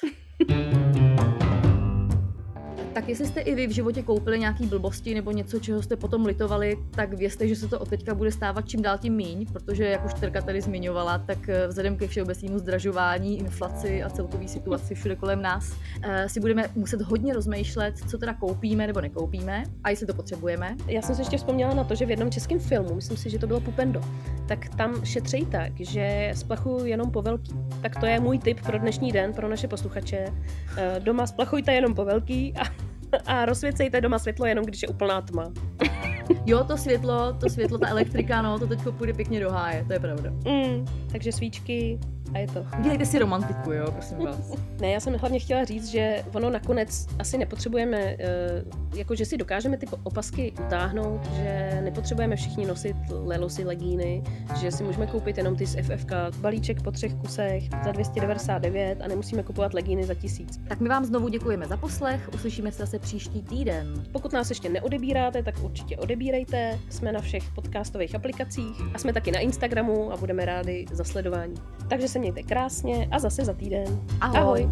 Tak 2.93 3.09
jestli 3.09 3.25
jste 3.27 3.41
i 3.41 3.55
vy 3.55 3.67
v 3.67 3.71
životě 3.71 4.03
koupili 4.03 4.39
nějaký 4.39 4.65
blbosti 4.65 5.15
nebo 5.15 5.31
něco, 5.31 5.59
čeho 5.59 5.81
jste 5.81 5.95
potom 5.95 6.25
litovali, 6.25 6.77
tak 6.91 7.13
vězte, 7.13 7.47
že 7.47 7.55
se 7.55 7.67
to 7.67 7.79
od 7.79 7.89
teďka 7.89 8.15
bude 8.15 8.31
stávat 8.31 8.67
čím 8.69 8.81
dál 8.81 8.97
tím 8.97 9.15
míň, 9.15 9.45
protože 9.53 9.83
jak 9.83 10.05
už 10.05 10.13
Terka 10.13 10.41
tady 10.41 10.61
zmiňovala, 10.61 11.17
tak 11.17 11.49
eh, 11.49 11.67
vzhledem 11.67 11.97
ke 11.97 12.07
všeobecnému 12.07 12.59
zdražování, 12.59 13.39
inflaci 13.39 14.03
a 14.03 14.09
celkový 14.09 14.47
situaci 14.47 14.95
všude 14.95 15.15
kolem 15.15 15.41
nás 15.41 15.75
eh, 16.03 16.29
si 16.29 16.39
budeme 16.39 16.65
muset 16.75 17.01
hodně 17.01 17.33
rozmýšlet, 17.33 17.97
co 18.09 18.17
teda 18.17 18.33
koupíme 18.33 18.87
nebo 18.87 19.01
nekoupíme 19.01 19.63
a 19.83 19.89
jestli 19.89 20.05
to 20.05 20.13
potřebujeme. 20.13 20.75
Já 20.87 21.01
jsem 21.01 21.15
si 21.15 21.21
ještě 21.21 21.37
vzpomněla 21.37 21.73
na 21.73 21.83
to, 21.83 21.95
že 21.95 22.05
v 22.05 22.09
jednom 22.09 22.31
českém 22.31 22.59
filmu, 22.59 22.95
myslím 22.95 23.17
si, 23.17 23.29
že 23.29 23.39
to 23.39 23.47
bylo 23.47 23.59
Pupendo, 23.59 24.01
tak 24.47 24.69
tam 24.69 25.05
šetřejí 25.05 25.45
tak, 25.45 25.71
že 25.79 26.31
splachuju 26.35 26.85
jenom 26.85 27.11
po 27.11 27.21
velký. 27.21 27.53
Tak 27.81 27.99
to 27.99 28.05
je 28.05 28.19
můj 28.19 28.39
tip 28.39 28.61
pro 28.61 28.79
dnešní 28.79 29.11
den, 29.11 29.33
pro 29.33 29.49
naše 29.49 29.67
posluchače. 29.67 30.25
Eh, 30.77 30.99
doma 30.99 31.27
splachujte 31.27 31.73
jenom 31.73 31.95
po 31.95 32.05
velký 32.05 32.53
a 32.57 32.80
a 33.25 33.45
rozsvěcejte 33.45 34.01
doma 34.01 34.19
světlo 34.19 34.45
jenom, 34.45 34.65
když 34.65 34.81
je 34.81 34.87
úplná 34.87 35.21
tma. 35.21 35.51
jo, 36.45 36.63
to 36.63 36.77
světlo, 36.77 37.33
to 37.33 37.49
světlo, 37.49 37.77
ta 37.77 37.87
elektrika, 37.87 38.41
no, 38.41 38.59
to 38.59 38.67
teď 38.67 38.79
půjde 38.97 39.13
pěkně 39.13 39.39
do 39.39 39.51
háje, 39.51 39.85
to 39.87 39.93
je 39.93 39.99
pravda. 39.99 40.31
Mm, 40.31 40.85
takže 41.11 41.31
svíčky, 41.31 41.99
a 42.33 42.37
je 42.37 42.47
to. 42.47 42.65
Dělejte 42.81 43.05
si 43.05 43.19
romantiku, 43.19 43.71
jo, 43.71 43.91
prosím 43.91 44.17
vás. 44.17 44.51
ne, 44.81 44.91
já 44.91 44.99
jsem 44.99 45.13
hlavně 45.13 45.39
chtěla 45.39 45.65
říct, 45.65 45.87
že 45.87 46.23
ono 46.33 46.49
nakonec 46.49 47.07
asi 47.19 47.37
nepotřebujeme, 47.37 48.15
uh, 48.15 48.97
jako 48.97 49.15
že 49.15 49.25
si 49.25 49.37
dokážeme 49.37 49.77
ty 49.77 49.87
opasky 50.03 50.53
utáhnout, 50.65 51.25
že 51.35 51.81
nepotřebujeme 51.83 52.35
všichni 52.35 52.65
nosit 52.65 52.95
lelosy, 53.09 53.63
legíny, 53.63 54.23
že 54.59 54.71
si 54.71 54.83
můžeme 54.83 55.07
koupit 55.07 55.37
jenom 55.37 55.55
ty 55.55 55.65
z 55.65 55.75
FFK, 55.81 56.11
balíček 56.37 56.81
po 56.81 56.91
třech 56.91 57.13
kusech 57.15 57.63
za 57.85 57.91
299 57.91 59.01
a 59.01 59.07
nemusíme 59.07 59.43
kupovat 59.43 59.73
legíny 59.73 60.03
za 60.03 60.13
tisíc. 60.13 60.59
Tak 60.67 60.79
my 60.79 60.89
vám 60.89 61.05
znovu 61.05 61.27
děkujeme 61.27 61.67
za 61.67 61.77
poslech, 61.77 62.29
uslyšíme 62.33 62.71
se 62.71 62.77
zase 62.77 62.99
příští 62.99 63.41
týden. 63.41 64.03
Pokud 64.11 64.33
nás 64.33 64.49
ještě 64.49 64.69
neodebíráte, 64.69 65.43
tak 65.43 65.55
určitě 65.63 65.97
odebírejte. 65.97 66.79
Jsme 66.89 67.11
na 67.11 67.21
všech 67.21 67.43
podcastových 67.55 68.15
aplikacích 68.15 68.81
a 68.93 68.97
jsme 68.97 69.13
taky 69.13 69.31
na 69.31 69.39
Instagramu 69.39 70.13
a 70.13 70.17
budeme 70.17 70.45
rádi 70.45 70.85
za 70.91 71.03
sledování. 71.03 71.55
Takže 71.89 72.07
se 72.07 72.19
mějte 72.21 72.43
krásně 72.43 73.07
a 73.11 73.19
zase 73.19 73.45
za 73.45 73.53
týden. 73.53 74.01
Ahoj. 74.21 74.39
Ahoj. 74.39 74.69